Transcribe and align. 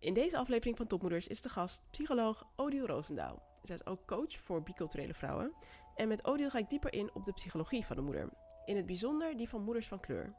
In 0.00 0.14
deze 0.14 0.36
aflevering 0.36 0.76
van 0.76 0.86
Topmoeders 0.86 1.26
is 1.26 1.42
de 1.42 1.48
gast 1.48 1.82
psycholoog 1.90 2.46
Odile 2.56 2.86
Roosendaal. 2.86 3.42
Zij 3.62 3.74
is 3.74 3.86
ook 3.86 4.06
coach 4.06 4.36
voor 4.36 4.62
biculturele 4.62 5.14
vrouwen. 5.14 5.52
En 5.94 6.08
met 6.08 6.24
Odile 6.24 6.50
ga 6.50 6.58
ik 6.58 6.70
dieper 6.70 6.92
in 6.92 7.10
op 7.14 7.24
de 7.24 7.32
psychologie 7.32 7.84
van 7.84 7.96
de 7.96 8.02
moeder. 8.02 8.28
In 8.64 8.76
het 8.76 8.86
bijzonder 8.86 9.36
die 9.36 9.48
van 9.48 9.62
moeders 9.62 9.88
van 9.88 10.00
kleur. 10.00 10.34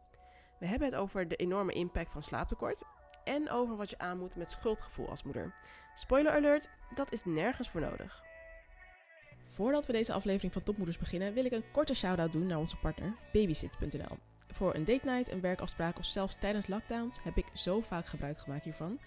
We 0.59 0.65
hebben 0.65 0.87
het 0.87 0.97
over 0.97 1.27
de 1.27 1.35
enorme 1.35 1.73
impact 1.73 2.11
van 2.11 2.23
slaaptekort. 2.23 2.83
En 3.23 3.49
over 3.49 3.75
wat 3.75 3.89
je 3.89 3.97
aan 3.97 4.17
moet 4.17 4.35
met 4.35 4.49
schuldgevoel 4.49 5.09
als 5.09 5.23
moeder. 5.23 5.55
Spoiler 5.93 6.31
alert, 6.31 6.69
dat 6.95 7.11
is 7.11 7.23
nergens 7.23 7.69
voor 7.69 7.81
nodig. 7.81 8.23
Voordat 9.47 9.85
we 9.85 9.93
deze 9.93 10.13
aflevering 10.13 10.53
van 10.53 10.63
Topmoeders 10.63 10.97
beginnen, 10.97 11.33
wil 11.33 11.45
ik 11.45 11.51
een 11.51 11.71
korte 11.71 11.93
shout-out 11.93 12.31
doen 12.31 12.47
naar 12.47 12.57
onze 12.57 12.77
partner 12.77 13.15
Babysit.nl. 13.33 14.17
Voor 14.47 14.75
een 14.75 14.85
date 14.85 15.05
night, 15.05 15.31
een 15.31 15.41
werkafspraak 15.41 15.97
of 15.97 16.05
zelfs 16.05 16.35
tijdens 16.39 16.67
lockdowns 16.67 17.23
heb 17.23 17.37
ik 17.37 17.45
zo 17.53 17.81
vaak 17.81 18.05
gebruik 18.05 18.39
gemaakt 18.39 18.63
hiervan. 18.63 18.99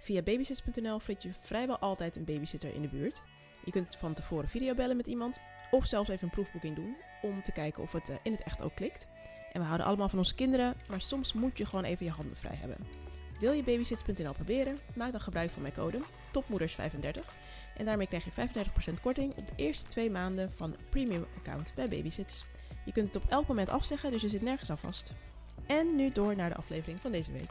Via 0.00 0.22
babysits.nl 0.22 0.98
vind 0.98 1.22
je 1.22 1.30
vrijwel 1.40 1.78
altijd 1.78 2.16
een 2.16 2.24
babysitter 2.24 2.74
in 2.74 2.82
de 2.82 2.88
buurt. 2.88 3.22
Je 3.64 3.70
kunt 3.70 3.96
van 3.96 4.14
tevoren 4.14 4.48
videobellen 4.48 4.96
met 4.96 5.06
iemand 5.06 5.38
of 5.70 5.86
zelfs 5.86 6.08
even 6.08 6.24
een 6.24 6.30
proefboeking 6.30 6.76
doen 6.76 6.96
om 7.22 7.42
te 7.42 7.52
kijken 7.52 7.82
of 7.82 7.92
het 7.92 8.08
eh, 8.08 8.16
in 8.22 8.32
het 8.32 8.42
echt 8.42 8.62
ook 8.62 8.74
klikt. 8.74 9.06
En 9.52 9.60
we 9.60 9.66
houden 9.66 9.86
allemaal 9.86 10.08
van 10.08 10.18
onze 10.18 10.34
kinderen, 10.34 10.74
maar 10.88 11.00
soms 11.00 11.32
moet 11.32 11.58
je 11.58 11.66
gewoon 11.66 11.84
even 11.84 12.06
je 12.06 12.12
handen 12.12 12.36
vrij 12.36 12.56
hebben. 12.56 12.76
Wil 13.40 13.52
je 13.52 13.62
babysits.nl 13.62 14.32
proberen? 14.32 14.78
Maak 14.94 15.12
dan 15.12 15.20
gebruik 15.20 15.50
van 15.50 15.62
mijn 15.62 15.74
code 15.74 16.02
TOPMOEDERS35 16.32 17.24
en 17.76 17.84
daarmee 17.84 18.06
krijg 18.06 18.24
je 18.24 18.64
35% 18.96 19.00
korting 19.02 19.34
op 19.36 19.46
de 19.46 19.52
eerste 19.56 19.88
twee 19.88 20.10
maanden 20.10 20.52
van 20.56 20.70
een 20.70 20.88
premium 20.88 21.26
account 21.36 21.72
bij 21.74 21.88
Babysits. 21.88 22.44
Je 22.84 22.92
kunt 22.92 23.14
het 23.14 23.24
op 23.24 23.30
elk 23.30 23.46
moment 23.46 23.68
afzeggen, 23.68 24.10
dus 24.10 24.22
je 24.22 24.28
zit 24.28 24.42
nergens 24.42 24.70
aan 24.70 24.78
vast. 24.78 25.12
En 25.66 25.96
nu 25.96 26.12
door 26.12 26.36
naar 26.36 26.48
de 26.48 26.56
aflevering 26.56 27.00
van 27.00 27.12
deze 27.12 27.32
week. 27.32 27.50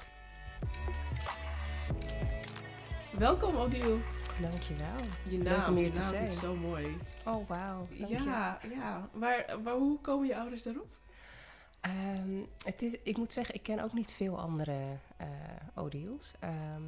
Welkom 3.20 3.56
Odile. 3.56 3.98
Dankjewel. 4.42 4.96
Je 5.30 5.38
Leuk 5.38 5.58
naam, 5.58 5.70
om 5.70 5.76
hier 5.76 5.86
je 5.86 5.92
te 5.92 6.00
naam 6.00 6.10
zijn. 6.10 6.28
is 6.28 6.40
zo 6.40 6.56
mooi. 6.56 6.98
Oh, 7.26 7.48
wauw. 7.48 7.88
Ja, 7.92 8.60
ja. 8.70 9.10
Maar, 9.14 9.60
maar 9.64 9.74
hoe 9.74 10.00
komen 10.00 10.28
je 10.28 10.38
ouders 10.38 10.64
daarop? 10.64 10.88
Ehm, 11.82 12.42
het 12.64 12.82
is, 12.82 12.96
ik 13.04 13.18
moet 13.18 13.34
zeggen, 13.34 13.56
ik 13.56 13.64
ken 13.64 13.80
ook 13.84 13.94
niet 13.94 14.14
veel 14.14 14.40
andere 14.40 14.98
eh 15.18 15.28
Odiels. 15.76 16.34
Ehm, 16.40 16.84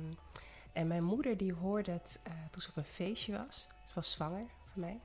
en 0.74 0.88
mijn 0.88 1.04
moeder 1.04 1.38
die 1.38 1.54
hoorde 1.54 1.92
het 1.92 2.20
eh, 2.24 2.34
toen 2.52 2.62
ze 2.62 2.70
op 2.70 2.78
een 2.78 2.84
feestje 2.84 3.38
was. 3.46 3.68
Ze 3.86 3.92
was 3.94 4.12
zwanger 4.12 4.46
van 4.72 4.82
mij. 4.82 5.00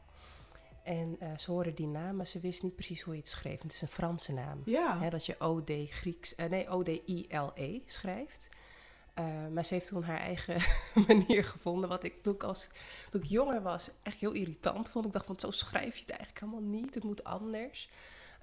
En 0.82 1.16
eh, 1.20 1.28
ze 1.38 1.50
hoorde 1.50 1.74
die 1.74 1.86
naam, 1.86 2.16
maar 2.16 2.26
ze 2.26 2.40
wist 2.40 2.62
niet 2.62 2.74
precies 2.74 3.02
hoe 3.02 3.14
je 3.14 3.20
het 3.20 3.28
schreef. 3.28 3.62
Het 3.62 3.72
is 3.72 3.82
een 3.82 3.88
Franse 3.88 4.32
naam. 4.32 4.62
Ja. 4.64 4.98
Hè, 4.98 5.10
dat 5.10 5.26
je 5.26 5.40
OD 5.40 5.70
Grieks, 5.90 6.34
nee, 6.48 6.68
O-D-I-L-E 6.68 7.80
schrijft. 7.86 8.48
Eh, 9.16 9.46
maar 9.52 9.64
ze 9.64 9.74
heeft 9.74 9.88
toen 9.88 10.02
haar 10.02 10.18
eigen 10.20 10.60
manier 11.08 11.44
gevonden. 11.44 11.88
Wat 11.88 12.04
ik 12.04 12.22
toen 12.22 12.34
ik, 12.34 12.42
als, 12.42 12.68
toen 13.10 13.20
ik 13.20 13.26
jonger 13.26 13.62
was 13.62 13.90
echt 14.02 14.18
heel 14.18 14.32
irritant 14.32 14.88
vond. 14.88 15.06
Ik 15.06 15.12
dacht, 15.12 15.26
want 15.26 15.40
zo 15.40 15.50
schrijf 15.50 15.94
je 15.94 16.00
het 16.00 16.10
eigenlijk 16.10 16.40
helemaal 16.40 16.70
niet. 16.80 16.94
Het 16.94 17.04
moet 17.04 17.24
anders. 17.24 17.90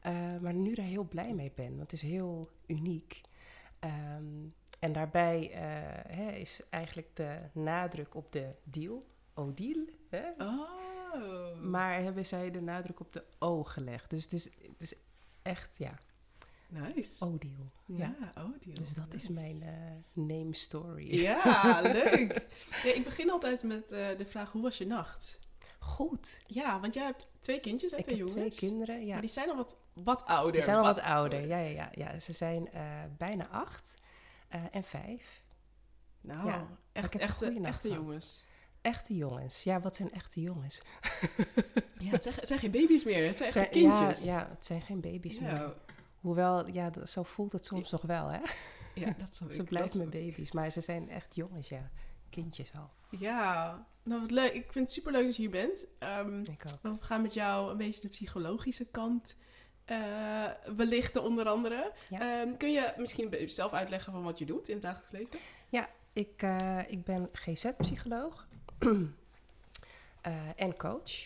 Eh, 0.02 0.38
maar 0.42 0.54
nu 0.54 0.74
daar 0.74 0.86
heel 0.86 1.04
blij 1.04 1.34
mee 1.34 1.52
ben, 1.56 1.70
want 1.70 1.92
het 1.92 1.94
is 1.94 2.02
heel 2.02 2.50
uniek. 2.66 3.22
Ehm, 3.80 4.48
en 4.80 4.94
daarbij 4.94 5.52
eh, 5.52 6.16
hè, 6.18 6.32
is 6.32 6.62
eigenlijk 6.70 7.16
de 7.16 7.38
nadruk 7.52 8.16
op 8.16 8.32
de 8.32 8.52
deal, 8.64 9.06
Odile. 9.34 9.88
Hè? 10.10 10.24
Oh. 10.38 11.62
Maar 11.62 12.02
hebben 12.02 12.26
zij 12.26 12.52
de 12.52 12.62
nadruk 12.62 13.00
op 13.00 13.14
de 13.14 13.24
O 13.40 13.64
gelegd. 13.64 14.10
Dus 14.10 14.24
het 14.24 14.34
is, 14.34 14.44
het 14.44 14.80
is 14.80 14.94
echt, 15.42 15.78
ja, 15.78 15.98
Nice. 16.74 17.26
Ja, 17.86 18.16
Odile. 18.38 18.76
Dus 18.76 18.94
dat 18.94 19.14
is 19.14 19.28
mijn 19.28 19.62
eh, 19.62 19.70
name 20.24 20.56
story. 20.56 21.16
Ja, 21.22 21.80
leuk. 21.82 22.48
Ja, 22.84 22.94
ik 22.94 23.04
begin 23.04 23.32
altijd 23.32 23.64
met 23.64 23.92
eh, 23.92 24.18
de 24.18 24.26
vraag, 24.26 24.52
hoe 24.52 24.62
was 24.62 24.78
je 24.78 24.86
nacht? 24.86 25.40
Goed. 25.80 26.42
Ja, 26.48 26.80
want 26.80 26.94
jij 26.94 27.04
hebt 27.06 27.28
twee 27.40 27.60
kindjes, 27.60 27.92
hè, 27.92 27.98
Ik 27.98 28.04
twee 28.04 28.18
heb 28.18 28.28
twee 28.28 28.40
jongens. 28.40 28.60
kinderen. 28.60 29.06
Ja. 29.06 29.12
Maar 29.12 29.22
die 29.22 29.30
zijn 29.30 29.50
al 29.50 29.56
wat, 29.56 29.76
wat 29.94 30.26
ouder. 30.26 30.52
Die 30.52 30.62
zijn 30.62 30.78
al 30.78 30.84
wat 30.84 31.00
ouder. 31.00 31.48
Ja, 31.48 31.58
ja, 31.58 31.70
ja, 31.70 31.90
ja. 31.92 32.20
Ze 32.20 32.34
zijn 32.34 32.72
eh, 32.72 33.04
bijna 33.18 33.48
acht 33.48 33.96
en 34.72 34.84
vijf. 34.84 35.42
Nou, 36.22 36.48
Ja, 36.48 36.68
echt, 36.92 37.16
echte, 37.16 37.60
echte 37.64 37.90
jongens. 37.90 38.46
Echte 38.82 39.16
jongens. 39.16 39.64
Ja, 39.64 39.80
wat 39.82 39.96
zijn 39.96 40.12
echte 40.12 40.42
jongens? 40.42 40.82
Ja, 42.00 42.10
het 42.12 42.24
zijn, 42.24 42.36
het 42.36 42.48
zijn 42.48 42.60
geen 42.60 42.72
baby's 42.72 43.04
meer, 43.04 43.28
het 43.28 43.38
zijn 43.38 43.50
echt 43.54 43.72
zijn- 43.74 43.84
ja, 43.84 43.98
kindjes. 44.06 44.26
ja, 44.26 44.48
het 44.50 44.66
zijn 44.66 44.82
geen 44.82 45.02
baby's 45.02 45.40
meer. 45.40 45.74
Ja. 46.24 46.28
Hoewel, 46.30 46.68
ja, 46.68 46.90
dat- 46.90 47.10
zo 47.10 47.24
voelt 47.24 47.52
het 47.52 47.66
soms 47.66 47.92
nog 47.92 48.02
wel, 48.02 48.32
hè? 48.32 48.40
Ja, 48.96 49.14
dat 49.18 49.34
snap 49.36 49.50
ik. 49.50 49.56
Ze 49.56 49.64
blijven 49.64 49.98
mijn 49.98 50.10
baby's, 50.10 50.52
maar 50.52 50.72
ze 50.72 50.82
zijn 50.82 51.10
echt 51.10 51.36
jongens, 51.36 51.70
ja. 51.70 51.90
Kindjes 52.30 52.72
al. 52.76 52.90
Ja, 53.10 53.86
nou 54.04 54.22
wat 54.22 54.32
leuk. 54.32 54.54
Ik 54.54 54.72
vind 54.72 54.86
het 54.86 54.92
super 54.92 55.12
leuk 55.12 55.26
dat 55.26 55.36
je 55.36 55.42
hier 55.42 55.52
bent. 55.52 55.86
Ehm, 56.00 56.40
Ik 56.40 56.64
ook. 56.68 56.80
want 56.82 57.00
we 57.00 57.06
gaan 57.06 57.22
met 57.22 57.34
jou 57.34 57.72
een 57.72 57.78
beetje 57.78 58.02
de 58.02 58.08
psychologische 58.10 58.86
kant 58.86 59.36
eh, 59.86 60.46
belichten, 60.76 61.24
onder 61.24 61.48
andere. 61.48 61.92
Ja. 62.10 62.42
Ehm, 62.42 62.58
kun 62.58 62.72
je 62.72 62.94
misschien 62.98 63.50
zelf 63.50 63.74
uitleggen 63.74 64.12
van 64.14 64.24
wat 64.24 64.38
je 64.40 64.46
doet 64.46 64.68
in 64.68 64.74
het 64.74 64.84
dagelijks 64.84 65.12
leven? 65.12 65.40
Ik, 66.14 66.42
eh, 66.42 66.80
ik 66.88 67.04
ben 67.04 67.30
GZ-psycholoog 67.34 68.48
eh, 70.22 70.34
en 70.56 70.78
coach. 70.78 71.26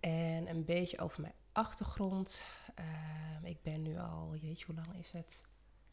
En 0.00 0.48
een 0.48 0.64
beetje 0.64 0.98
over 0.98 1.20
mijn 1.20 1.32
achtergrond. 1.52 2.44
Ehm, 2.74 3.44
ik 3.44 3.62
ben 3.62 3.82
nu 3.82 3.98
al, 3.98 4.34
jeetje, 4.36 4.66
hoe 4.66 4.74
lang 4.74 4.94
is 4.98 5.10
het? 5.10 5.42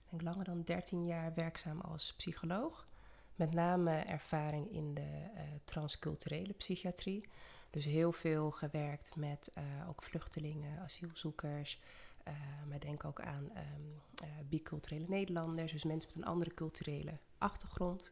Ik 0.03 0.09
denk 0.09 0.21
langer 0.21 0.43
dan 0.45 0.61
13 0.63 1.05
jaar 1.05 1.33
werkzaam 1.33 1.79
als 1.81 2.13
psycholoog. 2.13 2.87
Met 3.35 3.53
name 3.53 3.91
ervaring 3.97 4.71
in 4.71 4.93
de 4.93 5.29
eh, 5.35 5.43
transculturele 5.63 6.53
psychiatrie. 6.53 7.29
Dus 7.69 7.85
heel 7.85 8.11
veel 8.11 8.51
gewerkt 8.51 9.15
met 9.15 9.51
eh, 9.53 9.63
ook 9.89 10.03
vluchtelingen, 10.03 10.79
asielzoekers. 10.79 11.79
eh, 12.23 12.33
maar 12.69 12.79
denk 12.79 13.03
ook 13.05 13.21
aan 13.21 13.49
ehm, 13.53 13.81
eh, 14.15 14.27
biculturele 14.49 15.05
Nederlanders. 15.07 15.71
Dus 15.71 15.83
mensen 15.83 16.09
met 16.13 16.23
een 16.25 16.31
andere 16.31 16.53
culturele 16.53 17.17
achtergrond. 17.37 18.11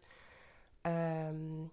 Ehm, 0.82 1.66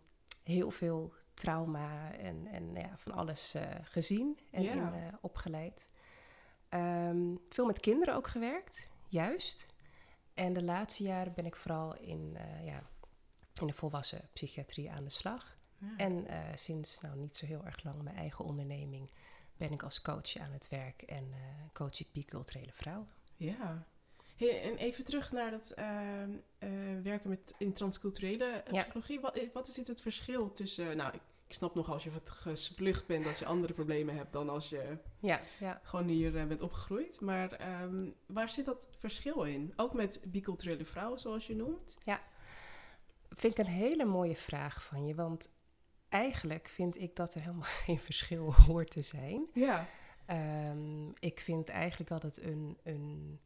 heel 0.42 0.70
veel 0.70 1.12
trauma 1.34 2.12
en, 2.12 2.46
en 2.46 2.72
nou 2.72 2.86
ja, 2.86 2.96
van 2.98 3.12
alles 3.12 3.54
gezien 3.82 4.38
en 4.50 4.62
Ja. 4.62 4.72
in, 4.72 5.14
opgeleid. 5.20 5.88
Ehm, 6.76 7.34
veel 7.48 7.66
met 7.66 7.80
kinderen 7.80 8.14
ook 8.14 8.26
gewerkt, 8.26 8.88
juist. 9.08 9.74
En 10.34 10.52
de 10.52 10.62
laatste 10.62 11.02
jaren 11.02 11.32
ben 11.34 11.46
ik 11.46 11.56
vooral 11.56 11.96
in, 11.96 12.36
eh, 12.36 12.64
ja, 12.66 12.82
in 13.60 13.66
de 13.66 13.72
volwassen 13.72 14.28
psychiatrie 14.32 14.90
aan 14.90 15.04
de 15.04 15.10
slag. 15.10 15.56
En 15.96 16.26
eh, 16.26 16.38
sinds 16.54 17.00
nou, 17.00 17.16
niet 17.16 17.36
zo 17.36 17.46
heel 17.46 17.64
erg 17.64 17.84
lang 17.84 18.02
mijn 18.02 18.16
eigen 18.16 18.44
onderneming 18.44 19.10
ben 19.56 19.72
ik 19.72 19.82
als 19.82 20.02
coach 20.02 20.36
aan 20.36 20.52
het 20.52 20.68
werk 20.68 21.02
en 21.02 21.24
eh, 21.32 21.38
coach 21.72 22.00
ik 22.00 22.12
biculturele 22.12 22.72
vrouwen. 22.72 23.08
Ja. 23.36 23.86
Hey, 24.36 24.62
en 24.62 24.76
even 24.76 25.04
terug 25.04 25.32
naar 25.32 25.50
dat 25.50 25.70
ehm, 25.70 26.30
eh, 26.58 26.70
werken 27.02 27.28
met, 27.30 27.54
in 27.58 27.72
transculturele 27.72 28.62
Ja. 28.70 28.82
psychologie. 28.82 29.20
Wat, 29.20 29.40
wat 29.52 29.68
is 29.68 29.74
dit 29.74 29.86
het 29.86 30.00
verschil 30.00 30.52
tussen... 30.52 30.96
nou, 30.96 31.14
ik, 31.14 31.20
ik 31.46 31.54
snap 31.54 31.74
nog 31.74 31.90
als 31.90 32.04
je 32.04 32.10
wat 32.10 32.30
gevlucht 32.30 33.06
bent 33.06 33.24
dat 33.24 33.38
je 33.38 33.44
andere 33.44 33.72
problemen 33.72 34.16
hebt 34.16 34.32
dan 34.32 34.48
als 34.48 34.68
je 34.68 34.98
Ja, 35.20 35.40
ja. 35.58 35.80
gewoon 35.82 36.06
hier 36.06 36.36
eh, 36.36 36.46
bent 36.46 36.60
opgegroeid. 36.60 37.20
Maar 37.20 37.52
ehm, 37.52 38.10
waar 38.26 38.48
zit 38.48 38.64
dat 38.64 38.88
verschil 38.98 39.42
in? 39.42 39.72
Ook 39.76 39.92
met 39.92 40.20
biculturele 40.26 40.84
vrouwen, 40.84 41.18
zoals 41.18 41.46
je 41.46 41.54
noemt. 41.54 41.96
Vind 43.28 43.58
ik 43.58 43.66
een 43.66 43.72
hele 43.72 44.04
mooie 44.04 44.36
vraag 44.36 44.84
van 44.84 45.06
je, 45.06 45.14
want 45.14 45.48
eigenlijk 46.08 46.68
vind 46.68 47.00
ik 47.00 47.16
dat 47.16 47.34
er 47.34 47.40
helemaal 47.40 47.62
geen 47.84 48.00
verschil 48.00 48.54
hoort 48.54 48.90
te 48.90 49.02
zijn. 49.02 49.46
Ja. 49.52 49.86
Ehm, 50.26 51.08
ik 51.08 51.40
vind 51.40 51.68
eigenlijk 51.68 52.10
dat 52.10 52.22
het 52.22 52.42
een, 52.42 52.78
een, 52.82 53.40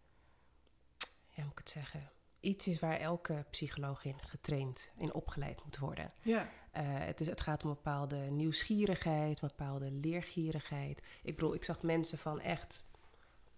ja, 1.29 1.35
hoe 1.35 1.45
moet 1.45 1.53
ik 1.53 1.59
het 1.59 1.71
zeggen, 1.71 2.11
iets 2.41 2.67
is 2.67 2.79
waar 2.79 2.99
elke 2.99 3.45
psycholoog 3.51 4.05
in 4.05 4.19
getraind, 4.21 4.93
in 4.97 5.15
opgeleid 5.15 5.65
moet 5.65 5.79
worden. 5.79 6.13
Ja. 6.23 6.51
Eh, 6.71 6.83
het, 6.87 7.21
is, 7.21 7.27
het 7.27 7.41
gaat 7.41 7.65
om 7.65 7.71
bepaalde 7.71 8.17
nieuwsgierigheid, 8.17 9.41
bepaalde 9.41 9.91
leergierigheid. 9.91 11.03
Ik 11.23 11.35
bedoel, 11.35 11.55
ik 11.55 11.65
zag 11.65 11.83
mensen 11.83 12.19
van 12.19 12.41
echt 12.41 12.85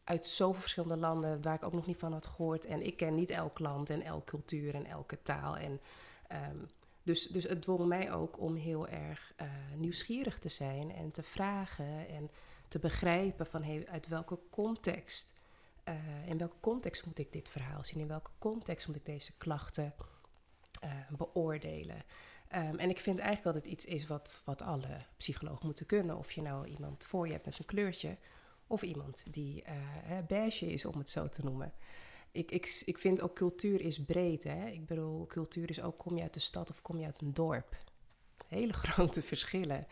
uit 0.05 0.26
zoveel 0.26 0.61
verschillende 0.61 0.97
landen 0.97 1.43
waar 1.43 1.55
ik 1.55 1.62
ook 1.62 1.73
nog 1.73 1.87
niet 1.87 1.99
van 1.99 2.12
had 2.12 2.26
gehoord. 2.26 2.64
En 2.64 2.87
ik 2.87 2.97
ken 2.97 3.14
niet 3.14 3.31
elk 3.31 3.59
land 3.59 3.91
en 3.91 4.03
elke 4.03 4.25
cultuur 4.25 4.75
en 4.75 4.87
elke 4.87 5.23
taal. 5.23 5.56
En, 5.56 5.81
ehm, 6.29 6.56
dus, 7.03 7.26
dus 7.26 7.44
het 7.44 7.62
dwong 7.62 7.87
mij 7.87 8.12
ook 8.12 8.41
om 8.41 8.55
heel 8.55 8.88
erg 8.88 9.32
eh, 9.37 9.47
nieuwsgierig 9.76 10.38
te 10.38 10.49
zijn 10.49 10.93
en 10.93 11.11
te 11.11 11.23
vragen 11.23 12.09
en 12.09 12.31
te 12.69 12.79
begrijpen 12.79 13.47
van 13.47 13.87
uit 13.88 14.09
welke 14.09 14.38
context, 14.50 15.35
eh, 15.85 15.94
in 16.26 16.38
welke 16.38 16.61
context 16.61 17.06
moet 17.06 17.19
ik 17.19 17.32
dit 17.32 17.49
verhaal 17.49 17.85
zien, 17.85 18.00
in 18.00 18.09
welke 18.09 18.31
context 18.38 18.87
moet 18.87 18.97
ik 18.97 19.06
deze 19.06 19.32
klachten 19.37 19.94
beoordelen. 21.17 22.05
Ehm, 22.52 22.76
en 22.76 22.90
ik 22.90 22.99
vind 22.99 23.19
eigenlijk 23.19 23.54
dat 23.54 23.64
het 23.64 23.72
iets 23.72 23.84
is 23.84 24.06
wat, 24.06 24.43
wat 24.44 24.62
alle 24.62 24.96
psychologen 25.16 25.66
moeten 25.66 25.87
kunnen. 25.87 26.19
Of 26.19 26.32
je 26.32 26.43
nou 26.43 26.66
iemand 26.66 27.04
voor 27.04 27.26
je 27.26 27.32
hebt 27.32 27.44
met 27.44 27.58
een 27.58 27.64
kleurtje, 27.64 28.16
of 28.66 28.82
iemand 28.82 29.22
die 29.31 29.62
eh, 29.62 29.75
beige 30.26 30.66
is, 30.66 30.84
om 30.84 30.99
het 30.99 31.10
zo 31.10 31.28
te 31.28 31.44
noemen. 31.44 31.72
ik, 32.32 32.50
ik, 32.50 32.82
ik 32.84 32.99
vind 32.99 33.20
ook 33.20 33.34
cultuur 33.34 33.81
is 33.81 34.04
breed. 34.04 34.44
Hè? 34.44 34.66
Ik 34.66 34.87
bedoel, 34.87 35.26
cultuur 35.26 35.70
is 35.70 35.82
ook 35.82 35.99
kom 35.99 36.16
je 36.16 36.22
uit 36.22 36.34
de 36.34 36.40
stad 36.40 36.70
of 36.70 36.82
kom 36.82 36.99
je 36.99 37.04
uit 37.04 37.20
een 37.20 37.34
dorp. 37.34 37.76
Hele 38.46 38.72
grote 38.82 39.22
verschillen. 39.22 39.87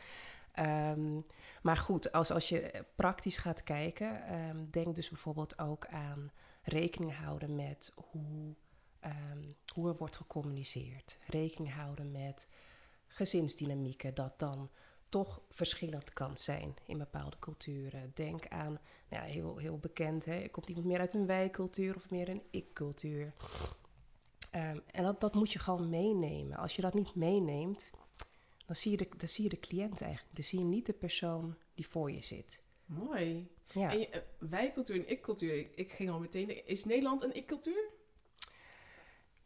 Ehm, 0.53 1.21
maar 1.63 1.77
goed, 1.77 2.13
als, 2.13 2.31
als 2.31 2.49
je 2.49 2.85
praktisch 2.95 3.37
gaat 3.37 3.63
kijken, 3.63 4.27
ehm, 4.27 4.57
denk 4.71 4.95
dus 4.95 5.09
bijvoorbeeld 5.09 5.59
ook 5.59 5.87
aan 5.87 6.31
rekening 6.63 7.17
houden 7.17 7.55
met 7.57 7.93
hoe, 8.11 8.55
ehm, 9.01 9.43
hoe 9.75 9.89
er 9.89 9.97
wordt 9.97 10.17
gecommuniceerd. 10.17 11.19
Rekening 11.27 11.75
houden 11.75 12.11
met 12.11 12.49
gezinsdynamieken, 13.07 14.15
dat 14.15 14.39
dan 14.39 14.71
toch 15.09 15.43
verschillend 15.51 16.13
kan 16.13 16.37
zijn 16.37 16.75
in 16.87 16.99
bepaalde 16.99 17.39
culturen. 17.39 18.13
Denk 18.15 18.49
aan, 18.49 18.81
nou 19.09 19.23
ja, 19.27 19.33
heel, 19.33 19.57
heel 19.57 19.79
bekend, 19.79 20.25
hè, 20.25 20.49
komt 20.49 20.69
iemand 20.69 20.87
meer 20.87 20.99
uit 20.99 21.15
een 21.15 21.27
wij-cultuur 21.27 21.97
of 21.97 22.11
meer 22.11 22.29
een 22.29 22.43
ik-cultuur? 22.51 23.33
Um, 24.55 24.83
en 24.87 25.03
dat, 25.03 25.21
dat 25.21 25.35
moet 25.35 25.53
je 25.53 25.59
gewoon 25.59 25.89
meenemen. 25.89 26.57
Als 26.57 26.77
je 26.77 26.83
dat 26.83 26.95
niet 26.95 27.15
meeneemt, 27.15 27.91
dan 28.67 28.77
zie, 28.77 28.91
je 28.91 28.97
de, 28.97 29.09
dan 29.17 29.29
zie 29.29 29.45
je 29.45 29.51
de 29.51 29.61
cliënt 29.61 30.01
eigenlijk. 30.01 30.35
Dan 30.35 30.45
zie 30.45 30.59
je 30.59 30.65
niet 30.65 30.87
de 30.87 30.93
persoon 30.93 31.57
die 31.75 31.87
voor 31.87 32.11
je 32.11 32.21
zit. 32.21 32.63
Mooi. 32.85 33.51
Ja. 33.73 33.93
En 33.93 33.99
uh, 33.99 34.07
wij-cultuur 34.39 34.97
en 34.97 35.09
ik-cultuur, 35.11 35.59
ik, 35.59 35.75
ik, 35.75 35.93
ging 35.93 36.11
al 36.11 36.19
meteen... 36.19 36.67
Is 36.67 36.85
Nederland 36.85 37.23
een 37.23 37.35
ik-cultuur? 37.35 37.91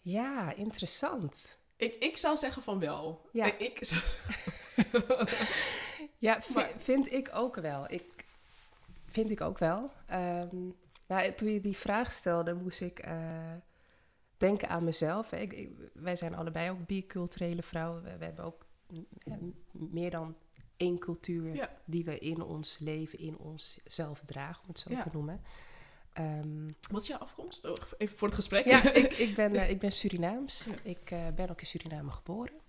Ja, 0.05 0.53
interessant. 0.53 1.59
Ik, 1.77 1.95
ik 1.95 2.17
zou 2.17 2.37
zeggen 2.37 2.63
van 2.63 2.79
wel. 2.79 3.29
Ja. 3.33 3.45
Ik, 3.45 3.59
ik 3.59 3.79
zou... 3.81 4.03
ja, 6.19 6.41
vind 6.79 7.13
ik 7.13 7.31
ook 7.33 7.57
wel. 7.57 7.85
Ik, 7.89 8.27
vind 9.07 9.31
ik 9.31 9.41
ook 9.41 9.59
wel. 9.59 9.91
Um, 10.13 10.77
nou, 11.07 11.33
toen 11.33 11.51
je 11.51 11.61
die 11.61 11.77
vraag 11.77 12.13
stelde, 12.13 12.55
moest 12.55 12.81
ik 12.81 13.07
uh, 13.07 13.53
denken 14.37 14.69
aan 14.69 14.85
mezelf. 14.85 15.33
Ik, 15.33 15.69
wij 15.93 16.17
zijn 16.17 16.35
allebei 16.35 16.71
ook 16.71 16.87
biculturele 16.87 17.63
vrouwen. 17.63 18.03
We, 18.03 18.17
we 18.19 18.25
hebben 18.25 18.45
ook 18.45 18.67
meer 19.71 20.11
dan 20.11 20.37
één 20.77 20.99
cultuur 20.99 21.69
die 21.85 22.05
we 22.05 22.19
in 22.19 22.43
ons 22.43 22.79
leven, 22.79 23.19
in 23.19 23.39
onszelf 23.39 24.23
dragen, 24.25 24.63
om 24.63 24.69
het 24.69 24.79
zo 24.79 24.91
te 24.91 25.11
noemen. 25.13 25.41
Um, 26.19 26.77
Wat 26.91 27.01
is 27.01 27.07
jouw 27.07 27.19
afkomst? 27.19 27.65
Oh, 27.65 27.75
even 27.99 28.19
voor 28.19 28.29
het 28.29 28.37
gesprek. 28.37 28.65
Ja, 28.65 28.93
ik, 28.93 29.13
ik, 29.29 29.35
ben, 29.35 29.55
uh, 29.55 29.71
ik 29.71 29.79
ben 29.79 29.93
Surinaams. 29.93 30.67
Ik 30.83 31.11
uh, 31.11 31.19
ben 31.35 31.51
ook 31.51 31.61
in 31.61 31.67
Suriname 31.67 32.11
geboren. 32.11 32.61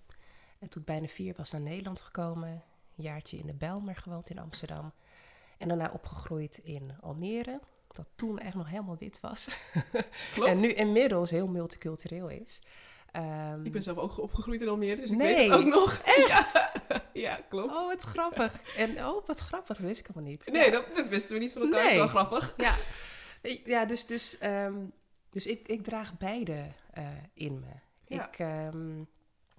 En 0.58 0.68
toen 0.68 0.80
ik 0.80 0.86
bijna 0.86 1.06
vier 1.06 1.34
was 1.36 1.50
naar 1.50 1.60
Nederland 1.60 2.00
gekomen. 2.00 2.48
Een 2.96 3.04
jaartje 3.04 3.38
in 3.38 3.46
de 3.46 3.54
Bijlmer 3.54 3.96
gewoond 3.96 4.30
in 4.30 4.38
Amsterdam. 4.38 4.92
En 5.58 5.68
daarna 5.68 5.90
opgegroeid 5.92 6.60
in 6.62 6.92
Almere. 7.00 7.60
Dat 7.92 8.06
toen 8.14 8.38
echt 8.38 8.54
nog 8.54 8.68
helemaal 8.68 8.96
wit 8.98 9.20
was. 9.20 9.48
Klopt. 10.34 10.50
en 10.50 10.60
nu 10.60 10.72
inmiddels 10.72 11.30
heel 11.30 11.46
multicultureel 11.46 12.28
is. 12.28 12.60
Um, 13.16 13.64
ik 13.64 13.72
ben 13.72 13.82
zelf 13.82 13.98
ook 13.98 14.18
opgegroeid 14.18 14.60
in 14.60 14.68
Almere, 14.68 15.00
dus 15.00 15.10
ik 15.10 15.16
nee, 15.16 15.34
weet 15.34 15.50
het 15.50 15.58
ook 15.58 15.64
nog. 15.64 15.98
Echt? 16.04 16.28
Ja, 16.28 17.02
ja, 17.12 17.40
klopt. 17.48 17.74
Oh, 17.74 17.86
wat 17.86 18.02
grappig. 18.02 18.60
En 18.76 19.06
oh, 19.06 19.26
wat 19.26 19.38
grappig, 19.38 19.76
dat 19.76 19.86
wist 19.86 20.00
ik 20.00 20.06
helemaal 20.06 20.30
niet. 20.30 20.46
Nee, 20.52 20.70
dat, 20.70 20.84
dat 20.94 21.08
wisten 21.08 21.34
we 21.34 21.42
niet 21.42 21.52
van 21.52 21.62
elkaar. 21.62 21.84
Nee. 21.84 21.96
Dat 21.96 22.06
is 22.06 22.12
wel 22.12 22.22
grappig. 22.22 22.54
Ja, 22.56 22.74
ja 23.64 23.84
dus, 23.84 24.06
dus, 24.06 24.42
um, 24.42 24.92
dus 25.30 25.46
ik, 25.46 25.68
ik 25.68 25.84
draag 25.84 26.18
beide 26.18 26.66
uh, 26.98 27.08
in 27.34 27.60
me. 27.60 27.72
Ja. 28.06 28.28
Ik, 28.28 28.38
um, 28.74 29.08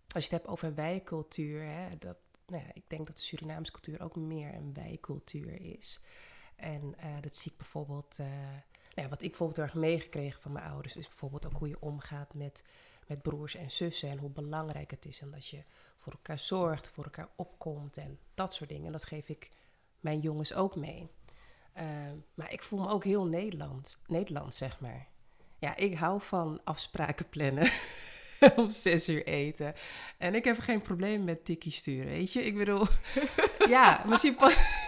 als 0.07 0.25
je 0.25 0.29
het 0.29 0.41
hebt 0.41 0.47
over 0.47 0.75
wijcultuur, 0.75 1.61
hè, 1.61 1.97
dat, 1.97 2.17
nou 2.45 2.63
ja, 2.63 2.69
ik 2.73 2.83
denk 2.87 3.07
dat 3.07 3.17
de 3.17 3.23
Surinaamse 3.23 3.71
cultuur 3.71 4.01
ook 4.01 4.15
meer 4.15 4.53
een 4.53 4.73
wijcultuur 4.73 5.61
is. 5.61 6.01
En 6.55 6.95
uh, 7.03 7.21
dat 7.21 7.35
zie 7.35 7.51
ik 7.51 7.57
bijvoorbeeld, 7.57 8.17
uh, 8.19 8.27
nou 8.27 8.61
ja, 8.95 9.07
wat 9.09 9.21
ik 9.21 9.29
bijvoorbeeld 9.29 9.59
erg 9.59 9.73
meegekregen 9.73 10.41
van 10.41 10.51
mijn 10.51 10.65
ouders, 10.65 10.95
is 10.95 11.07
bijvoorbeeld 11.07 11.45
ook 11.45 11.57
hoe 11.57 11.67
je 11.67 11.81
omgaat 11.81 12.33
met, 12.33 12.63
met 13.07 13.21
broers 13.21 13.55
en 13.55 13.71
zussen 13.71 14.09
en 14.09 14.17
hoe 14.17 14.29
belangrijk 14.29 14.91
het 14.91 15.05
is 15.05 15.21
en 15.21 15.31
dat 15.31 15.47
je 15.47 15.63
voor 15.97 16.13
elkaar 16.13 16.39
zorgt, 16.39 16.89
voor 16.89 17.03
elkaar 17.03 17.29
opkomt 17.35 17.97
en 17.97 18.19
dat 18.33 18.53
soort 18.53 18.69
dingen. 18.69 18.85
En 18.85 18.91
dat 18.91 19.05
geef 19.05 19.29
ik 19.29 19.51
mijn 19.99 20.19
jongens 20.19 20.53
ook 20.53 20.75
mee. 20.75 21.07
Uh, 21.77 21.83
maar 22.33 22.53
ik 22.53 22.63
voel 22.63 22.79
me 22.79 22.89
ook 22.89 23.03
heel 23.03 23.25
Nederland, 23.25 24.01
Nederlands, 24.07 24.57
zeg 24.57 24.79
maar. 24.79 25.07
Ja, 25.59 25.75
ik 25.75 25.95
hou 25.95 26.21
van 26.21 26.61
afspraken 26.63 27.29
plannen. 27.29 27.71
om 28.55 28.69
zes 28.69 29.09
uur 29.09 29.25
eten. 29.25 29.73
En 30.17 30.35
ik 30.35 30.43
heb 30.43 30.59
geen 30.59 30.81
probleem 30.81 31.23
met 31.23 31.45
tikkie 31.45 31.71
sturen, 31.71 32.05
weet 32.05 32.33
je? 32.33 32.45
Ik 32.45 32.57
bedoel, 32.57 32.85
ja, 33.69 34.03
misschien... 34.05 34.37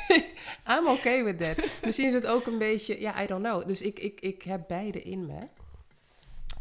I'm 0.77 0.88
okay 0.88 1.24
with 1.24 1.38
that. 1.38 1.69
Misschien 1.83 2.07
is 2.07 2.13
het 2.13 2.27
ook 2.27 2.45
een 2.45 2.57
beetje, 2.57 3.00
ja, 3.00 3.24
I 3.24 3.27
don't 3.27 3.44
know. 3.44 3.68
Dus 3.68 3.81
ik, 3.81 4.00
ik, 4.00 4.19
ik 4.19 4.44
heb 4.44 4.68
beide 4.68 5.01
in 5.01 5.25
me. 5.25 5.47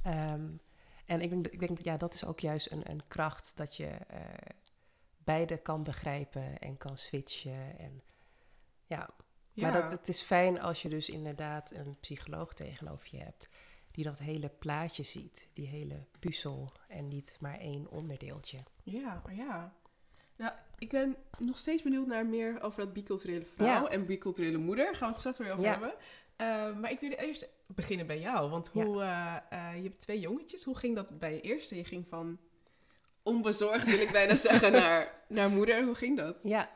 Um, 0.07 0.61
en 1.07 1.21
ik 1.21 1.31
denk, 1.31 1.47
ik 1.47 1.61
denk, 1.61 1.79
ja, 1.83 1.97
dat 1.97 2.15
is 2.15 2.25
ook 2.25 2.41
juist 2.41 2.71
een, 2.71 2.91
een 2.91 3.03
kracht 3.09 3.53
dat 3.55 3.77
je 3.77 3.87
uh, 3.87 4.19
beide 5.25 5.57
kan 5.57 5.83
begrijpen 5.83 6.59
en 6.59 6.77
kan 6.77 6.99
switchen. 6.99 7.79
En 7.79 8.03
ja, 8.87 9.11
ja. 9.61 9.71
maar 9.71 9.83
dat, 9.83 9.91
het 9.91 10.09
is 10.09 10.23
fijn 10.23 10.61
als 10.61 10.83
je 10.83 10.89
dus 10.89 11.09
inderdaad 11.09 11.71
een 11.71 11.97
psycholoog 12.01 12.55
tegenover 12.55 13.09
je 13.11 13.23
hebt 13.23 13.49
die 13.91 14.05
dat 14.05 14.19
hele 14.19 14.49
plaatje 14.49 15.03
ziet, 15.03 15.49
die 15.53 15.67
hele 15.67 16.05
puzzel 16.19 16.73
en 16.89 17.09
niet 17.09 17.37
maar 17.41 17.59
één 17.59 17.91
onderdeeltje. 17.91 18.59
Ja, 18.83 19.23
ja. 19.31 19.75
Nou, 20.37 20.53
ik 20.79 20.91
ben 20.91 21.17
nog 21.39 21.59
steeds 21.59 21.83
benieuwd 21.83 22.07
naar 22.07 22.27
meer 22.27 22.63
over 22.63 22.85
dat 22.85 22.93
biculturele 22.93 23.45
vrouw 23.55 23.87
en 23.87 24.07
biculturele 24.07 24.59
moeder. 24.59 24.95
Gaan 24.95 24.99
we 24.99 25.07
het 25.07 25.19
straks 25.19 25.39
weer 25.39 25.53
over 25.53 25.71
hebben. 25.71 25.95
Uh, 26.37 26.81
maar 26.81 26.91
ik 26.91 27.01
wil 27.01 27.11
eerst 27.11 27.49
beginnen 27.67 28.07
bij 28.07 28.21
jou. 28.21 28.51
Want 28.51 28.69
hoe, 28.69 28.97
ja. 28.97 29.47
uh, 29.53 29.59
uh, 29.59 29.77
je 29.77 29.83
hebt 29.83 30.01
twee 30.01 30.21
jongetjes. 30.21 30.65
Hoe 30.65 30.77
ging 30.77 30.95
dat 30.95 31.19
bij 31.19 31.33
je 31.33 31.41
eerste? 31.41 31.77
Je 31.77 31.85
ging 31.85 32.07
van 32.09 32.39
onbezorgd, 33.23 33.85
wil 33.85 34.01
ik 34.01 34.13
bijna 34.13 34.35
zeggen, 34.49 34.73
naar, 34.73 35.25
naar 35.29 35.51
moeder. 35.51 35.85
Hoe 35.85 35.95
ging 35.95 36.17
dat? 36.17 36.37
Ja. 36.43 36.71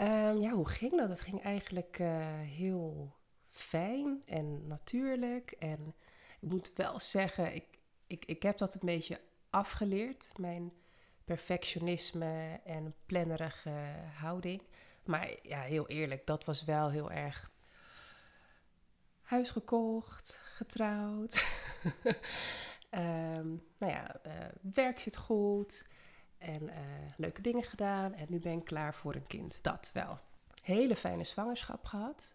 Um, 0.00 0.40
ja, 0.40 0.50
hoe 0.50 0.68
ging 0.68 0.96
dat? 0.96 1.08
Het 1.08 1.20
ging 1.20 1.42
eigenlijk 1.42 1.96
heel 2.42 3.14
fijn 3.50 4.22
en 4.26 4.66
natuurlijk. 4.66 5.50
En 5.50 5.94
ik 6.40 6.48
moet 6.48 6.72
wel 6.74 7.00
zeggen, 7.00 7.54
ik, 7.54 7.64
ik, 8.06 8.24
ik 8.24 8.42
heb 8.42 8.58
dat 8.58 8.74
een 8.74 8.80
beetje 8.82 9.20
afgeleerd. 9.50 10.30
Mijn 10.36 10.72
perfectionisme 11.24 12.60
en 12.64 12.94
plannerige 13.06 13.70
houding. 14.18 14.62
Maar 15.04 15.30
ja, 15.42 15.60
heel 15.60 15.86
eerlijk, 15.86 16.26
dat 16.26 16.44
was 16.44 16.64
wel 16.64 16.90
heel 16.90 17.10
erg 17.10 17.50
huis 19.20 19.50
gekocht, 19.50 20.40
getrouwd. 20.42 21.44
um, 22.90 23.62
nou 23.78 23.92
ja, 23.92 24.20
uh, 24.26 24.32
werk 24.74 25.00
zit 25.00 25.16
goed 25.16 25.84
en 26.44 26.62
uh, 26.62 26.72
leuke 27.16 27.42
dingen 27.42 27.62
gedaan. 27.62 28.14
En 28.14 28.26
nu 28.28 28.38
ben 28.38 28.58
ik 28.58 28.64
klaar 28.64 28.94
voor 28.94 29.14
een 29.14 29.26
kind. 29.26 29.58
Dat 29.60 29.90
wel. 29.92 30.18
Hele 30.62 30.96
fijne 30.96 31.24
zwangerschap 31.24 31.84
gehad. 31.84 32.34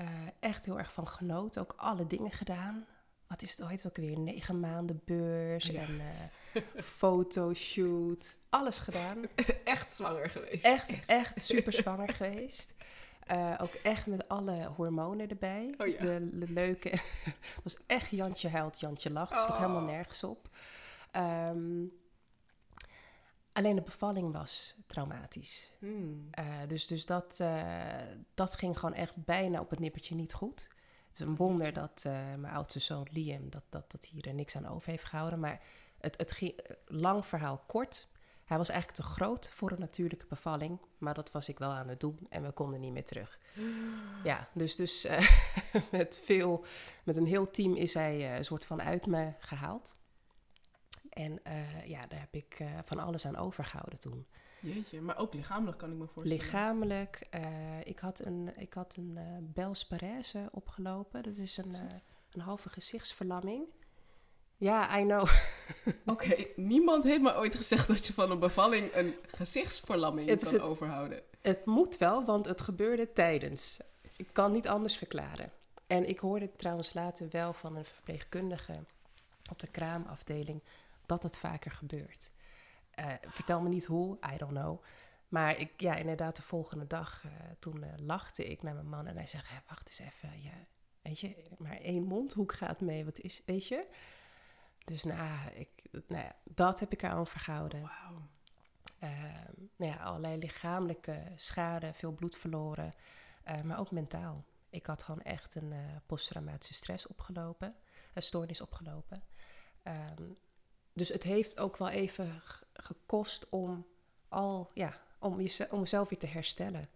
Uh, 0.00 0.06
echt 0.40 0.64
heel 0.64 0.78
erg 0.78 0.92
van 0.92 1.08
genoten. 1.08 1.62
Ook 1.62 1.74
alle 1.76 2.06
dingen 2.06 2.30
gedaan 2.30 2.86
wat 3.26 3.42
is 3.42 3.50
het, 3.56 3.70
het 3.70 3.86
ook 3.86 3.96
weer? 3.96 4.18
Negen 4.18 4.60
maanden 4.60 5.00
beurs 5.04 5.68
en 5.68 6.00
uh, 6.54 6.62
fotoshoot. 6.98 8.36
Alles 8.48 8.78
gedaan. 8.78 9.18
Echt 9.64 9.96
zwanger 9.96 10.30
geweest. 10.30 10.64
Echt, 10.64 11.06
echt 11.06 11.40
super 11.40 11.72
zwanger 11.72 12.08
geweest. 12.08 12.74
Uh, 13.32 13.54
ook 13.58 13.74
echt 13.74 14.06
met 14.06 14.28
alle 14.28 14.64
hormonen 14.76 15.28
erbij. 15.28 15.74
Oh, 15.78 15.86
ja. 15.86 16.02
de, 16.02 16.38
de, 16.38 16.52
leuke. 16.52 16.88
het 17.54 17.60
was 17.62 17.76
echt 17.86 18.10
Jantje 18.10 18.48
huilt, 18.48 18.80
Jantje 18.80 19.10
lacht. 19.10 19.40
Het 19.40 19.50
oh. 19.50 19.58
helemaal 19.58 19.82
nergens 19.82 20.24
op. 20.24 20.48
Um, 21.16 21.92
alleen 23.56 23.76
de 23.76 23.82
bevalling 23.82 24.32
was 24.32 24.74
traumatisch. 24.86 25.72
Hmm. 25.78 26.28
Uh, 26.38 26.44
dus 26.66 26.86
dus 26.86 27.06
dat, 27.06 27.40
dat 28.34 28.54
ging 28.54 28.78
gewoon 28.78 28.94
echt 28.94 29.24
bijna 29.24 29.60
op 29.60 29.70
het 29.70 29.78
nippertje 29.78 30.14
niet 30.14 30.34
goed. 30.34 30.68
Het 31.08 31.20
is 31.20 31.20
een 31.20 31.36
wonder 31.36 31.72
dat 31.72 32.04
uh, 32.06 32.12
mijn 32.12 32.54
oudste 32.54 32.80
zoon 32.80 33.06
Liam 33.10 33.50
dat, 33.50 33.62
dat, 33.68 33.90
dat 33.90 34.04
hier 34.04 34.34
niks 34.34 34.56
aan 34.56 34.68
over 34.68 34.90
heeft 34.90 35.04
gehouden. 35.04 35.40
Maar 35.40 35.60
het, 36.00 36.16
het 36.16 36.32
ging, 36.32 36.60
lang 36.86 37.26
verhaal 37.26 37.62
kort. 37.66 38.08
Hij 38.44 38.56
was 38.56 38.68
eigenlijk 38.68 39.00
te 39.00 39.06
groot 39.06 39.50
voor 39.54 39.70
een 39.70 39.80
natuurlijke 39.80 40.26
bevalling. 40.28 40.78
Maar 40.98 41.14
dat 41.14 41.32
was 41.32 41.48
ik 41.48 41.58
wel 41.58 41.70
aan 41.70 41.88
het 41.88 42.00
doen 42.00 42.26
en 42.28 42.42
we 42.42 42.50
konden 42.50 42.80
niet 42.80 42.92
meer 42.92 43.04
terug. 43.04 43.38
Ja, 44.24 44.48
dus, 44.52 44.76
dus 44.76 45.08
met, 45.90 46.20
veel, 46.24 46.64
met 47.04 47.16
een 47.16 47.26
heel 47.26 47.50
team 47.50 47.74
is 47.74 47.94
hij 47.94 48.36
een 48.36 48.44
soort 48.44 48.66
van 48.66 48.82
uit 48.82 49.06
me 49.06 49.32
gehaald. 49.38 49.96
En 51.16 51.40
ja, 51.84 52.06
daar 52.06 52.20
heb 52.20 52.34
ik 52.34 52.56
van 52.84 52.98
alles 52.98 53.26
aan 53.26 53.36
overgehouden 53.36 54.00
toen. 54.00 54.26
Jeetje, 54.60 55.00
maar 55.00 55.18
ook 55.18 55.34
lichamelijk 55.34 55.78
kan 55.78 55.90
ik 55.90 55.96
me 55.96 56.06
voorstellen. 56.06 56.42
Lichamelijk. 56.42 57.26
Uh, 57.34 57.80
ik 57.84 57.98
had 57.98 58.24
een, 58.24 58.50
ik 58.56 58.74
had 58.74 58.96
een 58.96 59.14
uh, 59.16 59.22
Bels 59.40 59.86
Parese 59.86 60.48
opgelopen. 60.52 61.22
Dat 61.22 61.36
is 61.36 61.56
een, 61.56 61.74
een 62.32 62.40
halve 62.40 62.68
gezichtsverlamming. 62.68 63.64
Ja, 64.56 64.98
I 64.98 65.02
know. 65.02 65.28
Oké, 66.06 66.46
niemand 66.56 67.04
heeft 67.04 67.20
me 67.20 67.36
ooit 67.36 67.54
gezegd 67.54 67.88
dat 67.88 68.06
je 68.06 68.12
van 68.12 68.30
een 68.30 68.38
bevalling 68.38 68.94
een 68.94 69.14
gezichtsverlamming 69.26 70.28
het 70.28 70.44
kan 70.44 70.52
het, 70.52 70.62
overhouden. 70.62 71.22
Het 71.40 71.64
moet 71.64 71.96
wel, 71.96 72.24
want 72.24 72.46
het 72.46 72.60
gebeurde 72.60 73.12
tijdens. 73.12 73.78
Ik 74.16 74.28
kan 74.32 74.52
niet 74.52 74.68
anders 74.68 74.96
verklaren. 74.96 75.52
En 75.86 76.08
ik 76.08 76.18
hoorde 76.18 76.50
trouwens 76.56 76.94
later 76.94 77.28
wel 77.30 77.52
van 77.52 77.76
een 77.76 77.84
verpleegkundige 77.84 78.72
op 79.50 79.58
de 79.58 79.66
kraamafdeling 79.66 80.62
dat 81.06 81.22
het 81.22 81.38
vaker 81.38 81.70
gebeurt. 81.70 82.32
Eh, 82.96 83.12
vertel 83.26 83.60
me 83.60 83.68
niet 83.68 83.84
hoe, 83.84 84.18
I 84.34 84.36
don't 84.36 84.52
know. 84.52 84.82
Maar 85.28 85.58
ik, 85.58 85.80
ja, 85.80 85.94
inderdaad, 85.94 86.36
de 86.36 86.42
volgende 86.42 86.86
dag, 86.86 87.24
uh, 87.24 87.32
toen 87.58 87.84
uh, 87.84 87.92
lachte 87.96 88.44
ik 88.44 88.62
met 88.62 88.74
mijn 88.74 88.88
man 88.88 89.06
en 89.06 89.16
hij 89.16 89.26
zegt, 89.26 89.48
hey, 89.48 89.62
wacht 89.68 89.88
eens 89.88 89.98
even, 89.98 90.42
ja, 90.42 90.66
weet 91.02 91.20
je, 91.20 91.48
maar 91.58 91.76
één 91.76 92.04
mondhoek 92.04 92.52
gaat 92.52 92.80
mee, 92.80 93.04
wat 93.04 93.18
is, 93.18 93.42
weet 93.46 93.68
je? 93.68 93.86
Dus 94.84 95.04
nou, 95.04 95.50
ik, 95.54 95.68
nou 95.90 96.22
ja, 96.22 96.36
dat 96.44 96.80
heb 96.80 96.92
ik 96.92 97.02
eraan 97.02 97.26
verhouden. 97.26 97.80
Wauw. 97.80 98.28
Ehm, 98.98 99.52
nou 99.76 99.92
ja, 99.92 99.96
allerlei 99.96 100.38
lichamelijke 100.38 101.32
schade, 101.34 101.92
veel 101.94 102.12
bloed 102.12 102.36
verloren, 102.36 102.94
maar 103.64 103.78
ook 103.78 103.90
mentaal. 103.90 104.44
Ik 104.70 104.86
had 104.86 105.02
gewoon 105.02 105.22
echt 105.22 105.54
een 105.54 105.74
posttraumatische 106.06 106.74
stress 106.74 107.06
opgelopen, 107.06 107.74
een 108.14 108.22
stoornis 108.22 108.60
opgelopen. 108.60 109.22
Um, 109.82 110.36
dus 110.96 111.08
het 111.08 111.22
heeft 111.22 111.58
ook 111.58 111.76
wel 111.76 111.88
even 111.88 112.42
gekost 112.72 113.48
om 113.48 113.86
al, 114.28 114.70
ja, 114.74 115.00
om, 115.18 115.40
je, 115.40 115.66
om 115.70 115.80
mezelf 115.80 116.08
weer 116.08 116.18
te 116.18 116.26
herstellen. 116.26 116.88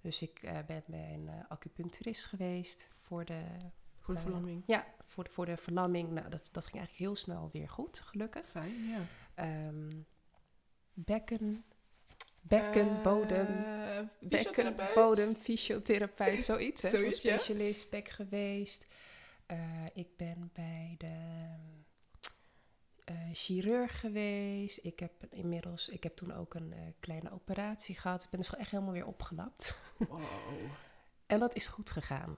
Dus 0.00 0.22
ik 0.22 0.42
uh, 0.42 0.58
ben 0.66 0.82
bij 0.86 1.12
een 1.12 1.26
uh, 1.26 1.32
acupuncturist 1.48 2.26
geweest 2.26 2.88
voor 2.94 3.24
de... 3.24 3.42
Voor 4.00 4.14
de 4.14 4.20
uh, 4.20 4.26
verlamming? 4.26 4.62
Ja, 4.66 4.86
voor 5.04 5.24
de, 5.24 5.30
voor 5.30 5.46
de 5.46 5.56
verlamming. 5.56 6.10
Nou, 6.10 6.28
dat, 6.28 6.48
dat 6.52 6.64
ging 6.64 6.76
eigenlijk 6.76 6.98
heel 6.98 7.16
snel 7.16 7.50
weer 7.52 7.68
goed, 7.68 8.00
gelukkig. 8.00 8.48
Fijn, 8.50 8.88
ja. 8.88 9.66
Um, 9.68 10.06
bekken, 10.92 11.64
bekken, 12.40 13.02
bodem, 13.02 13.64
bekken, 14.20 14.76
bodem, 14.94 15.34
fysiotherapeut, 15.34 16.44
zoiets. 16.44 16.82
Hè, 16.82 16.88
Zoiets, 16.98 17.20
zo'n 17.20 17.30
ja. 17.30 17.38
specialist, 17.38 17.90
bek 17.90 18.08
geweest. 18.08 18.86
ik 19.94 20.16
ben 20.16 20.50
bij 20.52 20.94
de 20.98 21.16
uh, 23.10 23.16
chirurg 23.32 24.00
geweest. 24.00 24.78
Ik 24.82 24.98
heb 25.00 25.12
inmiddels, 25.30 25.88
ik 25.88 26.02
heb 26.02 26.16
toen 26.16 26.32
ook 26.32 26.54
een 26.54 26.72
uh, 26.72 26.80
kleine 27.00 27.32
operatie 27.32 27.96
gehad. 27.98 28.24
Ik 28.24 28.30
ben 28.30 28.40
dus 28.40 28.54
echt 28.54 28.70
helemaal 28.70 28.92
weer 28.92 29.06
opgelapt. 29.06 29.76
Wow. 29.96 30.20
en 31.26 31.38
dat 31.38 31.54
is 31.54 31.66
goed 31.66 31.90
gegaan. 31.90 32.36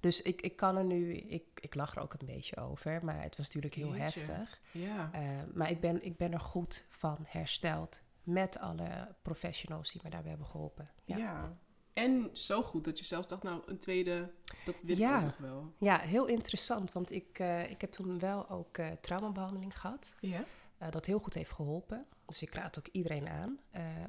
Dus 0.00 0.22
ik, 0.22 0.40
ik 0.42 0.56
kan 0.56 0.76
er 0.76 0.84
nu, 0.84 1.14
ik, 1.14 1.44
ik 1.60 1.74
lach 1.74 1.96
er 1.96 2.02
ook 2.02 2.12
een 2.12 2.26
beetje 2.26 2.56
over, 2.56 3.04
maar 3.04 3.22
het 3.22 3.36
was 3.36 3.46
natuurlijk 3.46 3.74
heel 3.74 3.96
Jeetje. 3.96 4.02
heftig. 4.02 4.60
Ja. 4.70 5.10
Uh, 5.14 5.42
maar 5.54 5.70
ik 5.70 5.80
ben, 5.80 6.04
ik 6.04 6.16
ben 6.16 6.32
er 6.32 6.40
goed 6.40 6.86
van 6.90 7.24
hersteld 7.26 8.02
met 8.22 8.58
alle 8.58 9.14
professionals 9.22 9.92
die 9.92 10.00
me 10.04 10.10
daarbij 10.10 10.30
hebben 10.30 10.48
geholpen. 10.48 10.90
ja. 11.04 11.16
Ja, 11.16 11.58
En 11.96 12.30
zo 12.32 12.62
goed 12.62 12.84
dat 12.84 12.98
je 12.98 13.04
zelfs 13.04 13.28
dacht, 13.28 13.42
nou, 13.42 13.62
een 13.66 13.78
tweede, 13.78 14.30
dat 14.64 14.74
wil 14.82 14.96
Ja. 14.96 15.18
ik 15.18 15.24
nog 15.24 15.36
wel. 15.36 15.72
ja 15.78 15.98
heel 15.98 16.26
interessant, 16.26 16.92
want 16.92 17.10
ik, 17.12 17.38
uh, 17.38 17.70
ik 17.70 17.80
heb 17.80 17.92
toen 17.92 18.18
wel 18.18 18.48
ook 18.50 18.78
uh, 18.78 18.88
traumabehandeling 19.00 19.80
gehad. 19.80 20.14
Ja? 20.20 20.44
Uh, 20.82 20.90
dat 20.90 21.06
heel 21.06 21.18
goed 21.18 21.34
heeft 21.34 21.50
geholpen. 21.50 22.06
Dus 22.26 22.42
ik 22.42 22.54
raad 22.54 22.78
ook 22.78 22.86
iedereen 22.92 23.28
aan 23.28 23.58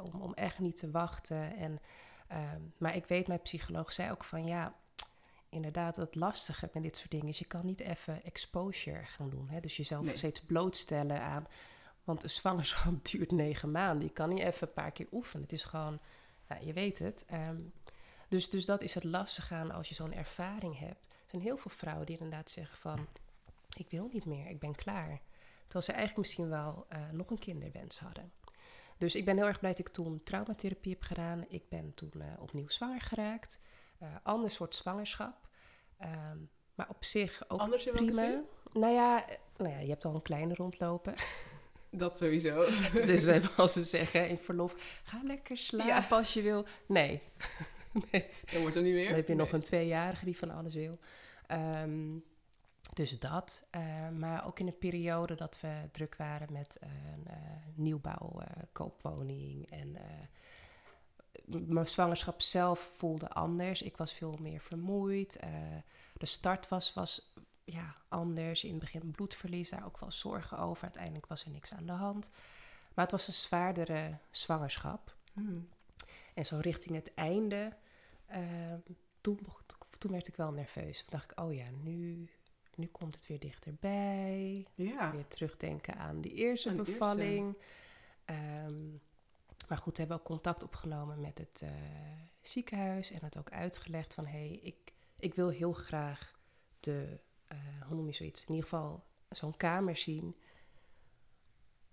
om, 0.02 0.22
om 0.22 0.34
echt 0.34 0.60
niet 0.60 0.78
te 0.78 0.92
wachten. 0.92 1.56
En, 1.58 1.80
uh, 2.32 2.38
maar 2.78 2.96
ik 2.96 3.06
weet, 3.06 3.28
mijn 3.28 3.42
psycholoog 3.42 3.94
zei 3.94 4.12
ook 4.12 4.24
van 4.24 4.46
ja, 4.46 4.74
inderdaad, 5.50 5.96
het 5.96 6.16
lastige 6.16 6.70
met 6.74 6.84
dit 6.84 6.98
soort 6.98 7.12
dingen 7.12 7.28
is 7.28 7.40
je 7.40 7.46
kan 7.46 7.66
niet 7.66 7.80
even 7.80 8.24
exposure 8.24 9.04
gaan 9.06 9.30
doen. 9.30 9.50
Hè? 9.50 9.60
Dus 9.60 9.78
jezelf 9.78 10.06
Nee. 10.06 10.18
steeds 10.18 10.42
blootstellen 10.42 11.22
aan. 11.22 11.48
Want 12.04 12.24
een 12.24 12.30
zwangerschap 12.30 12.94
duurt 13.12 13.32
negen 13.32 13.72
maanden. 13.72 14.04
Je 14.06 14.14
kan 14.14 14.30
niet 14.30 14.40
even 14.44 14.68
een 14.68 14.74
paar 14.74 14.92
keer 14.92 15.08
oefenen. 15.12 15.44
Het 15.44 15.54
is 15.54 15.64
gewoon, 15.64 16.00
nou, 16.48 16.66
je 16.66 16.74
weet 16.74 17.00
het. 17.00 17.26
Um, 17.34 17.74
dus, 18.30 18.50
dus 18.50 18.66
dat 18.66 18.82
is 18.82 18.94
het 18.94 19.04
lastige 19.04 19.54
aan 19.54 19.72
als 19.72 19.90
je 19.90 19.96
zo'n 19.96 20.14
ervaring 20.14 20.80
hebt. 20.80 21.06
Er 21.06 21.30
zijn 21.30 21.42
heel 21.42 21.58
veel 21.58 21.72
vrouwen 21.72 22.06
die 22.06 22.18
inderdaad 22.18 22.50
zeggen 22.50 22.78
van 22.78 23.08
ik 23.78 23.90
wil 23.90 24.10
niet 24.14 24.26
meer, 24.26 24.48
ik 24.48 24.60
ben 24.60 24.76
klaar. 24.76 25.22
Terwijl 25.62 25.86
ze 25.86 25.92
eigenlijk 25.92 26.18
misschien 26.18 26.50
wel 26.50 26.86
uh, 26.94 27.10
nog 27.12 27.30
een 27.30 27.40
kinderwens 27.40 28.00
hadden. 28.00 28.32
Dus 28.98 29.16
ik 29.16 29.26
ben 29.26 29.38
heel 29.38 29.46
erg 29.46 29.60
blij 29.60 29.72
dat 29.72 29.80
ik 29.80 29.90
toen 29.90 30.24
traumatherapie 30.24 30.92
heb 30.92 31.02
gedaan. 31.02 31.46
Ik 31.48 31.70
ben 31.70 31.94
toen 31.94 32.12
uh, 32.16 32.26
opnieuw 32.40 32.70
zwanger 32.70 33.02
geraakt. 33.02 33.60
Uh, 34.04 34.16
ander 34.24 34.52
soort 34.52 34.76
zwangerschap. 34.76 35.48
Um, 36.02 36.50
maar 36.76 36.90
op 36.90 37.04
zich 37.04 37.44
ook 37.48 37.60
Anders 37.60 37.86
in 37.86 37.94
prima. 37.94 38.42
Nou 38.74 38.94
ja, 38.94 39.26
nou 39.58 39.72
ja, 39.72 39.80
je 39.80 39.90
hebt 39.90 40.06
al 40.06 40.16
een 40.16 40.22
kleine 40.22 40.54
rondlopen. 40.54 41.14
Dat 41.98 42.18
sowieso. 42.18 42.66
dus 42.94 43.28
als 43.58 43.74
ze 43.74 43.84
zeggen 43.84 44.30
in 44.30 44.38
verlof, 44.38 45.02
ga 45.04 45.22
lekker 45.24 45.58
slapen 45.58 45.88
Ja. 45.88 46.08
als 46.10 46.34
je 46.34 46.42
wil. 46.42 46.66
Nee. 46.86 47.22
nee. 48.12 48.26
Dat 48.52 48.62
wordt 48.62 48.76
er 48.76 48.82
niet 48.82 48.94
meer. 48.94 49.08
Dan 49.08 49.16
heb 49.16 49.28
je 49.28 49.36
nog 49.36 49.52
een 49.52 49.62
tweejarige 49.62 50.26
die 50.26 50.38
van 50.38 50.52
alles 50.52 50.74
wil. 50.76 51.00
Um, 51.52 52.24
dus 52.94 53.20
dat. 53.20 53.68
Uh, 53.76 54.10
maar 54.10 54.46
ook 54.46 54.60
in 54.60 54.68
een 54.68 54.78
periode 54.78 55.36
dat 55.36 55.60
we 55.62 55.82
druk 55.92 56.16
waren 56.16 56.54
met 56.54 56.78
uh, 56.84 56.90
een 57.14 57.26
uh, 57.28 57.34
nieuwbouw, 57.76 58.40
koopwoning. 58.72 59.70
En 59.70 59.98
mijn 61.46 61.88
zwangerschap 61.88 62.42
zelf 62.42 62.92
voelde 62.98 63.30
anders. 63.30 63.82
Ik 63.82 63.98
was 63.98 64.14
veel 64.14 64.38
meer 64.40 64.60
vermoeid. 64.62 65.36
eh, 65.36 65.50
de 66.14 66.26
start 66.26 66.68
was, 66.68 66.94
was 66.94 67.34
ja, 67.68 67.96
anders. 68.08 68.64
In 68.64 68.70
het 68.70 68.80
begin 68.80 69.12
bloedverlies, 69.12 69.70
daar 69.70 69.86
ook 69.86 70.00
wel 70.00 70.12
zorgen 70.12 70.58
over. 70.58 70.84
Uiteindelijk 70.84 71.26
was 71.26 71.46
er 71.46 71.52
niks 71.52 71.74
aan 71.74 71.86
de 71.86 71.92
hand. 71.92 72.30
Maar 72.94 73.06
het 73.06 73.12
was 73.12 73.28
een 73.28 73.34
zwaardere 73.34 74.18
zwangerschap. 74.32 75.16
Hmm. 75.34 75.70
En 76.34 76.46
zo 76.46 76.58
richting 76.62 76.96
het 76.96 77.14
einde, 77.14 77.74
toen, 79.22 79.40
toen 79.98 80.12
werd 80.12 80.28
ik 80.28 80.36
wel 80.36 80.52
nerveus. 80.52 80.98
Toen 80.98 81.10
dacht 81.10 81.32
ik, 81.32 81.40
oh 81.40 81.54
ja, 81.54 81.70
nu, 81.84 82.30
nu 82.76 82.88
komt 82.88 83.16
het 83.16 83.28
weer 83.28 83.40
dichterbij. 83.40 84.68
Ja. 84.76 85.12
Weer 85.12 85.28
terugdenken 85.28 85.96
aan 85.96 86.22
die 86.22 86.34
eerste 86.34 86.70
Aan 86.70 86.76
bevalling. 86.76 87.58
Um, 88.26 89.02
maar 89.68 89.78
goed, 89.78 89.92
we 89.92 90.00
hebben 90.00 90.18
ook 90.18 90.26
contact 90.26 90.64
opgenomen 90.64 91.22
met 91.22 91.38
het 91.38 91.62
uh, 91.64 91.70
ziekenhuis 92.42 93.12
en 93.12 93.24
het 93.24 93.38
ook 93.38 93.52
uitgelegd 93.52 94.14
van 94.14 94.26
hé, 94.26 94.48
hey, 94.48 94.60
ik, 94.62 94.94
ik 95.20 95.34
wil 95.34 95.50
heel 95.50 95.74
graag 95.74 96.40
de, 96.80 97.20
uh, 97.52 97.58
hoe 97.88 97.96
noem 97.96 98.08
je 98.08 98.14
zoiets, 98.14 98.42
in 98.42 98.54
ieder 98.56 98.70
geval 98.70 99.04
zo'n 99.30 99.58
kamer 99.58 99.98
zien. 99.98 100.36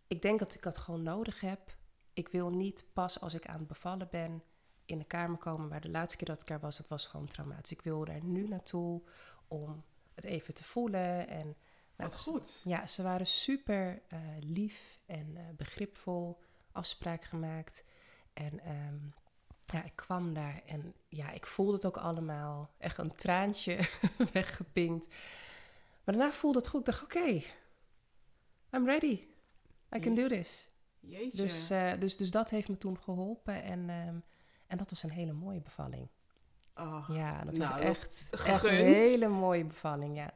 Ik 0.06 0.22
denk 0.22 0.38
dat 0.38 0.54
ik 0.54 0.62
dat 0.62 0.76
gewoon 0.76 1.02
nodig 1.02 1.40
heb. 1.40 1.76
Ik 2.12 2.28
wil 2.28 2.50
niet 2.50 2.84
pas 2.92 3.20
als 3.20 3.34
ik 3.34 3.46
aan 3.46 3.58
het 3.58 3.66
bevallen 3.66 4.08
ben 4.10 4.42
in 4.86 4.98
de 4.98 5.04
kamer 5.04 5.38
komen 5.38 5.68
waar 5.68 5.80
de 5.80 5.90
laatste 5.90 6.16
keer 6.16 6.26
dat 6.26 6.42
ik 6.42 6.50
er 6.50 6.60
was, 6.60 6.76
dat 6.76 6.88
was 6.88 7.06
gewoon 7.06 7.26
traumatisch. 7.26 7.72
Ik 7.72 7.82
wil 7.82 8.04
daar 8.04 8.24
nu 8.24 8.48
naartoe 8.48 9.02
om 9.48 9.84
het 10.14 10.24
even 10.24 10.54
te 10.54 10.64
voelen. 10.64 11.28
En, 11.28 11.56
nou, 11.96 12.10
Wat 12.10 12.20
goed. 12.20 12.60
Ja, 12.64 12.86
ze 12.86 13.02
waren 13.02 13.26
super 13.26 14.02
uh, 14.12 14.18
lief 14.40 15.00
en 15.06 15.36
uh, 15.36 15.40
begripvol, 15.56 16.42
afspraak 16.72 17.24
gemaakt. 17.24 17.84
En 18.32 18.70
um, 18.70 19.14
ja, 19.64 19.84
ik 19.84 19.92
kwam 19.94 20.34
daar 20.34 20.62
en 20.66 20.94
ja, 21.08 21.30
ik 21.30 21.46
voelde 21.46 21.72
het 21.72 21.86
ook 21.86 21.96
allemaal. 21.96 22.70
Echt 22.78 22.98
een 22.98 23.14
traantje 23.14 23.78
weggepinkt. 24.32 25.06
Maar 26.04 26.14
daarna 26.14 26.32
voelde 26.32 26.58
het 26.58 26.68
goed. 26.68 26.80
Ik 26.80 26.86
dacht, 26.86 27.02
oké, 27.02 27.18
okay, 27.18 27.46
I'm 28.72 28.86
ready. 28.86 29.20
I 29.96 30.00
can 30.00 30.14
do 30.14 30.28
this. 30.28 30.68
Jeetje. 31.00 31.42
Dus, 31.42 31.70
uh, 31.70 31.92
dus, 31.98 32.16
dus 32.16 32.30
dat 32.30 32.50
heeft 32.50 32.68
me 32.68 32.78
toen 32.78 32.98
geholpen. 32.98 33.62
En, 33.62 33.90
um, 33.90 34.22
en 34.66 34.76
dat 34.76 34.90
was 34.90 35.02
een 35.02 35.10
hele 35.10 35.32
mooie 35.32 35.60
bevalling. 35.60 36.08
Oh, 36.76 37.08
ja, 37.08 37.44
dat 37.44 37.56
nou, 37.56 37.72
was 37.72 37.80
echt, 37.80 38.28
dat 38.30 38.44
echt 38.44 38.64
een 38.64 38.70
hele 38.70 39.28
mooie 39.28 39.64
bevalling, 39.64 40.16
ja. 40.16 40.34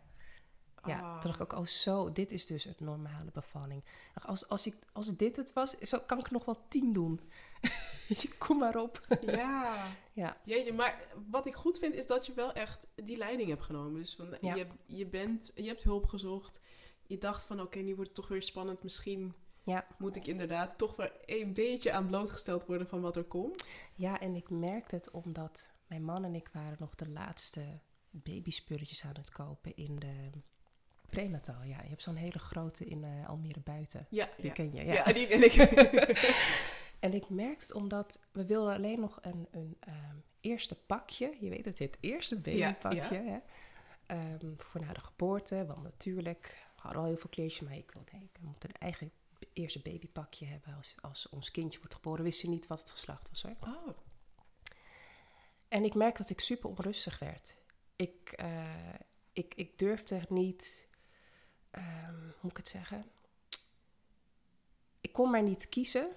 Ja, 0.84 1.00
oh. 1.00 1.12
toen 1.12 1.30
dacht 1.30 1.40
ik 1.40 1.52
ook, 1.52 1.60
oh 1.60 1.66
zo, 1.66 2.12
dit 2.12 2.30
is 2.30 2.46
dus 2.46 2.64
een 2.64 2.74
normale 2.78 3.30
bevalling. 3.32 3.84
Als, 4.22 4.48
als, 4.48 4.66
ik, 4.66 4.76
als 4.92 5.16
dit 5.16 5.36
het 5.36 5.52
was, 5.52 5.78
zo 5.78 5.98
kan 6.06 6.18
ik 6.18 6.30
nog 6.30 6.44
wel 6.44 6.64
tien 6.68 6.92
doen. 6.92 7.20
kom 8.38 8.58
maar 8.58 8.76
op. 8.76 9.06
ja. 9.20 9.86
ja. 10.12 10.36
Jeetje, 10.44 10.72
maar 10.72 11.06
wat 11.30 11.46
ik 11.46 11.54
goed 11.54 11.78
vind 11.78 11.94
is 11.94 12.06
dat 12.06 12.26
je 12.26 12.32
wel 12.34 12.52
echt 12.52 12.86
die 12.94 13.16
leiding 13.16 13.48
hebt 13.48 13.62
genomen. 13.62 14.00
Dus 14.00 14.14
van, 14.14 14.36
Ja. 14.40 14.54
je, 14.54 14.66
je, 14.86 15.06
bent, 15.06 15.52
je 15.54 15.66
hebt 15.66 15.82
hulp 15.82 16.06
gezocht. 16.06 16.60
Je 17.06 17.18
dacht 17.18 17.44
van, 17.44 17.60
oké, 17.60 17.78
nu 17.78 17.94
wordt 17.94 18.10
het 18.10 18.14
toch 18.14 18.28
weer 18.28 18.42
spannend. 18.42 18.82
Misschien 18.82 19.34
Ja. 19.62 19.86
moet 19.98 20.16
ik 20.16 20.26
inderdaad 20.26 20.78
toch 20.78 20.96
weer 20.96 21.12
een 21.26 21.52
beetje 21.54 21.92
aan 21.92 22.06
blootgesteld 22.06 22.66
worden 22.66 22.88
van 22.88 23.00
wat 23.00 23.16
er 23.16 23.24
komt. 23.24 23.64
ja, 23.94 24.20
en 24.20 24.34
ik 24.34 24.50
merkte 24.50 24.94
het 24.94 25.10
omdat 25.10 25.70
mijn 25.86 26.04
man 26.04 26.24
en 26.24 26.34
ik 26.34 26.48
waren 26.52 26.76
nog 26.78 26.94
de 26.94 27.08
laatste 27.08 27.80
babyspulletjes 28.10 29.04
aan 29.04 29.14
het 29.16 29.30
kopen 29.30 29.76
in 29.76 29.98
de 29.98 30.30
prenatal. 31.10 31.62
Ja, 31.62 31.82
je 31.82 31.88
hebt 31.88 32.02
zo'n 32.02 32.14
hele 32.16 32.38
grote 32.38 32.84
in 32.84 33.02
uh, 33.02 33.28
Almere 33.28 33.60
buiten. 33.60 34.06
Ja, 34.10 34.28
Die 34.36 34.46
ja. 34.46 34.52
ken 34.52 34.72
je, 34.72 34.84
ja. 34.84 34.92
ja. 34.92 35.12
die 35.12 35.26
ken 35.26 35.42
ik. 35.42 35.54
En 36.98 37.14
ik 37.14 37.28
merkte 37.28 37.62
het 37.62 37.72
omdat 37.72 38.18
we 38.32 38.46
wilden 38.46 38.74
alleen 38.74 39.00
nog 39.00 39.18
een, 39.22 39.48
een 39.50 39.78
um, 39.88 40.24
eerste 40.40 40.74
pakje. 40.74 41.36
Je 41.40 41.48
weet 41.48 41.64
het, 41.64 41.78
het 41.78 41.96
eerste 42.00 42.40
babypakje. 42.40 43.14
Ja, 43.14 43.20
ja. 43.20 43.42
Hè? 44.06 44.34
Um, 44.40 44.54
voor 44.58 44.80
na 44.80 44.92
de 44.92 45.00
geboorte. 45.00 45.66
Want 45.66 45.82
natuurlijk 45.82 46.66
we 46.74 46.80
hadden 46.82 47.00
al 47.00 47.06
heel 47.08 47.16
veel 47.16 47.30
kleertjes. 47.30 47.68
Maar 47.68 47.76
ik 47.76 47.90
wilde, 47.90 48.10
ik 48.10 48.40
moet 48.40 48.64
een 48.64 48.72
eigen 48.78 49.12
eerste 49.52 49.82
babypakje 49.82 50.46
hebben. 50.46 50.74
Als, 50.74 50.94
als 51.00 51.28
ons 51.28 51.50
kindje 51.50 51.78
wordt 51.78 51.94
geboren, 51.94 52.24
wist 52.24 52.40
ze 52.40 52.48
niet 52.48 52.66
wat 52.66 52.78
het 52.78 52.90
geslacht 52.90 53.30
was. 53.30 53.42
Hoor. 53.42 53.56
Oh. 53.60 53.88
En 55.68 55.84
ik 55.84 55.94
merkte 55.94 56.22
dat 56.22 56.30
ik 56.30 56.40
super 56.40 56.70
onrustig 56.70 57.18
werd. 57.18 57.56
ik, 57.98 58.40
uh, 58.40 58.94
ik, 59.32 59.54
ik 59.54 59.78
durfde 59.78 60.20
niet, 60.28 60.88
um, 61.72 61.82
hoe 62.20 62.34
moet 62.40 62.50
ik 62.50 62.56
het 62.56 62.68
zeggen? 62.68 63.10
Ik 65.00 65.12
kon 65.12 65.30
maar 65.30 65.42
niet 65.42 65.68
kiezen. 65.68 66.10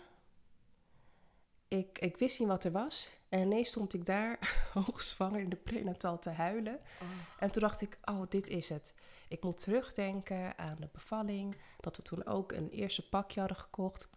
Ik, 1.78 2.00
ik 2.00 2.18
wist 2.18 2.40
niet 2.40 2.48
wat 2.48 2.64
er 2.64 2.72
was. 2.72 3.12
En 3.30 3.40
ineens 3.40 3.68
stond 3.68 3.94
ik 3.94 4.06
daar, 4.06 4.40
hoogzwanger 4.74 5.40
in 5.40 5.50
de 5.50 5.56
prenatal, 5.56 6.20
te 6.20 6.30
huilen. 6.30 6.80
Oh. 7.02 7.08
En 7.40 7.52
toen 7.52 7.62
dacht 7.62 7.82
ik, 7.82 7.98
oh, 8.04 8.22
dit 8.30 8.48
is 8.48 8.70
het. 8.70 8.94
Ik 9.28 9.44
moet 9.44 9.58
terugdenken 9.58 10.58
aan 10.58 10.78
de 10.80 10.90
bevalling. 10.92 11.56
Dat 11.80 11.98
we 11.98 12.04
toen 12.04 12.26
ook 12.26 12.52
een 12.52 12.70
eerste 12.70 13.10
pakje 13.10 13.40
hadden 13.40 13.58
gekocht. 13.58 14.10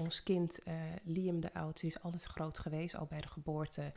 Ons 0.00 0.22
kind, 0.22 0.66
uh, 0.66 0.74
Liam 1.02 1.40
de 1.40 1.54
Oud, 1.54 1.80
die 1.80 1.90
is 1.90 2.02
altijd 2.02 2.24
groot 2.24 2.58
geweest, 2.58 2.94
al 2.94 3.06
bij 3.06 3.20
de 3.20 3.28
geboorte. 3.28 3.92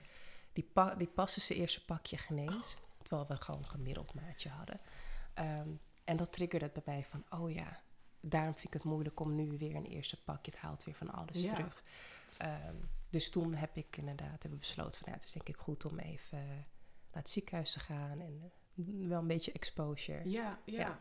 Die, 0.54 0.70
pa 0.74 0.96
die 0.96 1.08
paste 1.08 1.40
zijn 1.40 1.60
eerste 1.60 1.86
pakje 1.86 2.18
genees. 2.18 2.78
Terwijl 3.02 3.28
we 3.28 3.36
gewoon 3.36 3.62
een 3.62 3.70
gemiddeld 3.70 4.14
maatje 4.14 4.50
hadden. 4.50 4.80
Ehm, 5.34 5.70
en 6.04 6.18
dat 6.18 6.34
triggerde 6.34 6.66
het 6.66 6.74
bij 6.74 6.94
mij 6.94 7.06
van, 7.10 7.40
oh 7.40 7.52
ja, 7.52 7.80
daarom 8.20 8.54
vind 8.54 8.66
ik 8.66 8.74
het 8.74 8.84
moeilijk 8.84 9.20
om 9.20 9.36
nu 9.36 9.58
weer 9.58 9.76
een 9.76 9.86
eerste 9.86 10.24
pakje. 10.24 10.52
Het 10.52 10.60
haalt 10.60 10.84
weer 10.84 10.96
van 10.96 11.12
alles 11.12 11.42
terug. 11.42 11.84
Ehm, 12.44 12.76
dus 13.10 13.30
toen 13.30 13.54
heb 13.54 13.78
ik 13.78 13.98
inderdaad 13.98 14.42
hebben 14.42 14.60
besloten 14.60 15.00
van, 15.00 15.08
ja, 15.10 15.14
het 15.14 15.24
is 15.24 15.32
denk 15.32 15.48
ik 15.48 15.58
goed 15.58 15.86
om 15.86 16.00
even 16.00 16.48
naar 17.12 17.22
het 17.22 17.30
ziekenhuis 17.30 17.72
te 17.72 17.80
gaan. 17.80 18.20
En 18.20 18.52
eh, 18.76 19.08
wel 19.08 19.20
een 19.20 19.28
beetje 19.28 19.52
exposure. 19.52 20.30
Ja, 20.30 20.60
ja. 20.66 20.80
ja. 20.80 21.00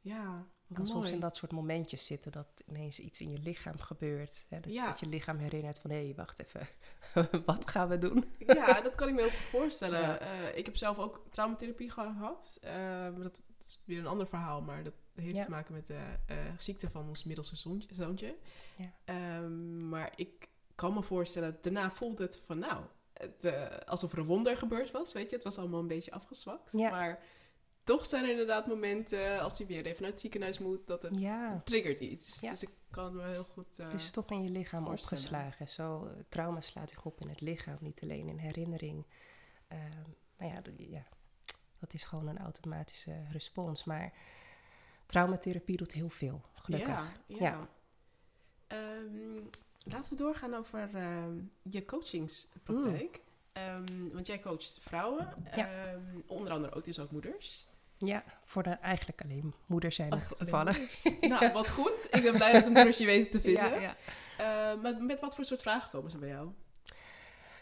ja 0.00 0.46
kan 0.74 0.86
soms 0.86 1.10
in 1.10 1.20
dat 1.20 1.36
soort 1.36 1.52
momentjes 1.52 2.06
zitten 2.06 2.32
dat 2.32 2.46
ineens 2.66 2.98
iets 2.98 3.20
in 3.20 3.30
je 3.30 3.38
lichaam 3.38 3.78
gebeurt. 3.78 4.46
Hè? 4.48 4.60
Dat, 4.60 4.72
dat 4.72 5.00
je 5.00 5.06
lichaam 5.06 5.38
herinnert 5.38 5.78
van 5.78 5.90
hé, 5.90 6.04
hey, 6.04 6.14
wacht 6.14 6.40
even, 6.40 6.66
wat 7.46 7.70
gaan 7.70 7.88
we 7.88 7.98
doen? 7.98 8.24
ja, 8.38 8.80
dat 8.80 8.94
kan 8.94 9.08
ik 9.08 9.14
me 9.14 9.20
heel 9.20 9.30
goed 9.30 9.46
voorstellen. 9.46 10.20
Eh, 10.20 10.56
ik 10.56 10.66
heb 10.66 10.76
zelf 10.76 10.98
ook 10.98 11.22
traumatherapie 11.30 11.90
gehad. 11.90 12.60
Uh, 12.64 13.06
dat 13.16 13.42
is 13.60 13.82
weer 13.84 13.98
een 13.98 14.06
ander 14.06 14.26
verhaal, 14.26 14.62
maar 14.62 14.84
dat 14.84 14.94
heeft 15.14 15.42
te 15.42 15.50
maken 15.50 15.74
met 15.74 15.86
de 15.86 16.16
uh, 16.30 16.36
ziekte 16.58 16.90
van 16.90 17.08
ons 17.08 17.24
middelste 17.24 17.56
zoontje. 17.88 18.36
Ja. 18.76 18.92
Ehm, 19.04 19.88
maar 19.88 20.12
ik 20.16 20.48
kan 20.74 20.94
me 20.94 21.02
voorstellen, 21.02 21.58
daarna 21.60 21.90
voelt 21.90 22.18
het 22.18 22.40
van 22.46 22.58
nou, 22.58 22.84
het, 23.12 23.54
alsof 23.86 24.12
er 24.12 24.18
een 24.18 24.24
wonder 24.24 24.56
gebeurd 24.56 24.90
was, 24.90 25.12
weet 25.12 25.30
je. 25.30 25.34
Het 25.34 25.44
was 25.44 25.58
allemaal 25.58 25.80
een 25.80 25.86
beetje 25.86 26.12
afgezwakt. 26.12 26.72
Maar 26.72 27.22
toch 27.84 28.06
zijn 28.06 28.24
er 28.24 28.30
inderdaad 28.30 28.66
momenten, 28.66 29.40
als 29.40 29.58
hij 29.58 29.66
weer 29.66 29.86
even 29.86 30.02
naar 30.02 30.10
het 30.10 30.20
ziekenhuis 30.20 30.58
moet, 30.58 30.86
dat 30.86 31.02
het 31.02 31.14
triggert 31.64 32.00
iets. 32.00 32.40
Dus 32.40 32.62
ik 32.62 32.70
kan 32.90 33.16
me 33.16 33.22
heel 33.22 33.44
goed 33.44 33.78
uh, 33.80 33.86
Het 33.86 33.94
is 33.94 34.10
toch 34.10 34.30
in 34.30 34.42
je 34.42 34.50
lichaam 34.50 34.86
opgeslagen. 34.86 35.68
Zo, 35.68 36.04
eh, 36.04 36.12
trauma 36.28 36.60
slaat 36.60 36.90
zich 36.90 37.04
op 37.04 37.20
in 37.20 37.28
het 37.28 37.40
lichaam, 37.40 37.76
niet 37.80 38.02
alleen 38.02 38.28
in 38.28 38.38
herinnering. 38.38 39.06
Uh, 39.72 39.78
maar 40.36 40.48
ja, 40.48 40.62
ja, 40.76 41.06
dat 41.78 41.94
is 41.94 42.04
gewoon 42.04 42.26
een 42.26 42.38
automatische 42.38 43.22
respons. 43.32 43.84
Maar 43.84 44.12
traumatherapie 45.06 45.76
doet 45.76 45.92
heel 45.92 46.08
veel, 46.08 46.40
gelukkig. 46.54 47.12
Ja, 47.26 47.36
ja. 47.38 47.68
Ehm, 48.66 49.46
laten 49.84 50.10
we 50.10 50.16
doorgaan 50.16 50.54
over 50.54 50.90
ehm, 50.94 51.38
je 51.62 51.84
coachingspraktijk. 51.84 53.20
Um, 53.58 54.12
want 54.12 54.26
jij 54.26 54.40
coacht 54.40 54.78
vrouwen, 54.82 55.28
onder 56.26 56.52
andere 56.52 56.74
ook 56.74 56.84
dus 56.84 56.98
ook 56.98 57.10
moeders. 57.10 57.66
Ja, 57.96 58.24
voor 58.44 58.62
de 58.62 58.70
eigenlijk 58.70 59.22
alleen 59.22 59.54
moeder 59.66 59.92
zijn 59.92 60.12
het 60.12 60.32
gevallen. 60.36 60.76
nou, 61.20 61.52
wat 61.52 61.68
goed. 61.68 62.08
Ik 62.10 62.22
ben 62.22 62.32
blij 62.32 62.52
dat 62.52 62.64
de 62.64 62.70
moeders 62.70 62.98
je 62.98 63.06
weten 63.06 63.30
te 63.30 63.40
vinden. 63.48 63.80
Ja, 63.80 63.80
ja. 63.80 63.96
Uh, 64.74 64.82
maar 64.82 65.02
met 65.02 65.20
wat 65.20 65.34
voor 65.34 65.44
soort 65.44 65.62
vragen 65.62 65.90
komen 65.90 66.10
ze 66.10 66.18
bij 66.18 66.28
jou? 66.28 66.48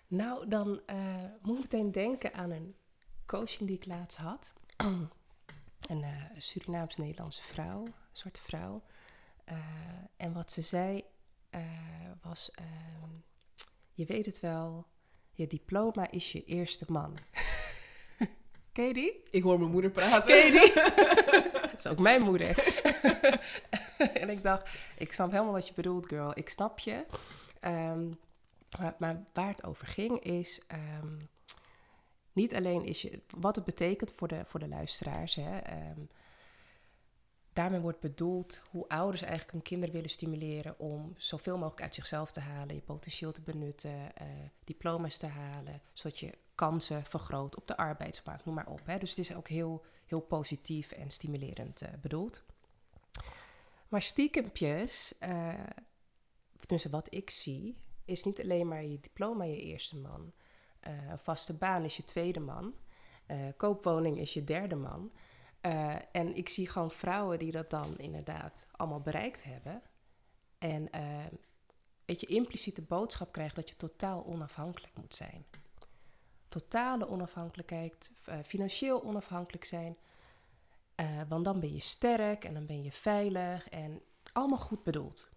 Nou, 0.07 0.49
dan 0.49 0.81
uh, 0.91 0.97
moet 1.43 1.57
ik 1.57 1.63
meteen 1.63 1.93
denken 1.93 2.35
aan 2.35 2.51
een 2.51 2.75
coaching 3.27 3.69
die 3.69 3.77
ik 3.77 3.87
laatst 3.87 4.19
had. 4.19 4.53
een 5.91 6.01
uh, 6.01 6.09
Surinaams-Nederlandse 6.39 7.43
vrouw, 7.43 7.85
een 7.85 7.95
zwarte 8.13 8.41
vrouw. 8.41 8.83
en 10.17 10.33
wat 10.33 10.53
ze 10.53 10.63
zei 10.63 11.05
was, 12.23 12.51
ehm, 12.55 13.11
je 13.93 14.05
weet 14.05 14.27
het 14.27 14.41
wel, 14.41 14.87
je 15.33 15.47
diploma 15.47 16.11
is 16.11 16.33
je 16.33 16.45
eerste 16.45 16.85
man. 16.89 17.19
Ken 18.73 18.87
je 18.87 18.93
die? 18.93 19.23
Ik 19.31 19.43
hoor 19.43 19.59
mijn 19.59 19.71
moeder 19.71 19.91
praten. 19.91 20.23
Ken 20.23 20.47
je 20.47 20.51
die? 20.51 20.73
dat 21.71 21.79
is 21.79 21.87
ook 21.87 21.99
mijn 21.99 22.23
moeder. 22.23 22.59
en 24.23 24.31
ik 24.31 24.43
dacht, 24.43 24.69
ik 24.97 25.13
snap 25.13 25.31
helemaal 25.31 25.53
wat 25.53 25.69
je 25.69 25.75
bedoelt, 25.75 26.07
girl. 26.07 26.33
Ik 26.35 26.49
snap 26.49 26.79
je. 26.79 27.07
Ehm, 27.61 28.09
maar, 28.99 29.25
waar 29.33 29.49
het 29.49 29.65
over 29.65 29.87
ging 29.87 30.21
is... 30.21 30.63
Ehm, 30.67 31.17
niet 32.33 32.55
alleen 32.55 32.85
is 32.85 33.03
je... 33.03 33.23
Wat 33.39 33.57
het 33.57 33.65
betekent 33.65 34.13
voor 34.17 34.29
de, 34.29 34.45
voor 34.45 34.61
de 34.61 34.69
luisteraars, 34.69 35.35
hè... 35.35 35.59
daarmee 37.53 37.81
wordt 37.81 38.01
bedoeld 38.01 38.61
hoe 38.71 38.89
ouders 38.89 39.23
eigenlijk 39.23 39.53
hun 39.53 39.63
kinderen 39.63 39.95
willen 39.95 40.11
stimuleren 40.11 40.79
om 40.79 41.15
zoveel 41.17 41.59
mogelijk 41.59 41.83
uit 41.83 41.95
zichzelf 41.95 42.33
te 42.33 42.41
halen, 42.41 42.75
je 42.75 42.81
potentieel 42.81 43.33
te 43.33 43.41
benutten, 43.41 43.91
uh, 43.91 44.29
diploma's 44.65 45.17
te 45.17 45.27
halen, 45.27 45.81
zodat 45.93 46.19
je 46.19 46.33
kansen 46.55 47.05
vergroot 47.05 47.57
op 47.57 47.67
de 47.67 47.77
arbeidsmarkt, 47.77 48.45
noem 48.45 48.55
maar 48.55 48.67
op. 48.67 48.81
Hè. 48.85 48.99
Dus 48.99 49.11
het 49.11 49.19
is 49.19 49.35
ook 49.35 49.49
heel, 49.49 49.85
heel 50.07 50.21
positief 50.21 50.93
en 50.93 51.11
stimulerend 51.11 51.83
uh, 51.83 51.89
bedoeld. 52.01 52.45
Maar 53.89 54.03
stiekempjes, 54.03 55.15
uh, 55.21 55.55
wat 56.91 57.07
ik 57.11 57.31
zie, 57.31 57.77
is 58.05 58.25
niet 58.25 58.41
alleen 58.41 58.69
maar 58.69 58.85
je 58.85 59.01
diploma 59.01 59.45
je 59.45 59.61
eerste 59.61 59.99
man. 59.99 60.33
een 60.81 61.19
vaste 61.19 61.55
baan 61.55 61.85
is 61.85 61.97
je 61.97 62.05
tweede 62.05 62.41
man. 62.41 62.75
koopwoning 63.57 64.19
is 64.19 64.33
je 64.33 64.45
derde 64.45 64.75
man. 64.75 65.11
Uh, 65.67 65.95
en 66.13 66.37
ik 66.37 66.49
zie 66.49 66.69
gewoon 66.69 66.91
vrouwen 66.91 67.39
die 67.39 67.53
dat 67.53 67.71
dan 67.71 67.99
inderdaad 67.99 68.67
allemaal 68.71 69.01
bereikt 69.01 69.43
hebben. 69.43 69.83
En 70.59 70.89
uh, 70.95 71.25
weet 72.05 72.21
je, 72.21 72.27
impliciete 72.27 72.83
boodschap 72.83 73.33
krijgt 73.33 73.55
dat 73.55 73.69
je 73.69 73.77
totaal 73.77 74.25
onafhankelijk 74.25 74.93
moet 74.97 75.15
zijn. 75.15 75.45
Totale 76.49 77.09
onafhankelijkheid, 77.09 78.13
uh, 78.29 78.35
financieel 78.45 79.03
onafhankelijk 79.03 79.65
zijn. 79.65 79.97
want 81.29 81.45
dan 81.45 81.61
ben 81.61 81.73
je 81.73 81.81
sterk 81.81 82.45
en 82.45 82.55
dan 82.55 82.67
ben 82.67 82.83
je 82.83 82.93
veilig 82.93 83.69
en 83.69 84.03
allemaal 84.33 84.59
goed 84.59 84.83
bedoeld. 84.83 85.31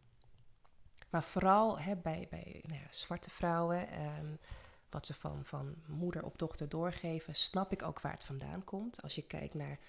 Maar 1.09 1.23
vooral 1.23 1.79
hè, 1.79 1.95
bij, 1.95 2.27
bij 2.29 2.63
nou 2.67 2.79
ja, 2.79 2.87
zwarte 2.89 3.29
vrouwen, 3.29 4.01
um, 4.01 4.39
wat 4.89 5.05
ze 5.05 5.13
van, 5.13 5.45
van 5.45 5.75
moeder 5.87 6.23
op 6.23 6.37
dochter 6.37 6.69
doorgeven, 6.69 7.35
snap 7.35 7.71
ik 7.71 7.83
ook 7.83 8.01
waar 8.01 8.11
het 8.11 8.23
vandaan 8.23 8.63
komt. 8.63 9.01
Als 9.01 9.15
je 9.15 9.21
kijkt 9.21 9.53
naar 9.53 9.79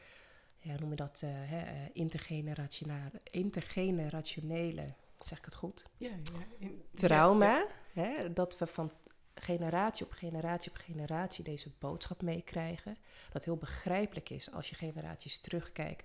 ja, 0.67 0.79
noem 0.79 0.91
je 0.91 0.97
dat, 0.97 1.21
uh, 1.25 1.31
hè, 1.33 1.73
uh, 1.73 1.89
intergenerationele, 1.93 3.21
intergenerationele, 3.31 4.87
zeg 5.21 5.39
ik 5.39 5.45
het 5.45 5.55
goed? 5.55 5.87
Ja, 5.97 6.11
ja. 6.59 6.69
Trauma. 6.95 7.67
Hè, 7.93 8.33
dat 8.33 8.59
we 8.59 8.67
van 8.67 8.91
generatie 9.35 10.07
op 10.07 10.13
generatie 10.13 10.71
op 10.71 10.77
generatie 10.77 11.45
deze 11.45 11.71
boodschap 11.79 12.23
meekrijgen. 12.23 12.97
Dat 13.33 13.45
heel 13.45 13.57
begrijpelijk 13.57 14.31
is 14.31 14.53
als 14.53 14.69
je 14.69 14.75
generaties 14.75 15.39
terugkijkt. 15.39 16.05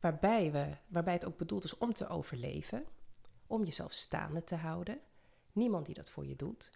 Waarbij, 0.00 0.52
we, 0.52 0.66
waarbij 0.86 1.12
het 1.12 1.24
ook 1.24 1.36
bedoeld 1.36 1.64
is 1.64 1.78
om 1.78 1.94
te 1.94 2.08
overleven. 2.08 2.84
Om 3.46 3.64
jezelf 3.64 3.92
staande 3.92 4.44
te 4.44 4.54
houden. 4.54 5.00
Niemand 5.52 5.86
die 5.86 5.94
dat 5.94 6.10
voor 6.10 6.26
je 6.26 6.36
doet. 6.36 6.70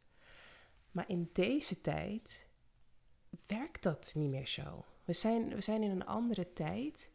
Maar 0.91 1.09
in 1.09 1.31
deze 1.33 1.81
tijd 1.81 2.47
werkt 3.47 3.83
dat 3.83 4.13
niet 4.15 4.31
meer 4.31 4.47
zo. 4.47 4.85
We 5.05 5.13
zijn, 5.13 5.55
we 5.55 5.61
zijn 5.61 5.83
in 5.83 5.91
een 5.91 6.07
andere 6.07 6.53
tijd 6.53 7.09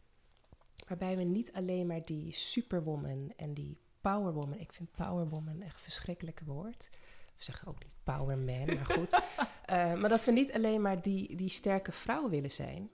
Waarbij 0.87 1.17
we 1.17 1.23
niet 1.23 1.53
alleen 1.53 1.87
maar 1.87 2.05
die 2.05 2.33
superwoman 2.33 3.33
en 3.35 3.53
die 3.53 3.77
powerwoman. 4.01 4.59
Ik 4.59 4.73
vind 4.73 4.91
powerwoman 4.91 5.61
echt 5.61 5.73
een 5.73 5.83
verschrikkelijk 5.83 6.41
woord. 6.45 6.89
We 7.37 7.43
zeggen 7.43 7.67
ook 7.67 7.83
niet 7.83 7.95
powerman, 8.03 8.65
maar 8.65 8.85
goed. 8.85 9.13
uh, 9.13 9.93
maar 9.99 10.09
dat 10.09 10.25
we 10.25 10.31
niet 10.31 10.51
alleen 10.51 10.81
maar 10.81 11.01
die, 11.01 11.35
die 11.35 11.49
sterke 11.49 11.91
vrouw 11.91 12.29
willen 12.29 12.51
zijn. 12.51 12.89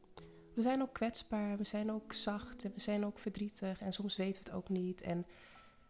We 0.54 0.62
zijn 0.62 0.82
ook 0.82 0.94
kwetsbaar, 0.94 1.58
we 1.58 1.64
zijn 1.64 1.92
ook 1.92 2.14
zacht 2.14 2.64
en 2.64 2.72
we 2.76 2.82
zijn 2.82 3.06
ook 3.06 3.20
verdrietig. 3.20 3.82
En 3.82 3.94
soms 3.94 4.16
weten 4.16 4.44
we 4.44 4.50
het 4.50 4.58
ook 4.58 4.70
niet. 4.70 5.02
En 5.02 5.26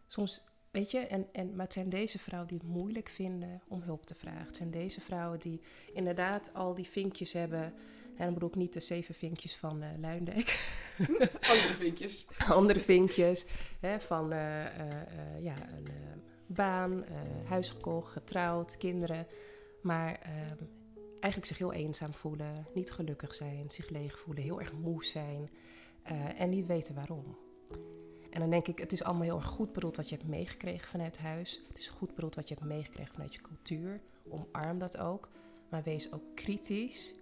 soms, 0.06 0.44
weet 0.70 0.90
je, 0.90 0.98
en, 0.98 1.26
en, 1.32 1.56
maar 1.56 1.64
het 1.64 1.74
zijn 1.74 1.88
deze 1.88 2.18
vrouwen 2.18 2.48
die 2.48 2.58
het 2.58 2.68
moeilijk 2.68 3.08
vinden 3.08 3.62
om 3.68 3.82
hulp 3.82 4.06
te 4.06 4.14
vragen. 4.14 4.46
Het 4.46 4.56
zijn 4.56 4.70
deze 4.70 5.00
vrouwen 5.00 5.40
die 5.40 5.60
inderdaad 5.92 6.50
al 6.54 6.74
die 6.74 6.88
vinkjes 6.88 7.32
hebben 7.32 7.74
en 8.16 8.24
dan 8.24 8.34
bedoel 8.34 8.48
ik 8.48 8.54
niet 8.54 8.72
de 8.72 8.80
zeven 8.80 9.14
vinkjes 9.14 9.56
van 9.56 9.82
uh, 9.82 9.88
Luindijk. 10.00 10.70
Andere 11.52 11.74
vinkjes. 11.78 12.26
Andere 12.48 12.80
vinkjes. 12.80 13.46
Hè, 13.80 14.00
van 14.00 14.32
uh, 14.32 14.64
ja, 15.40 15.54
een 15.76 15.88
baan, 16.46 17.04
huis 17.44 17.70
gekocht, 17.70 18.12
getrouwd, 18.12 18.76
kinderen. 18.76 19.26
Maar 19.82 20.20
ehm, 20.22 20.64
eigenlijk 21.10 21.44
zich 21.46 21.58
heel 21.58 21.72
eenzaam 21.72 22.14
voelen, 22.14 22.66
niet 22.74 22.92
gelukkig 22.92 23.34
zijn, 23.34 23.70
zich 23.70 23.88
leeg 23.88 24.18
voelen, 24.18 24.42
heel 24.42 24.60
erg 24.60 24.72
moe 24.72 25.04
zijn 25.04 25.50
en 26.36 26.50
niet 26.50 26.66
weten 26.66 26.94
waarom. 26.94 27.36
En 28.30 28.40
dan 28.40 28.50
denk 28.50 28.68
ik, 28.68 28.78
het 28.78 28.92
is 28.92 29.02
allemaal 29.02 29.22
heel 29.22 29.36
erg 29.36 29.46
goed 29.46 29.72
bedoeld 29.72 29.96
wat 29.96 30.08
je 30.08 30.16
hebt 30.16 30.28
meegekregen 30.28 30.88
vanuit 30.88 31.18
huis. 31.18 31.62
Het 31.68 31.78
is 31.78 31.88
goed 31.88 32.14
bedoeld 32.14 32.34
wat 32.34 32.48
je 32.48 32.54
hebt 32.54 32.66
meegekregen 32.66 33.12
vanuit 33.12 33.34
je 33.34 33.40
cultuur. 33.40 34.00
Omarm 34.28 34.78
dat 34.78 34.96
ook. 34.96 35.28
Maar 35.68 35.82
wees 35.82 36.12
ook 36.12 36.22
kritisch 36.34 37.14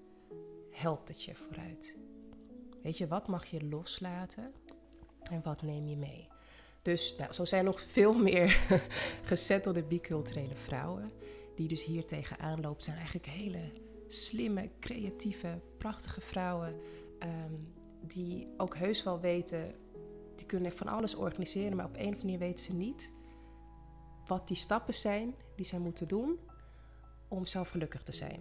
helpt 0.75 1.09
het 1.09 1.23
je 1.23 1.35
vooruit? 1.35 1.97
Weet 2.83 2.99
je, 2.99 3.07
wat 3.07 3.29
mag 3.29 3.45
je 3.45 3.69
loslaten 3.69 4.53
en 5.31 5.43
wat 5.43 5.63
neem 5.63 5.89
je 5.89 5.97
mee? 5.97 6.29
Dus 6.83 7.15
nou, 7.19 7.33
zo 7.33 7.45
zijn 7.45 7.65
nog 7.65 7.81
veel 7.81 8.15
meer 8.15 8.59
gezettelde 9.33 9.83
biculturele 9.83 10.57
vrouwen 10.57 11.13
die 11.55 11.69
dus 11.69 11.85
hier 11.85 12.07
tegenaan 12.07 12.61
loopt. 12.61 12.85
zijn 12.85 12.97
eigenlijk 12.97 13.27
hele 13.27 13.73
slimme, 14.09 14.71
creatieve, 14.81 15.61
prachtige 15.79 16.21
vrouwen 16.21 16.81
ehm, 17.19 17.55
die 18.01 18.49
ook 18.57 18.77
heus 18.77 19.03
wel 19.03 19.21
weten, 19.21 19.75
die 20.37 20.47
kunnen 20.47 20.73
van 20.73 20.89
alles 20.89 21.15
organiseren, 21.15 21.77
maar 21.77 21.87
op 21.87 21.95
een 21.95 22.01
of 22.01 22.05
andere 22.07 22.23
manier 22.23 22.39
weten 22.39 22.65
ze 22.65 22.73
niet 22.73 23.13
wat 24.27 24.49
die 24.49 24.57
stappen 24.57 24.95
zijn 24.95 25.35
die 25.57 25.67
zij 25.67 25.79
moeten 25.79 26.09
doen 26.09 26.39
om 27.29 27.47
zelf 27.47 27.69
gelukkig 27.69 28.03
te 28.03 28.13
zijn. 28.13 28.41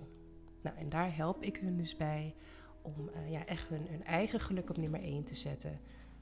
Nou, 0.64 0.78
en 0.78 0.90
daar 0.90 1.16
help 1.16 1.44
ik 1.44 1.58
hun 1.58 1.78
dus 1.78 1.96
bij 1.96 2.36
om 2.82 3.10
uh, 3.16 3.32
ja, 3.32 3.46
echt 3.46 3.70
hun, 3.70 3.88
hun, 3.90 4.04
eigen 4.04 4.40
geluk 4.40 4.70
op 4.70 4.78
nummer 4.78 5.02
1 5.02 5.24
te 5.24 5.36
zetten 5.36 5.80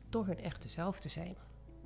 door 0.09 0.25
hun 0.25 0.39
echte 0.39 0.69
zelf 0.69 0.99
te 0.99 1.09
zijn. 1.09 1.35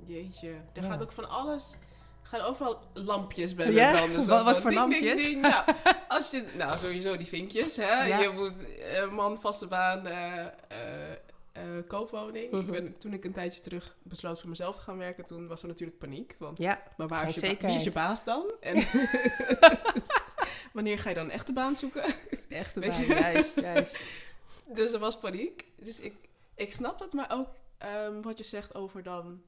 Jeetje, 0.04 0.54
er 0.72 0.82
gaat 0.82 1.02
ook 1.02 1.12
van 1.12 1.28
alles. 1.28 1.76
Er 2.22 2.38
gaan 2.38 2.40
overal 2.40 2.82
lampjes 2.94 3.54
bij 3.54 3.72
ja? 3.72 3.92
branden. 3.92 4.26
Wat, 4.26 4.44
wat 4.44 4.60
voor 4.60 4.72
lampjes? 4.72 5.34
Nou, 5.34 5.64
als 6.08 6.30
je, 6.30 6.44
nou, 6.56 6.78
sowieso 6.78 7.16
die 7.16 7.26
vinkjes. 7.26 7.76
Hè? 7.76 8.04
Je 8.04 8.28
moet 8.28 8.54
een 8.94 9.14
man, 9.14 9.40
vaste 9.40 9.66
baan, 9.66 10.06
uh, 10.06 10.44
uh, 11.56 11.82
koopwoning. 11.86 12.44
ik 12.44 12.52
mhm. 12.52 12.70
ben, 12.70 12.98
toen 12.98 13.12
ik 13.12 13.24
een 13.24 13.32
tijdje 13.32 13.60
terug 13.60 13.96
besloot 14.02 14.40
voor 14.40 14.48
mezelf 14.48 14.76
te 14.76 14.82
gaan 14.82 14.98
werken, 14.98 15.24
toen 15.24 15.46
was 15.46 15.62
er 15.62 15.68
natuurlijk 15.68 15.98
paniek. 15.98 16.34
Want, 16.38 16.58
ja, 16.58 16.82
maar 16.96 17.08
waar 17.08 17.28
is 17.28 17.34
je, 17.34 17.56
wie 17.60 17.76
is 17.76 17.84
je 17.84 17.90
baas 17.90 18.24
dan? 18.24 18.52
En 18.60 18.76
wanneer 20.72 20.98
ga 20.98 21.08
je 21.08 21.14
dan 21.14 21.24
een 21.24 21.30
echte 21.30 21.52
baan 21.52 21.76
zoeken? 21.76 22.14
Baan, 22.74 23.04
juist, 23.04 23.60
juist. 23.60 24.00
Dus 24.74 24.92
er 24.92 24.98
was 24.98 25.18
paniek. 25.18 25.66
Dus 25.76 26.00
ik, 26.00 26.28
ik 26.54 26.72
snap 26.72 27.00
het, 27.00 27.12
maar 27.12 27.30
ook 27.30 27.48
um, 27.84 28.22
wat 28.22 28.38
je 28.38 28.44
zegt 28.44 28.74
over 28.74 29.02
dan 29.02 29.42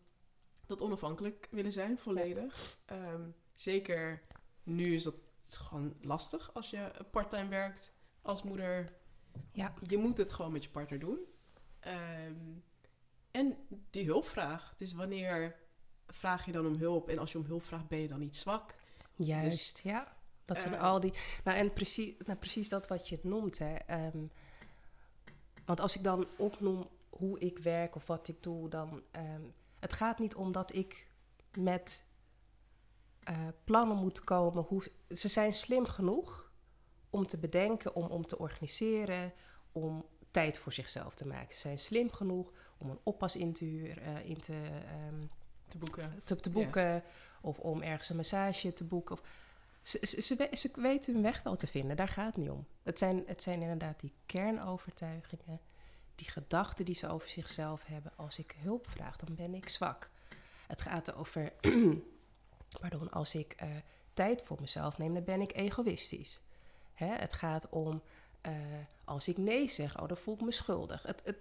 dat 0.66 0.82
onafhankelijk 0.82 1.48
willen 1.50 1.72
zijn, 1.72 1.98
volledig. 1.98 2.78
Um, 2.92 3.34
zeker 3.54 4.22
nu 4.62 4.94
is 4.94 5.02
dat 5.02 5.14
gewoon 5.46 5.94
lastig 6.00 6.54
als 6.54 6.70
je 6.70 6.90
parttime 7.10 7.48
werkt 7.48 7.94
als 8.22 8.42
moeder. 8.42 8.92
Ja. 9.52 9.74
Je 9.86 9.96
moet 9.96 10.18
het 10.18 10.32
gewoon 10.32 10.52
met 10.52 10.64
je 10.64 10.70
partner 10.70 10.98
doen. 10.98 11.18
Um, 11.86 12.64
en 13.30 13.56
die 13.90 14.04
hulpvraag. 14.04 14.74
Dus 14.76 14.92
wanneer 14.92 15.56
vraag 16.06 16.46
je 16.46 16.52
dan 16.52 16.66
om 16.66 16.76
hulp? 16.76 17.08
En 17.08 17.18
als 17.18 17.32
je 17.32 17.38
om 17.38 17.44
hulp 17.44 17.64
vraagt, 17.64 17.88
ben 17.88 17.98
je 17.98 18.08
dan 18.08 18.18
niet 18.18 18.36
zwak? 18.36 18.74
Juist, 19.14 19.74
dus, 19.74 19.82
ja. 19.82 20.16
Dat 20.48 20.60
zijn 20.60 20.74
uh, 20.74 20.82
al 20.82 21.00
die. 21.00 21.12
Nou, 21.44 21.58
en 21.58 21.72
precies, 21.72 22.14
nou, 22.26 22.38
precies 22.38 22.68
dat 22.68 22.88
wat 22.88 23.08
je 23.08 23.18
noemt. 23.22 23.58
Hè. 23.58 23.76
Um, 24.06 24.30
want 25.64 25.80
als 25.80 25.96
ik 25.96 26.02
dan 26.02 26.26
opnoem 26.36 26.88
hoe 27.08 27.38
ik 27.38 27.58
werk 27.58 27.94
of 27.94 28.06
wat 28.06 28.28
ik 28.28 28.42
doe, 28.42 28.68
dan. 28.68 29.02
Um, 29.16 29.54
het 29.80 29.92
gaat 29.92 30.18
niet 30.18 30.34
om 30.34 30.52
dat 30.52 30.74
ik 30.74 31.06
met 31.56 32.04
uh, 33.30 33.48
plannen 33.64 33.96
moet 33.96 34.24
komen. 34.24 34.64
Hoe, 34.64 34.90
ze 35.10 35.28
zijn 35.28 35.52
slim 35.52 35.86
genoeg 35.86 36.52
om 37.10 37.26
te 37.26 37.38
bedenken, 37.38 37.94
om, 37.94 38.06
om 38.06 38.26
te 38.26 38.38
organiseren, 38.38 39.32
om 39.72 40.06
tijd 40.30 40.58
voor 40.58 40.72
zichzelf 40.72 41.14
te 41.14 41.26
maken. 41.26 41.54
Ze 41.54 41.60
zijn 41.60 41.78
slim 41.78 42.12
genoeg 42.12 42.52
om 42.78 42.90
een 42.90 43.00
oppas 43.02 43.36
in 43.36 43.52
te, 43.52 43.64
huren, 43.64 44.02
uh, 44.02 44.24
in 44.24 44.40
te, 44.40 44.54
um, 45.08 45.30
te 45.68 45.78
boeken, 45.78 46.20
te, 46.24 46.36
te 46.36 46.50
boeken 46.50 46.82
yeah. 46.82 47.02
of 47.40 47.58
om 47.58 47.82
ergens 47.82 48.08
een 48.08 48.16
massage 48.16 48.72
te 48.72 48.84
boeken. 48.84 49.14
Of, 49.14 49.22
ze, 49.82 49.98
ze, 50.02 50.22
ze, 50.22 50.48
ze, 50.52 50.70
weten 50.74 51.12
hun 51.12 51.22
weg 51.22 51.42
wel 51.42 51.56
te 51.56 51.66
vinden, 51.66 51.96
daar 51.96 52.08
gaat 52.08 52.26
het 52.26 52.36
niet 52.36 52.50
om. 52.50 52.66
Het 52.82 52.98
zijn, 52.98 53.22
het 53.26 53.42
zijn 53.42 53.62
inderdaad 53.62 54.00
die 54.00 54.12
kernovertuigingen, 54.26 55.60
die 56.14 56.30
gedachten 56.30 56.84
die 56.84 56.94
ze 56.94 57.08
over 57.08 57.28
zichzelf 57.28 57.84
hebben. 57.86 58.12
Als 58.16 58.38
ik 58.38 58.56
hulp 58.58 58.88
vraag, 58.90 59.16
dan 59.16 59.34
ben 59.34 59.54
ik 59.54 59.68
zwak. 59.68 60.10
Het 60.66 60.80
gaat 60.80 61.14
over, 61.14 61.52
pardon, 62.80 63.10
als 63.10 63.34
ik 63.34 63.62
uh, 63.62 63.68
tijd 64.14 64.42
voor 64.42 64.56
mezelf 64.60 64.98
neem, 64.98 65.14
dan 65.14 65.24
ben 65.24 65.40
ik 65.40 65.54
egoïstisch. 65.56 66.40
Hè? 66.94 67.06
Het 67.06 67.32
gaat 67.32 67.68
om, 67.68 68.02
uh, 68.46 68.52
als 69.04 69.28
ik 69.28 69.36
nee 69.36 69.68
zeg, 69.68 70.00
oh, 70.00 70.08
dan 70.08 70.16
voel 70.16 70.34
ik 70.34 70.40
me 70.40 70.52
schuldig. 70.52 71.02
Het, 71.02 71.20
het 71.24 71.36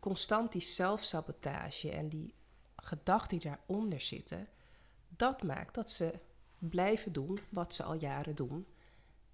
constant 0.00 0.52
die 0.52 0.60
zelfsabotage 0.60 1.90
en 1.90 2.08
die 2.08 2.34
gedachten 2.76 3.38
die 3.38 3.50
daaronder 3.50 4.00
zitten, 4.00 4.48
dat 5.08 5.42
maakt 5.42 5.74
dat 5.74 5.90
ze 5.90 6.18
blijven 6.68 7.12
doen 7.12 7.38
wat 7.48 7.74
ze 7.74 7.82
al 7.82 7.94
jaren 7.94 8.34
doen, 8.34 8.66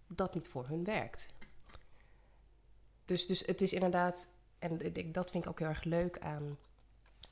dat 0.07 0.35
niet 0.35 0.49
voor 0.49 0.69
hun 0.69 0.85
werkt. 0.85 1.29
Dus, 3.05 3.27
dus 3.27 3.41
het 3.47 3.61
is 3.61 3.73
inderdaad, 3.73 4.33
en 4.59 4.79
dat 5.12 5.31
vind 5.31 5.45
ik 5.45 5.51
ook 5.51 5.59
heel 5.59 5.69
erg 5.69 5.85
leuk 5.85 6.19
aan 6.19 6.59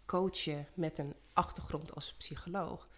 coachen 0.06 0.66
met 0.74 0.98
een 0.98 1.14
achtergrond 1.32 1.94
als 1.94 2.14
psycholoog. 2.14 2.88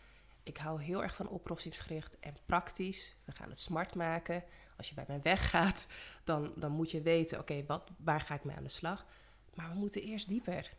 Ik 0.42 0.56
hou 0.56 0.82
heel 0.82 1.02
erg 1.02 1.14
van 1.14 1.28
oplossingsgericht 1.28 2.18
en 2.18 2.36
praktisch. 2.46 3.16
We 3.24 3.32
gaan 3.32 3.50
het 3.50 3.60
smart 3.60 3.94
maken. 3.94 4.44
Als 4.76 4.88
je 4.88 4.94
bij 4.94 5.04
mij 5.08 5.22
weggaat, 5.22 5.86
dan, 6.24 6.52
dan 6.56 6.72
moet 6.72 6.90
je 6.90 7.02
weten: 7.02 7.38
oké, 7.38 7.52
okay, 7.52 7.80
waar 7.96 8.20
ga 8.20 8.34
ik 8.34 8.44
mee 8.44 8.56
aan 8.56 8.62
de 8.62 8.68
slag? 8.68 9.06
Maar 9.54 9.70
we 9.70 9.78
moeten 9.78 10.02
eerst 10.02 10.28
dieper. 10.28 10.72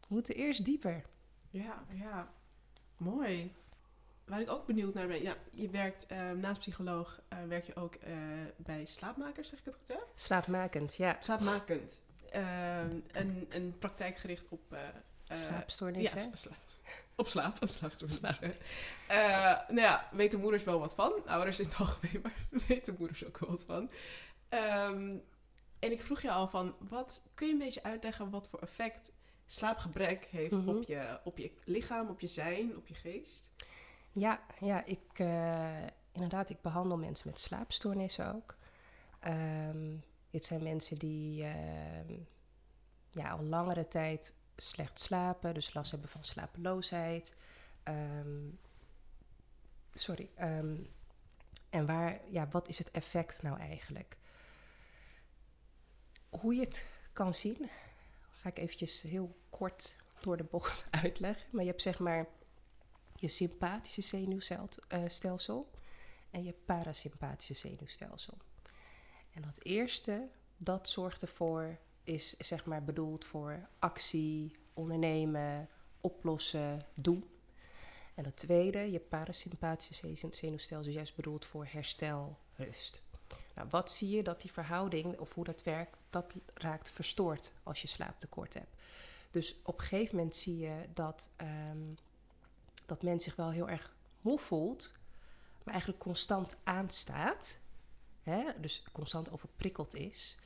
We 0.00 0.06
moeten 0.08 0.34
eerst 0.34 0.64
dieper. 0.64 1.04
Ja, 1.50 1.84
ja. 1.92 2.32
Mooi. 2.96 3.54
Waar 4.24 4.40
ik 4.40 4.50
ook 4.50 4.66
benieuwd 4.66 4.94
naar 4.94 5.06
ben, 5.06 5.22
ja, 5.22 5.36
je 5.52 5.70
werkt 5.70 6.06
uh, 6.12 6.30
naast 6.30 6.58
psycholoog, 6.58 7.20
uh, 7.32 7.38
werk 7.48 7.64
je 7.64 7.76
ook 7.76 7.94
uh, 7.94 8.14
bij 8.56 8.84
slaapmakers, 8.84 9.48
zeg 9.48 9.58
ik 9.58 9.64
het 9.64 9.74
goed 9.74 9.88
hè? 9.88 10.02
Slaapmakend, 10.14 10.96
ja. 10.96 11.16
Slaapmakend. 11.20 12.00
Ehm, 12.30 13.00
een, 13.12 13.46
een 13.48 13.76
praktijk 13.78 14.16
gericht 14.18 14.46
op... 14.48 14.76
Slaapstoornissen. 15.24 16.22
Ja, 16.22 16.36
slaap. 16.36 16.56
Op 17.16 17.28
slaap, 17.28 17.62
op 17.62 17.68
slaapstoornissen. 17.68 18.54
nou 19.68 19.80
ja, 19.80 20.08
weten 20.12 20.40
moeders 20.40 20.64
wel 20.64 20.78
wat 20.78 20.94
van. 20.94 21.12
Ouders 21.26 21.58
in 21.58 21.64
het 21.64 21.76
algemeen, 21.76 22.20
maar 22.22 22.34
weten 22.68 22.96
moeders 22.98 23.24
ook 23.24 23.38
wel 23.38 23.50
wat 23.50 23.64
van. 23.64 23.90
Um, 24.50 25.22
en 25.84 25.92
ik 25.92 26.02
vroeg 26.02 26.22
je 26.22 26.30
al 26.30 26.48
van, 26.48 26.74
wat 26.78 27.22
kun 27.34 27.46
je 27.46 27.52
een 27.52 27.58
beetje 27.58 27.82
uitleggen 27.82 28.30
wat 28.30 28.48
voor 28.48 28.58
effect 28.58 29.12
slaapgebrek 29.46 30.24
heeft 30.24 30.52
mm 30.52 30.58
-hmm. 30.58 30.76
op, 30.76 30.82
je, 30.82 31.18
op 31.24 31.38
je 31.38 31.50
lichaam, 31.64 32.08
op 32.08 32.20
je 32.20 32.26
zijn, 32.26 32.76
op 32.76 32.86
je 32.86 32.94
geest? 32.94 33.52
Ja, 34.14 34.40
ja 34.60 34.84
ik, 34.84 35.18
uh, 35.18 35.86
inderdaad, 36.12 36.50
ik 36.50 36.60
behandel 36.60 36.98
mensen 36.98 37.28
met 37.28 37.38
slaapstoornissen 37.38 38.34
ook. 38.34 38.56
Um, 39.26 40.04
dit 40.30 40.44
zijn 40.44 40.62
mensen 40.62 40.98
die 40.98 41.44
uh, 41.44 42.18
ja, 43.10 43.30
al 43.30 43.42
langere 43.42 43.88
tijd 43.88 44.34
slecht 44.56 45.00
slapen, 45.00 45.54
dus 45.54 45.74
last 45.74 45.90
hebben 45.90 46.08
van 46.08 46.24
slapeloosheid. 46.24 47.36
Um, 47.84 48.58
sorry. 49.94 50.30
En 51.70 51.86
waar, 51.86 52.20
ja, 52.30 52.48
wat 52.48 52.68
is 52.68 52.78
het 52.78 52.90
effect 52.90 53.42
nou 53.42 53.58
eigenlijk? 53.58 54.16
Hoe 56.28 56.54
je 56.54 56.60
het 56.60 56.86
kan 57.12 57.34
zien, 57.34 57.70
ga 58.30 58.48
ik 58.48 58.58
eventjes 58.58 59.02
heel 59.02 59.36
kort 59.50 59.96
door 60.20 60.36
de 60.36 60.44
bocht 60.44 60.84
uitleggen. 61.02 61.46
Maar 61.50 61.62
je 61.62 61.70
hebt 61.70 61.82
zeg 61.82 61.98
maar 61.98 62.26
je 63.24 63.30
sympathische 63.30 64.02
zenuwstelsel 64.02 65.70
en 66.30 66.44
je 66.44 66.54
parasympathische 66.64 67.68
zenuwstelsel. 67.68 68.34
En 69.32 69.42
dat 69.42 69.58
eerste, 69.62 70.28
dat 70.56 70.88
zorgt 70.88 71.22
ervoor, 71.22 71.78
is 72.02 72.36
zeg 72.36 72.64
maar 72.64 72.84
bedoeld 72.84 73.24
voor 73.24 73.68
actie, 73.78 74.56
ondernemen, 74.74 75.68
oplossen, 76.00 76.86
doen. 76.94 77.28
En 78.14 78.22
dat 78.22 78.36
tweede, 78.36 78.90
je 78.90 79.00
parasympathische 79.00 80.16
zenuwstelsel, 80.30 80.88
is 80.90 80.94
juist 80.94 81.16
bedoeld 81.16 81.46
voor 81.46 81.66
herstel, 81.70 82.38
rust. 82.54 83.02
Nou, 83.54 83.68
wat 83.70 83.90
zie 83.90 84.16
je 84.16 84.22
dat 84.22 84.40
die 84.40 84.52
verhouding, 84.52 85.18
of 85.18 85.34
hoe 85.34 85.44
dat 85.44 85.62
werkt, 85.62 85.96
dat 86.10 86.34
raakt 86.54 86.90
verstoord 86.90 87.52
als 87.62 87.82
je 87.82 87.88
slaaptekort 87.88 88.54
hebt. 88.54 88.76
Dus 89.30 89.56
op 89.62 89.78
een 89.78 89.84
gegeven 89.84 90.16
moment 90.16 90.36
zie 90.36 90.58
je 90.58 90.88
dat 90.94 91.30
um, 91.70 91.96
dat 92.86 93.02
men 93.02 93.20
zich 93.20 93.36
wel 93.36 93.50
heel 93.50 93.68
erg 93.68 93.94
moe 94.20 94.38
voelt, 94.38 94.98
maar 95.62 95.74
eigenlijk 95.74 96.02
constant 96.02 96.56
aanstaat. 96.64 97.58
Hè? 98.22 98.44
Dus 98.60 98.84
constant 98.92 99.30
overprikkeld 99.30 99.94
is, 99.94 100.38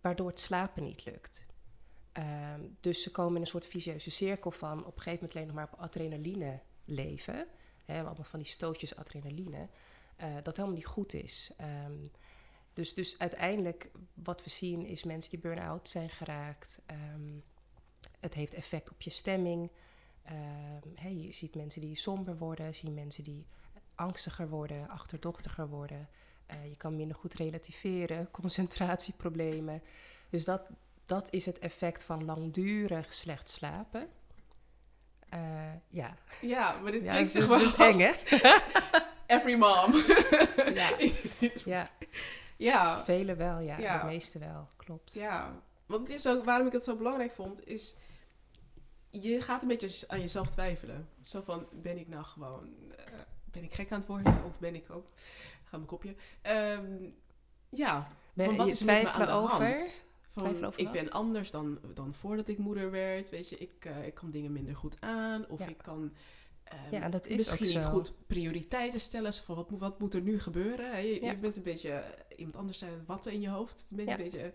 waardoor 0.00 0.26
het 0.26 0.40
slapen 0.40 0.82
niet 0.82 1.04
lukt. 1.04 1.46
Um, 2.12 2.76
dus 2.80 3.02
ze 3.02 3.10
komen 3.10 3.34
in 3.34 3.40
een 3.40 3.46
soort 3.46 3.66
vicieuze 3.66 4.10
cirkel 4.10 4.50
van 4.50 4.78
op 4.78 4.96
een 4.96 5.02
gegeven 5.02 5.12
moment 5.12 5.34
alleen 5.34 5.46
nog 5.46 5.56
maar 5.56 5.68
op 5.72 5.78
adrenaline 5.78 6.60
leven. 6.84 7.46
Hè, 7.84 8.02
allemaal 8.02 8.24
van 8.24 8.38
die 8.38 8.48
stootjes 8.48 8.96
adrenaline. 8.96 9.68
Uh, 10.22 10.34
dat 10.42 10.56
helemaal 10.56 10.76
niet 10.76 10.86
goed 10.86 11.12
is. 11.12 11.52
Um, 11.86 12.10
dus, 12.72 12.94
dus 12.94 13.18
uiteindelijk 13.18 13.90
wat 14.14 14.44
we 14.44 14.50
zien 14.50 14.86
is 14.86 15.04
mensen 15.04 15.30
die 15.30 15.40
burn-out 15.40 15.88
zijn 15.88 16.10
geraakt. 16.10 16.80
Um, 17.14 17.44
het 18.20 18.34
heeft 18.34 18.54
effect 18.54 18.90
op 18.90 19.02
je 19.02 19.10
stemming. 19.10 19.70
Uh, 20.30 21.24
je 21.24 21.32
ziet 21.32 21.54
mensen 21.54 21.80
die 21.80 21.96
somber 21.96 22.36
worden, 22.36 22.74
zie 22.74 22.90
mensen 22.90 23.24
die 23.24 23.46
angstiger 23.94 24.48
worden, 24.48 24.88
achterdochtiger 24.88 25.68
worden. 25.68 26.08
Eh, 26.46 26.68
je 26.68 26.76
kan 26.76 26.96
minder 26.96 27.16
goed 27.16 27.34
relativeren, 27.34 28.30
concentratieproblemen. 28.40 29.82
Dus 30.30 30.44
dat, 30.44 30.62
dat 31.06 31.28
is 31.30 31.46
het 31.46 31.58
effect 31.58 32.04
van 32.04 32.24
langdurig 32.24 33.14
slecht 33.14 33.48
slapen. 33.48 34.08
Eh, 35.28 35.40
ja. 35.88 36.16
Ja, 36.40 36.78
maar 36.82 36.92
dit 36.92 37.02
ja, 37.02 37.12
klinkt 37.12 37.32
het 37.32 37.42
is 37.42 37.48
zeg 37.48 37.48
maar 37.48 37.58
dus 37.58 37.76
eng, 37.76 37.98
hè? 37.98 38.12
Every 39.36 39.54
mom. 39.54 39.92
Ja. 40.74 40.90
ja, 41.64 41.90
ja, 42.56 43.04
velen 43.04 43.36
wel, 43.36 43.58
ja. 43.58 43.78
Ja. 43.78 43.98
De 43.98 44.06
meeste 44.06 44.38
wel, 44.38 44.68
klopt. 44.76 45.14
ja. 45.14 45.62
Want 45.86 46.06
het 46.08 46.16
is 46.16 46.26
ook, 46.26 46.44
waarom 46.44 46.66
ik 46.66 46.72
het 46.72 46.84
zo 46.84 46.96
belangrijk 46.96 47.32
vond, 47.32 47.66
is... 47.66 47.96
Je 49.20 49.40
gaat 49.40 49.62
een 49.62 49.68
beetje 49.68 50.08
aan 50.08 50.20
jezelf 50.20 50.50
twijfelen. 50.50 51.08
Zo 51.20 51.40
van, 51.40 51.66
ben 51.72 51.98
ik 51.98 52.08
nou 52.08 52.24
gewoon... 52.24 52.68
eh, 52.96 53.04
ben 53.44 53.62
ik 53.62 53.74
gek 53.74 53.92
aan 53.92 53.98
het 53.98 54.08
worden? 54.08 54.44
Of 54.44 54.58
ben 54.58 54.74
ik 54.74 54.90
ook... 54.90 55.08
Ga 55.64 55.76
mijn 55.76 55.86
kopje. 55.88 56.14
Ehm, 56.42 56.92
ja, 57.68 58.08
Ben 58.32 58.56
wat 58.56 58.66
je 58.66 58.72
is 58.72 58.82
met 58.82 58.86
me 58.88 58.94
aan 58.94 59.14
twijfelen 59.14 59.26
de 59.26 59.32
over? 59.32 59.66
hand? 59.76 60.02
Van, 60.30 60.42
Twijfelen 60.42 60.68
over 60.68 60.80
ik 60.80 60.86
wat? 60.86 60.94
ben 60.94 61.10
anders 61.10 61.50
dan, 61.50 61.78
dan 61.94 62.14
voordat 62.14 62.48
ik 62.48 62.58
moeder 62.58 62.90
werd. 62.90 63.30
Weet 63.30 63.48
je, 63.48 63.56
ik, 63.58 63.84
eh, 63.84 64.06
ik 64.06 64.14
kan 64.14 64.30
dingen 64.30 64.52
minder 64.52 64.76
goed 64.76 64.96
aan. 65.00 65.48
Of 65.48 65.58
Ja. 65.58 65.66
ik 65.66 65.78
kan 65.78 66.12
ehm, 66.64 66.78
Ja, 66.90 67.08
dat 67.08 67.26
is 67.26 67.36
misschien 67.36 67.66
niet 67.68 67.84
goed 67.84 68.12
prioriteiten 68.26 69.00
stellen. 69.00 69.32
Zo 69.32 69.42
van, 69.44 69.54
wat, 69.54 69.70
moet- 69.70 69.80
wat 69.80 69.98
moet 70.00 70.14
er 70.14 70.20
nu 70.20 70.40
gebeuren? 70.40 71.06
Je, 71.06 71.22
Ja. 71.22 71.30
je 71.30 71.36
bent 71.36 71.56
een 71.56 71.62
beetje... 71.62 71.90
eh, 71.90 72.38
Iemand 72.38 72.56
anders 72.56 72.78
zei 72.78 72.92
watten 73.06 73.32
in 73.32 73.40
je 73.40 73.48
hoofd. 73.48 73.86
Je 73.88 73.94
bent 73.96 74.08
een 74.10 74.16
beetje 74.16 74.54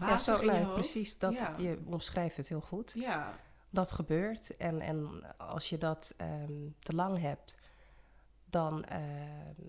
Ja, 0.00 0.18
zo, 0.18 0.34
in 0.34 0.40
je 0.40 0.46
nou, 0.46 0.62
hoofd. 0.64 0.74
precies. 0.74 1.18
Dat. 1.18 1.34
Je 1.58 1.78
omschrijft 1.84 2.36
het 2.36 2.48
heel 2.48 2.60
goed. 2.60 2.92
Ja, 2.94 3.38
Dat 3.72 3.92
gebeurt. 3.92 4.56
En, 4.56 4.80
en 4.80 5.22
als 5.36 5.68
je 5.68 5.78
dat 5.78 6.14
ehm, 6.16 6.68
te 6.78 6.94
lang 6.94 7.18
hebt, 7.18 7.56
dan, 8.44 8.84
ehm, 8.84 9.60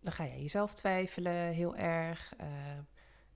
dan 0.00 0.12
ga 0.12 0.24
je 0.24 0.42
jezelf 0.42 0.74
twijfelen 0.74 1.52
heel 1.52 1.76
erg. 1.76 2.34
Eh, 2.36 2.46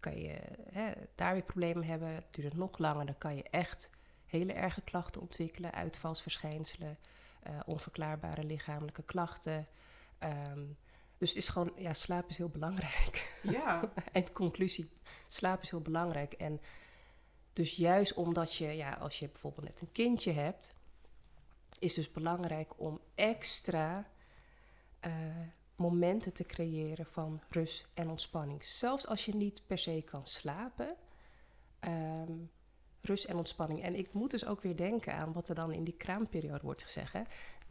kan 0.01 0.19
je 0.19 0.41
hè, 0.73 0.93
daar 1.15 1.33
weer 1.33 1.43
problemen 1.43 1.85
hebben. 1.85 2.21
Duurt 2.31 2.49
het 2.49 2.57
nog 2.57 2.79
langer, 2.79 3.07
dan 3.07 3.19
kan 3.19 3.37
je 3.37 3.43
echt 3.51 3.91
hele 4.27 4.53
erge 4.53 4.81
klachten 4.81 5.21
ontwikkelen. 5.21 5.73
Uitvalsverschijnselen, 5.73 6.99
eh, 7.43 7.61
onverklaarbare 7.65 8.45
lichamelijke 8.45 9.03
klachten. 9.03 9.67
Ehm, 10.19 10.65
dus 11.19 11.29
het 11.29 11.39
is 11.39 11.49
gewoon, 11.49 11.73
ja, 11.77 11.95
slaap 11.95 12.29
is 12.29 12.37
heel 12.37 12.49
belangrijk. 12.49 13.39
ja. 13.43 13.93
Eindconclusie, 14.13 14.91
slaap 15.29 15.63
is 15.63 15.71
heel 15.71 15.81
belangrijk. 15.81 16.33
En 16.33 16.61
dus 17.53 17.77
juist 17.77 18.15
omdat 18.15 18.55
je, 18.55 18.67
ja, 18.67 18.93
als 18.93 19.19
je 19.19 19.29
bijvoorbeeld 19.29 19.67
net 19.67 19.81
een 19.81 19.93
kindje 19.93 20.33
hebt, 20.33 20.75
is 21.79 21.95
dus 21.95 22.11
belangrijk 22.11 22.81
om 22.81 23.01
extra 23.15 24.07
eh, 25.01 25.13
momenten 25.77 26.35
te 26.35 26.45
creëren 26.45 27.07
van 27.07 27.43
rust 27.49 27.89
en 27.95 28.09
ontspanning. 28.09 28.65
Zelfs 28.65 29.07
als 29.07 29.25
je 29.25 29.35
niet 29.35 29.63
per 29.67 29.79
se 29.79 30.03
kan 30.05 30.27
slapen, 30.27 30.97
ehm, 31.81 32.33
rust 33.01 33.25
en 33.25 33.37
ontspanning. 33.37 33.83
En 33.83 33.95
ik 33.95 34.13
moet 34.13 34.31
dus 34.31 34.47
ook 34.47 34.63
weer 34.63 34.77
denken 34.77 35.15
aan 35.15 35.33
wat 35.33 35.49
er 35.49 35.55
dan 35.55 35.73
in 35.73 35.85
die 35.85 35.97
kraamperiode 35.97 36.63
wordt 36.63 36.83
gezegd. 36.83 37.13
Hè? 37.13 37.23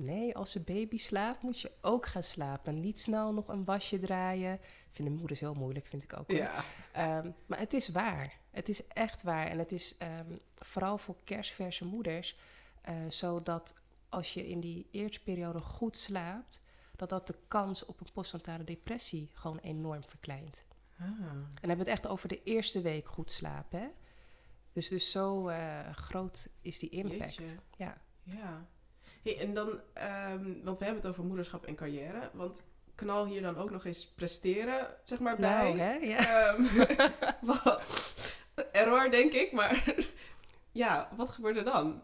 Nee, 0.03 0.35
als 0.35 0.55
een 0.55 0.63
baby 0.63 0.97
slaapt, 0.97 1.41
moet 1.41 1.59
je 1.59 1.71
ook 1.81 2.05
gaan 2.05 2.23
slapen. 2.23 2.79
Niet 2.79 2.99
snel 2.99 3.33
nog 3.33 3.47
een 3.47 3.65
wasje 3.65 3.99
draaien. 3.99 4.59
Vinden 4.91 5.13
moeders 5.13 5.39
heel 5.39 5.53
moeilijk, 5.53 5.85
vind 5.85 6.03
ik 6.03 6.17
ook. 6.17 6.27
hoor. 6.27 6.37
ja. 6.37 6.63
Ehm, 6.91 7.31
maar 7.45 7.59
het 7.59 7.73
is 7.73 7.89
waar. 7.89 8.37
Het 8.49 8.69
is 8.69 8.87
echt 8.87 9.23
waar. 9.23 9.47
En 9.47 9.59
het 9.59 9.71
is 9.71 9.97
ehm, 9.97 10.35
vooral 10.55 10.97
voor 10.97 11.15
kerstverse 11.23 11.85
moeders 11.85 12.35
eh, 12.81 12.95
zo 13.09 13.41
dat 13.41 13.79
als 14.09 14.33
je 14.33 14.47
in 14.47 14.59
die 14.59 14.87
eerste 14.91 15.23
periode 15.23 15.59
goed 15.59 15.97
slaapt, 15.97 16.63
dat 16.95 17.09
dat 17.09 17.27
de 17.27 17.35
kans 17.47 17.85
op 17.85 17.99
een 17.99 18.11
postnatale 18.13 18.63
depressie 18.63 19.29
gewoon 19.33 19.59
enorm 19.59 20.03
verkleint. 20.03 20.65
Ah. 20.99 21.05
En 21.07 21.17
dan 21.61 21.69
hebben 21.69 21.85
we 21.85 21.91
het 21.91 21.99
echt 21.99 22.07
over 22.07 22.27
de 22.27 22.43
eerste 22.43 22.81
week 22.81 23.07
goed 23.07 23.31
slapen. 23.31 23.79
Hè? 23.79 23.87
Dus, 24.73 24.87
dus 24.87 25.11
zo 25.11 25.47
eh, 25.47 25.91
groot 25.91 26.49
is 26.61 26.79
die 26.79 26.89
impact. 26.89 27.35
Jeetje. 27.35 27.55
Ja. 27.77 28.01
Ja. 28.23 28.67
Hey, 29.23 29.39
en 29.39 29.53
dan, 29.53 29.79
ehm, 29.93 30.43
want 30.63 30.77
we 30.77 30.84
hebben 30.86 31.01
het 31.01 31.12
over 31.12 31.23
moederschap 31.23 31.65
en 31.65 31.75
carrière. 31.75 32.29
Want 32.34 32.62
knal 32.95 33.25
hier 33.25 33.41
dan 33.41 33.57
ook 33.57 33.71
nog 33.71 33.86
eens 33.86 34.05
presteren, 34.07 34.88
zeg 35.03 35.19
maar, 35.19 35.36
bij. 35.36 35.73
Nou, 35.73 35.79
hè? 35.79 35.93
Ja. 35.93 36.51
Ehm, 36.53 36.63
wat, 37.51 37.81
error, 38.71 39.12
denk 39.12 39.31
ik. 39.34 39.51
Maar 39.51 39.95
ja, 40.71 41.10
wat 41.15 41.29
gebeurt 41.29 41.57
er 41.57 41.63
dan? 41.63 42.01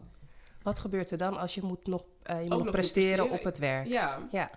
Wat 0.62 0.78
gebeurt 0.78 1.10
er 1.10 1.18
dan 1.18 1.36
als 1.38 1.54
je 1.54 1.62
moet 1.62 1.86
nog, 1.86 2.04
eh, 2.22 2.34
je 2.36 2.40
moet 2.40 2.48
nog 2.50 2.62
nog 2.64 2.70
presteren, 2.72 3.10
presteren. 3.14 3.38
op 3.38 3.44
het 3.44 3.58
werk? 3.58 3.86
Ja, 3.86 4.28
Ja. 4.30 4.50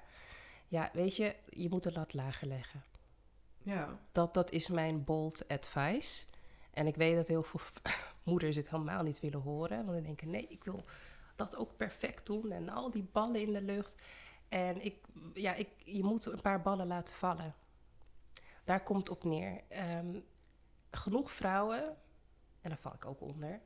ja, 0.68 0.90
weet 0.94 1.16
je, 1.16 1.36
je 1.50 1.70
moet 1.70 1.84
de 1.84 1.92
lat 1.92 2.14
lager 2.14 2.48
leggen. 2.48 2.84
ja. 3.64 4.00
Dat, 4.12 4.34
dat 4.34 4.52
is 4.52 4.68
mijn 4.68 5.04
bold 5.04 5.48
advice. 5.48 6.26
En 6.74 6.88
ik 6.88 6.96
weet 6.96 7.16
dat 7.16 7.28
heel 7.28 7.44
veel 7.44 7.60
moeders 8.24 8.56
het 8.56 8.70
helemaal 8.70 9.04
niet 9.04 9.20
willen 9.20 9.42
horen. 9.42 9.78
Want 9.86 9.98
die 9.98 10.02
denken, 10.06 10.30
nee, 10.30 10.46
ik 10.50 10.64
wil 10.64 10.84
dat 11.36 11.56
ook 11.56 11.78
perfect 11.78 12.26
doen. 12.26 12.52
En 12.52 12.70
al 12.70 12.92
die 12.92 13.08
ballen 13.12 13.42
in 13.42 13.54
de 13.54 13.62
lucht. 13.62 13.96
En 14.50 14.86
ik, 14.86 14.96
ja, 15.34 15.54
ik, 15.54 15.70
je 15.84 16.04
moet 16.04 16.26
een 16.26 16.42
paar 16.42 16.62
ballen 16.62 16.88
laten 16.88 17.16
vallen. 17.16 17.56
Daar 18.64 18.84
komt 18.84 19.08
het 19.08 19.18
op 19.18 19.24
neer. 19.24 19.62
Ehm, 19.68 20.20
genoeg 20.92 21.32
vrouwen, 21.32 21.98
en 22.62 22.70
daar 22.70 22.78
val 22.78 22.94
ik 22.94 23.06
ook 23.06 23.22
onder, 23.22 23.60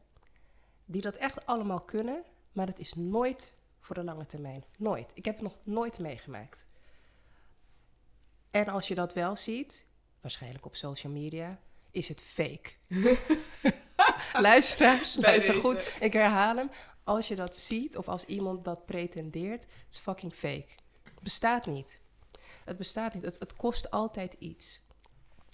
die 0.86 1.02
dat 1.02 1.16
echt 1.16 1.46
allemaal 1.46 1.82
kunnen. 1.82 2.24
Maar 2.52 2.66
dat 2.66 2.80
is 2.80 2.94
nooit 2.94 3.56
voor 3.80 3.96
de 3.96 4.04
lange 4.04 4.26
termijn. 4.26 4.64
Nooit. 4.78 5.12
Ik 5.14 5.26
heb 5.26 5.34
het 5.34 5.44
nog 5.44 5.56
nooit 5.64 6.00
meegemaakt. 6.00 6.66
En 8.52 8.68
als 8.68 8.88
je 8.88 8.96
dat 8.96 9.14
wel 9.14 9.36
ziet, 9.36 9.86
waarschijnlijk 10.22 10.66
op 10.66 10.76
social 10.76 11.14
media, 11.14 11.60
is 11.92 12.08
het 12.08 12.22
fake. 12.22 12.70
Luisteraars, 14.34 15.16
luister 15.16 15.62
goed. 15.62 15.96
Ik 16.00 16.14
herhaal 16.14 16.56
hem. 16.56 16.70
Als 17.06 17.28
je 17.28 17.36
dat 17.36 17.56
ziet 17.56 17.98
of 17.98 18.08
als 18.08 18.26
iemand 18.26 18.66
dat 18.66 18.86
pretendeert, 18.86 19.62
het 19.62 19.72
is 19.90 19.98
fucking 19.98 20.34
fake. 20.34 20.68
Het 21.04 21.24
bestaat 21.24 21.66
niet. 21.66 22.02
Het 22.66 22.78
bestaat 22.78 23.14
niet. 23.14 23.24
Het, 23.24 23.40
het 23.40 23.56
kost 23.56 23.92
altijd 23.92 24.36
iets. 24.40 24.82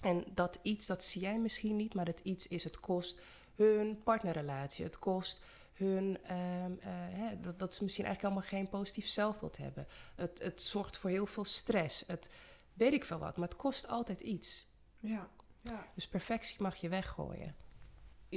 En 0.00 0.24
dat 0.34 0.58
iets, 0.62 0.86
dat 0.86 1.04
zie 1.04 1.20
jij 1.20 1.38
misschien 1.38 1.76
niet, 1.76 1.94
maar 1.94 2.04
dat 2.04 2.20
iets 2.20 2.48
is, 2.48 2.64
het 2.64 2.80
kost 2.80 3.20
hun 3.54 4.02
partnerrelatie. 4.02 4.84
Het 4.84 4.98
kost 4.98 5.40
hun, 5.72 6.18
ehm, 6.22 6.72
eh, 6.80 6.90
hè, 6.90 7.40
dat, 7.40 7.58
dat 7.58 7.74
ze 7.74 7.82
misschien 7.82 8.04
eigenlijk 8.04 8.34
helemaal 8.34 8.60
geen 8.60 8.80
positief 8.80 9.06
zelfbeeld 9.06 9.56
hebben. 9.56 9.86
Het, 10.14 10.38
het 10.38 10.62
zorgt 10.62 10.98
voor 10.98 11.10
heel 11.10 11.26
veel 11.26 11.44
stress. 11.44 12.04
Het 12.06 12.28
weet 12.72 12.92
ik 12.92 13.04
veel 13.04 13.18
wat, 13.18 13.36
maar 13.36 13.48
het 13.48 13.56
kost 13.56 13.88
altijd 13.88 14.20
iets. 14.20 14.66
Ja. 15.00 15.28
ja. 15.60 15.86
Dus 15.94 16.08
perfectie 16.08 16.62
mag 16.62 16.76
je 16.76 16.88
weggooien, 16.88 17.56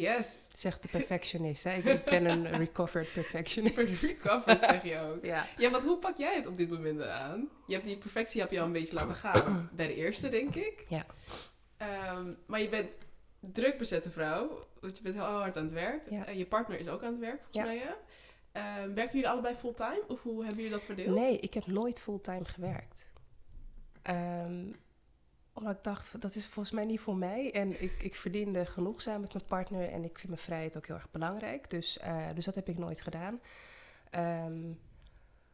Yes. 0.02 0.48
zegt 0.56 0.82
de 0.82 0.88
perfectionist. 0.88 1.64
Hè? 1.64 1.74
Ik, 1.76 2.04
ben 2.06 2.26
een 2.26 2.48
recovered 2.64 3.14
perfectionist. 3.14 4.04
Recovered, 4.04 4.66
zeg 4.66 4.84
je 4.84 5.00
ook. 5.00 5.26
Ja. 5.26 5.48
Ja, 5.58 5.70
want 5.70 5.84
hoe 5.84 5.98
pak 5.98 6.18
jij 6.18 6.36
het 6.36 6.48
op 6.48 6.58
dit 6.58 6.70
moment 6.70 7.02
aan? 7.02 7.50
Je 7.68 7.74
hebt 7.74 7.86
die 7.86 7.98
perfectie 7.98 8.42
heb 8.42 8.52
je 8.52 8.60
al 8.60 8.66
een 8.66 8.72
beetje 8.72 8.94
laten 8.96 9.16
gaan 9.16 9.70
bij 9.76 9.88
de 9.88 9.96
eerste, 9.96 10.30
denk 10.30 10.56
ik. 10.56 10.86
Ja. 10.90 11.06
Ehm, 11.78 12.34
maar 12.46 12.62
je 12.62 12.70
bent 12.70 12.98
druk 13.40 13.78
bezette 13.78 14.12
vrouw, 14.12 14.68
want 14.82 14.98
je 14.98 15.04
bent 15.04 15.16
heel 15.16 15.24
hard 15.24 15.58
aan 15.58 15.64
het 15.64 15.74
werk. 15.74 16.10
Ja. 16.10 16.26
En 16.26 16.38
je 16.38 16.46
partner 16.46 16.80
is 16.80 16.88
ook 16.88 17.04
aan 17.04 17.12
het 17.12 17.20
werk, 17.22 17.42
volgens 17.44 17.58
Ja. 17.58 17.64
mij. 17.86 17.96
Ehm, 18.52 18.94
werken 18.94 19.14
jullie 19.14 19.30
allebei 19.30 19.56
fulltime? 19.56 20.04
Of 20.08 20.22
hoe 20.22 20.38
hebben 20.40 20.56
jullie 20.56 20.72
dat 20.78 20.86
verdeeld? 20.86 21.16
Nee, 21.20 21.40
ik 21.40 21.54
heb 21.54 21.66
nooit 21.68 22.02
fulltime 22.02 22.46
gewerkt. 22.46 23.06
Ehm, 24.02 24.64
omdat 25.56 25.76
ik 25.76 25.84
dacht, 25.84 26.22
dat 26.22 26.36
is 26.36 26.46
volgens 26.46 26.76
mij 26.76 26.86
niet 26.86 27.00
voor 27.00 27.15
mij. 27.15 27.54
En 27.54 27.82
ik, 27.82 28.04
ik 28.04 28.15
verdiende 28.15 28.65
genoeg 28.65 29.02
samen 29.02 29.22
met 29.22 29.34
mijn 29.34 29.46
partner. 29.46 29.91
En 29.91 30.04
ik 30.04 30.20
vind 30.20 30.28
mijn 30.28 30.44
vrijheid 30.44 30.78
ook 30.78 30.88
heel 30.88 30.96
erg 30.96 31.12
belangrijk. 31.12 31.70
Dus, 31.70 31.98
eh, 31.98 32.26
dus 32.34 32.46
dat 32.46 32.56
heb 32.56 32.70
ik 32.70 32.78
nooit 32.78 33.02
gedaan. 33.02 33.39
Ehm, 34.10 34.72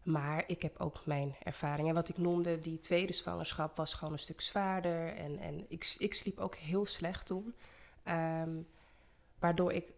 maar 0.04 0.44
ik 0.48 0.62
heb 0.62 0.80
ook 0.80 1.06
mijn 1.06 1.36
ervaring. 1.44 1.88
En 1.88 1.94
wat 1.94 2.10
ik 2.10 2.18
noemde, 2.18 2.62
die 2.62 2.80
tweede 2.80 3.14
zwangerschap 3.14 3.76
was 3.76 3.94
gewoon 3.94 4.14
een 4.14 4.20
stuk 4.20 4.42
zwaarder. 4.42 5.16
En, 5.16 5.40
en 5.40 5.66
ik, 5.68 5.96
ik 5.98 6.14
sliep 6.14 6.40
ook 6.40 6.56
heel 6.56 6.86
slecht 6.86 7.26
toen. 7.26 7.56
Ehm, 8.04 8.62
waardoor 9.40 9.74
ik 9.74 9.94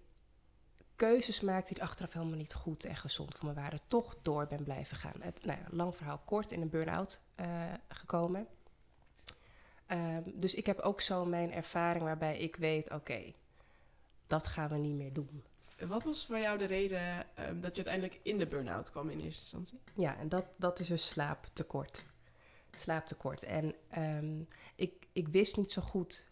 keuzes 0.95 1.41
maakte 1.41 1.73
die 1.73 1.83
achteraf 1.83 2.13
helemaal 2.13 2.37
niet 2.37 2.53
goed 2.53 2.85
en 2.85 2.95
gezond 2.95 3.35
voor 3.35 3.47
me 3.47 3.53
waren. 3.53 3.79
Toch 3.87 4.15
door 4.21 4.47
ben 4.47 4.63
blijven 4.63 4.97
gaan. 4.97 5.19
Nou 5.41 5.59
ja, 5.59 5.67
lang 5.69 5.95
verhaal 5.95 6.21
kort, 6.25 6.51
in 6.51 6.61
een 6.61 6.69
burn-out 6.69 7.19
eh, 7.35 7.73
gekomen. 7.87 8.47
Ehm, 9.93 10.21
dus 10.33 10.53
ik 10.53 10.65
heb 10.65 10.79
ook 10.79 11.01
zo 11.01 11.25
mijn 11.25 11.51
ervaring 11.51 12.03
waarbij 12.03 12.37
ik 12.37 12.55
weet, 12.55 12.91
oké, 12.91 13.33
dat 14.27 14.47
gaan 14.47 14.69
we 14.69 14.77
niet 14.77 14.95
meer 14.95 15.13
doen. 15.13 15.43
En 15.75 15.87
Wat 15.87 16.03
was 16.03 16.25
voor 16.25 16.39
jou 16.39 16.57
de 16.57 16.65
reden 16.65 17.35
ehm, 17.35 17.59
dat 17.59 17.75
je 17.75 17.85
uiteindelijk 17.85 18.19
in 18.23 18.37
de 18.37 18.47
burn-out 18.47 18.91
kwam 18.91 19.09
in 19.09 19.19
eerste 19.19 19.41
instantie? 19.41 19.79
Ja, 19.95 20.17
en 20.17 20.29
dat, 20.29 20.49
dat 20.55 20.79
is 20.79 20.87
dus 20.87 21.07
slaaptekort. 21.07 22.05
Slaaptekort. 22.71 23.43
En 23.43 23.75
ehm, 23.89 24.41
ik, 24.75 25.07
ik 25.11 25.27
wist 25.27 25.57
niet 25.57 25.71
zo 25.71 25.81
goed 25.81 26.25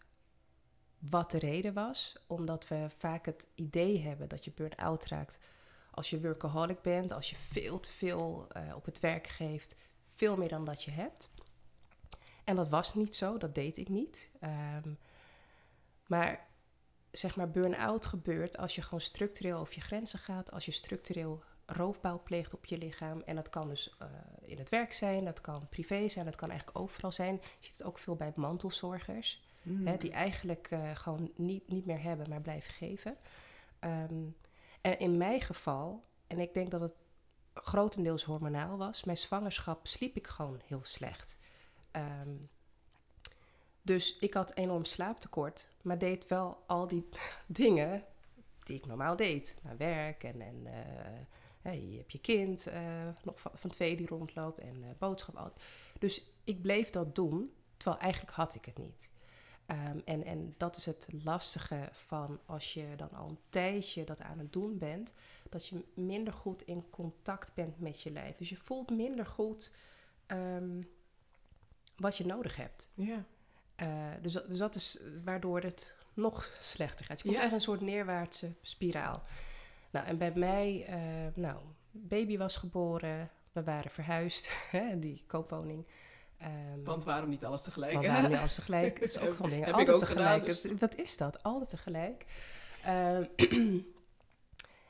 wat 0.98 1.30
de 1.30 1.38
reden 1.38 1.72
was, 1.72 2.16
omdat 2.26 2.68
we 2.68 2.86
vaak 2.96 3.26
het 3.26 3.46
idee 3.54 4.00
hebben 4.00 4.28
dat 4.28 4.44
je 4.44 4.52
burn-out 4.54 5.06
raakt 5.06 5.38
als 5.90 6.10
je 6.10 6.20
workaholic 6.20 6.82
bent, 6.82 7.12
als 7.12 7.30
je 7.30 7.36
veel 7.36 7.80
te 7.80 7.92
veel 7.92 8.46
eh, 8.52 8.62
op 8.74 8.84
het 8.84 9.00
werk 9.00 9.26
geeft, 9.26 9.76
veel 10.14 10.36
meer 10.36 10.48
dan 10.48 10.64
dat 10.64 10.82
je 10.82 10.90
hebt. 10.90 11.30
En 12.44 12.56
dat 12.56 12.68
was 12.68 12.94
niet 12.94 13.16
zo, 13.16 13.38
dat 13.38 13.54
deed 13.54 13.76
ik 13.76 13.88
niet. 13.88 14.30
Ehm, 14.40 14.94
maar 16.06 16.46
zeg 17.10 17.36
maar, 17.36 17.50
burn-out 17.50 18.06
gebeurt 18.06 18.56
als 18.56 18.74
je 18.74 18.82
gewoon 18.82 19.00
structureel 19.00 19.58
over 19.58 19.74
je 19.74 19.80
grenzen 19.80 20.18
gaat, 20.18 20.50
als 20.50 20.64
je 20.64 20.72
structureel 20.72 21.42
roofbouw 21.66 22.22
pleegt 22.22 22.54
op 22.54 22.64
je 22.64 22.78
lichaam. 22.78 23.20
En 23.20 23.36
dat 23.36 23.50
kan 23.50 23.68
dus 23.68 23.96
uh, 24.02 24.08
in 24.40 24.58
het 24.58 24.68
werk 24.68 24.92
zijn, 24.92 25.24
dat 25.24 25.40
kan 25.40 25.68
privé 25.68 26.08
zijn, 26.08 26.24
dat 26.24 26.36
kan 26.36 26.50
eigenlijk 26.50 26.78
overal 26.78 27.12
zijn. 27.12 27.34
Je 27.34 27.56
ziet 27.58 27.78
het 27.78 27.86
ook 27.86 27.98
veel 27.98 28.16
bij 28.16 28.32
mantelzorgers, 28.34 29.42
Mm. 29.62 29.86
hè, 29.86 29.96
die 29.96 30.10
eigenlijk 30.10 30.70
uh, 30.70 30.90
gewoon 30.94 31.32
niet, 31.36 31.68
niet 31.68 31.86
meer 31.86 32.02
hebben, 32.02 32.28
maar 32.28 32.40
blijven 32.40 32.74
geven. 32.74 33.16
Um, 33.80 34.36
en 34.80 34.98
in 34.98 35.16
mijn 35.16 35.40
geval, 35.40 36.04
en 36.26 36.38
ik 36.38 36.54
denk 36.54 36.70
dat 36.70 36.80
het 36.80 36.94
grotendeels 37.54 38.24
hormonaal 38.24 38.76
was, 38.76 39.04
mijn 39.04 39.16
zwangerschap 39.16 39.86
sliep 39.86 40.16
ik 40.16 40.26
gewoon 40.26 40.60
heel 40.64 40.84
slecht. 40.84 41.38
Um, 41.96 42.48
dus 43.82 44.18
ik 44.18 44.34
had 44.34 44.54
enorm 44.54 44.84
slaaptekort, 44.84 45.68
maar 45.82 45.98
deed 45.98 46.26
wel 46.26 46.62
al 46.66 46.88
die 46.88 47.08
dingen 47.46 48.04
die 48.64 48.76
ik 48.76 48.86
normaal 48.86 49.16
deed. 49.16 49.56
Naar 49.62 49.76
werk 49.76 50.24
en, 50.24 50.40
en 50.40 50.66
hey, 51.62 51.80
je 51.90 51.96
hebt 51.96 52.12
je 52.12 52.20
kind 52.20 52.68
uh, 52.68 53.08
nog 53.22 53.40
van, 53.40 53.70
twee 53.70 53.96
die 53.96 54.06
rondloopt 54.06 54.58
en 54.58 54.76
uh, 54.76 54.88
boodschap. 54.98 55.60
Dus 55.98 56.22
ik 56.44 56.62
bleef 56.62 56.90
dat 56.90 57.14
doen, 57.14 57.52
terwijl 57.76 58.02
eigenlijk 58.02 58.32
had 58.32 58.54
ik 58.54 58.64
het 58.64 58.78
niet. 58.78 59.10
Um, 59.66 60.02
en, 60.04 60.24
en 60.24 60.54
dat 60.56 60.76
is 60.76 60.86
het 60.86 61.06
lastige 61.24 61.88
van 61.92 62.40
als 62.46 62.74
je 62.74 62.86
dan 62.96 63.10
al 63.12 63.28
een 63.28 63.38
tijdje 63.48 64.04
dat 64.04 64.20
aan 64.20 64.38
het 64.38 64.52
doen 64.52 64.78
bent, 64.78 65.12
dat 65.48 65.68
je 65.68 65.84
minder 65.94 66.32
goed 66.32 66.62
in 66.62 66.90
contact 66.90 67.54
bent 67.54 67.80
met 67.80 68.02
je 68.02 68.10
lijf. 68.10 68.36
Dus 68.36 68.48
je 68.48 68.56
voelt 68.56 68.90
minder 68.90 69.26
goed 69.26 69.74
um, 70.26 70.88
wat 71.96 72.16
je 72.16 72.26
nodig 72.26 72.56
hebt. 72.56 72.90
Ja. 72.94 73.24
Uh, 73.82 73.88
dus, 74.20 74.32
dus 74.32 74.58
dat 74.58 74.74
is 74.74 75.00
waardoor 75.24 75.60
het 75.60 75.94
nog 76.14 76.50
slechter 76.60 77.06
gaat. 77.06 77.18
Je 77.20 77.24
komt 77.24 77.36
Ja. 77.36 77.44
in 77.46 77.52
een 77.52 77.60
soort 77.60 77.80
neerwaartse 77.80 78.52
spiraal. 78.62 79.22
Nou, 79.90 80.06
en 80.06 80.18
bij 80.18 80.32
mij, 80.34 80.86
uh, 80.88 80.96
nou, 81.34 81.60
baby 81.90 82.36
was 82.38 82.56
geboren, 82.56 83.30
we 83.52 83.62
waren 83.62 83.90
verhuisd, 83.90 84.50
die 84.96 85.24
koopwoning. 85.26 85.86
Um, 86.42 86.84
Want 86.84 87.04
waarom 87.04 87.28
niet 87.30 87.44
alles 87.44 87.62
tegelijk? 87.62 87.92
want 87.92 88.06
waarom 88.06 88.30
niet 88.30 88.38
alles 88.38 88.54
tegelijk? 88.54 88.94
Dat 89.00 89.08
is 89.08 89.18
ook 89.18 89.34
van 89.34 89.50
dingen. 89.50 89.72
Altijd 89.72 89.98
tegelijk. 89.98 90.48
gedaan, 90.48 90.70
dus- 90.70 90.80
Wat 90.80 90.94
is 90.94 91.16
dat? 91.16 91.42
Altijd 91.42 91.70
tegelijk. 91.70 92.24
Um, 92.88 93.28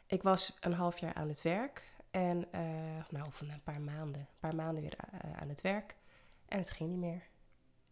ik 0.06 0.22
was 0.22 0.56
een 0.60 0.72
half 0.72 0.98
jaar 0.98 1.14
aan 1.14 1.28
het 1.28 1.42
werk. 1.42 1.82
En, 2.10 2.44
uh, 2.54 2.60
nou, 3.10 3.26
of 3.26 3.40
een 3.40 3.60
paar 3.64 3.80
maanden. 3.80 4.20
Een 4.20 4.26
paar 4.40 4.54
maanden 4.54 4.82
weer 4.82 4.96
aan 5.40 5.48
het 5.48 5.60
werk. 5.60 5.94
En 6.52 6.58
het 6.58 6.70
ging 6.70 6.90
niet 6.90 6.98
meer. 6.98 7.22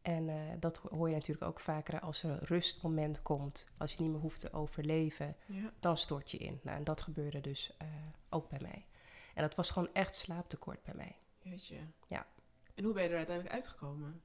En 0.02 0.28
uh, 0.28 0.36
dat 0.58 0.76
hoor 0.76 1.08
je 1.08 1.14
natuurlijk 1.14 1.46
ook 1.46 1.60
vaker 1.60 2.00
als 2.00 2.22
er 2.22 2.30
een 2.30 2.38
rustmoment 2.38 3.22
komt. 3.22 3.68
Als 3.76 3.92
je 3.92 4.02
niet 4.02 4.10
meer 4.10 4.20
hoeft 4.20 4.40
te 4.40 4.52
overleven. 4.52 5.36
Ja. 5.46 5.72
Dan 5.80 5.98
stort 5.98 6.30
je 6.30 6.38
in. 6.38 6.60
Nou, 6.62 6.76
en 6.76 6.84
dat 6.84 7.00
gebeurde 7.00 7.40
dus 7.40 7.76
uh, 7.82 7.88
ook 8.28 8.48
bij 8.48 8.58
mij. 8.62 8.86
En 9.34 9.42
dat 9.42 9.54
was 9.54 9.70
gewoon 9.70 9.92
echt 9.92 10.16
slaaptekort 10.16 10.82
bij 10.82 10.94
mij. 10.94 11.16
Jeetje. 11.42 11.78
Ja. 12.06 12.26
En 12.74 12.84
hoe 12.84 12.92
ben 12.92 13.02
je 13.02 13.08
er 13.08 13.16
uiteindelijk 13.16 13.54
uitgekomen? 13.54 14.22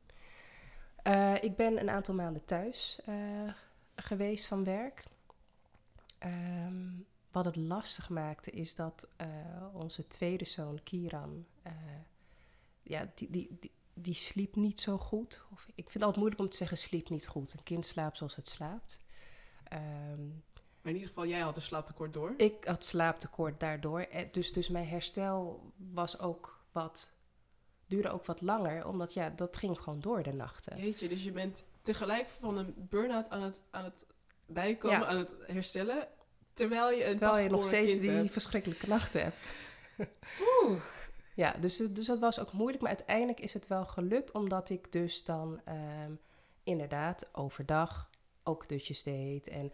Uh, 1.03 1.43
ik 1.43 1.55
ben 1.55 1.79
een 1.79 1.89
aantal 1.89 2.15
maanden 2.15 2.45
thuis 2.45 3.01
geweest 3.95 4.47
van 4.47 4.63
werk. 4.63 5.03
Um, 6.19 7.05
wat 7.31 7.45
het 7.45 7.55
lastig 7.55 8.09
maakte 8.09 8.51
is 8.51 8.75
dat 8.75 9.07
onze 9.73 10.07
tweede 10.07 10.45
zoon, 10.45 10.83
Kiran, 10.83 11.45
ja, 12.83 13.11
die, 13.15 13.29
die, 13.29 13.57
die, 13.59 13.71
die, 13.95 14.13
sliep 14.13 14.55
niet 14.55 14.81
zo 14.81 14.97
goed. 14.97 15.43
Of, 15.51 15.65
ik 15.67 15.73
vind 15.75 15.93
het 15.93 16.03
altijd 16.03 16.17
moeilijk 16.17 16.41
om 16.41 16.49
te 16.49 16.57
zeggen 16.57 16.77
sliep 16.77 17.09
niet 17.09 17.27
goed. 17.27 17.53
Een 17.53 17.63
kind 17.63 17.85
slaapt 17.85 18.17
zoals 18.17 18.35
het 18.35 18.47
slaapt. 18.47 19.03
Um, 19.73 20.43
maar 20.81 20.93
in 20.93 20.99
ieder 20.99 21.07
geval, 21.07 21.25
jij 21.25 21.39
had 21.39 21.55
een 21.55 21.61
slaaptekort 21.61 22.13
door. 22.13 22.33
Ik 22.37 22.63
had 22.63 22.85
slaaptekort 22.85 23.59
daardoor. 23.59 24.07
Dus, 24.31 24.53
dus 24.53 24.69
mijn 24.69 24.87
herstel 24.87 25.71
was 25.75 26.19
ook 26.19 26.65
wat 26.71 27.13
duurde 27.87 28.09
ook 28.09 28.25
wat 28.25 28.41
langer, 28.41 28.87
omdat 28.87 29.13
ja, 29.13 29.29
dat 29.29 29.57
ging 29.57 29.79
gewoon 29.79 30.01
door 30.01 30.23
de 30.23 30.33
nachten. 30.33 30.77
Jeetje, 30.77 31.07
dus 31.07 31.23
je 31.23 31.31
bent 31.31 31.63
tegelijk 31.81 32.29
van 32.39 32.57
een 32.57 32.73
burn-out 32.77 33.29
aan 33.29 33.41
het, 33.41 33.61
aan 33.71 33.83
het 33.83 34.05
bijkomen, 34.45 34.99
ja. 34.99 35.05
aan 35.05 35.17
het 35.17 35.35
herstellen, 35.47 36.07
terwijl 36.53 36.91
je 36.91 37.05
een 37.05 37.11
Terwijl 37.11 37.43
je 37.43 37.49
nog 37.49 37.65
steeds 37.65 37.99
die 37.99 38.09
hebt. 38.09 38.31
verschrikkelijke 38.31 38.87
nachten 38.87 39.21
hebt. 39.21 39.47
Oeh. 40.63 40.81
Ja, 41.35 41.55
dus, 41.59 41.77
dus 41.77 42.05
dat 42.05 42.19
was 42.19 42.39
ook 42.39 42.51
moeilijk, 42.51 42.81
maar 42.81 42.91
uiteindelijk 42.91 43.39
is 43.39 43.53
het 43.53 43.67
wel 43.67 43.85
gelukt, 43.85 44.31
omdat 44.31 44.69
ik 44.69 44.91
dus 44.91 45.23
dan 45.23 45.61
um, 46.05 46.19
inderdaad 46.63 47.25
overdag 47.31 48.09
ook 48.43 48.69
dutjes 48.69 49.03
deed 49.03 49.47
en 49.47 49.71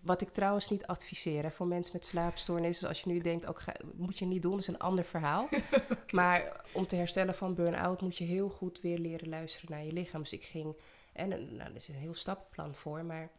wat 0.00 0.20
ik 0.20 0.28
trouwens 0.28 0.68
niet 0.68 0.86
adviseer 0.86 1.42
hè, 1.42 1.50
voor 1.50 1.66
mensen 1.66 1.92
met 1.92 2.04
slaapstoornissen. 2.04 2.88
Als 2.88 3.00
je 3.00 3.10
nu 3.10 3.20
denkt, 3.20 3.46
ook 3.46 3.60
ga, 3.60 3.72
moet 3.94 4.18
je 4.18 4.26
niet 4.26 4.42
doen, 4.42 4.50
dat 4.50 4.60
is 4.60 4.68
een 4.68 4.78
ander 4.78 5.04
verhaal. 5.04 5.44
okay. 5.72 5.96
Maar 6.10 6.64
om 6.72 6.86
te 6.86 6.96
herstellen 6.96 7.34
van 7.34 7.54
burn-out 7.54 8.00
moet 8.00 8.18
je 8.18 8.24
heel 8.24 8.48
goed 8.48 8.80
weer 8.80 8.98
leren 8.98 9.28
luisteren 9.28 9.70
naar 9.70 9.84
je 9.84 9.92
lichaam. 9.92 10.20
Dus 10.20 10.32
ik 10.32 10.44
ging, 10.44 10.76
en 11.12 11.28
nou, 11.28 11.70
er 11.70 11.74
is 11.74 11.88
een 11.88 11.94
heel 11.94 12.14
stappenplan 12.14 12.74
voor, 12.74 13.04
maar 13.04 13.30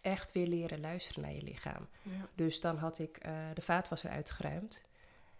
echt 0.00 0.32
weer 0.32 0.46
leren 0.46 0.80
luisteren 0.80 1.22
naar 1.22 1.32
je 1.32 1.42
lichaam. 1.42 1.88
Ja. 2.02 2.28
Dus 2.34 2.60
dan 2.60 2.76
had 2.76 2.98
ik 2.98 3.26
uh, 3.26 3.32
de 3.54 3.62
vaatwasser 3.62 4.10
uitgeruimd. 4.10 4.86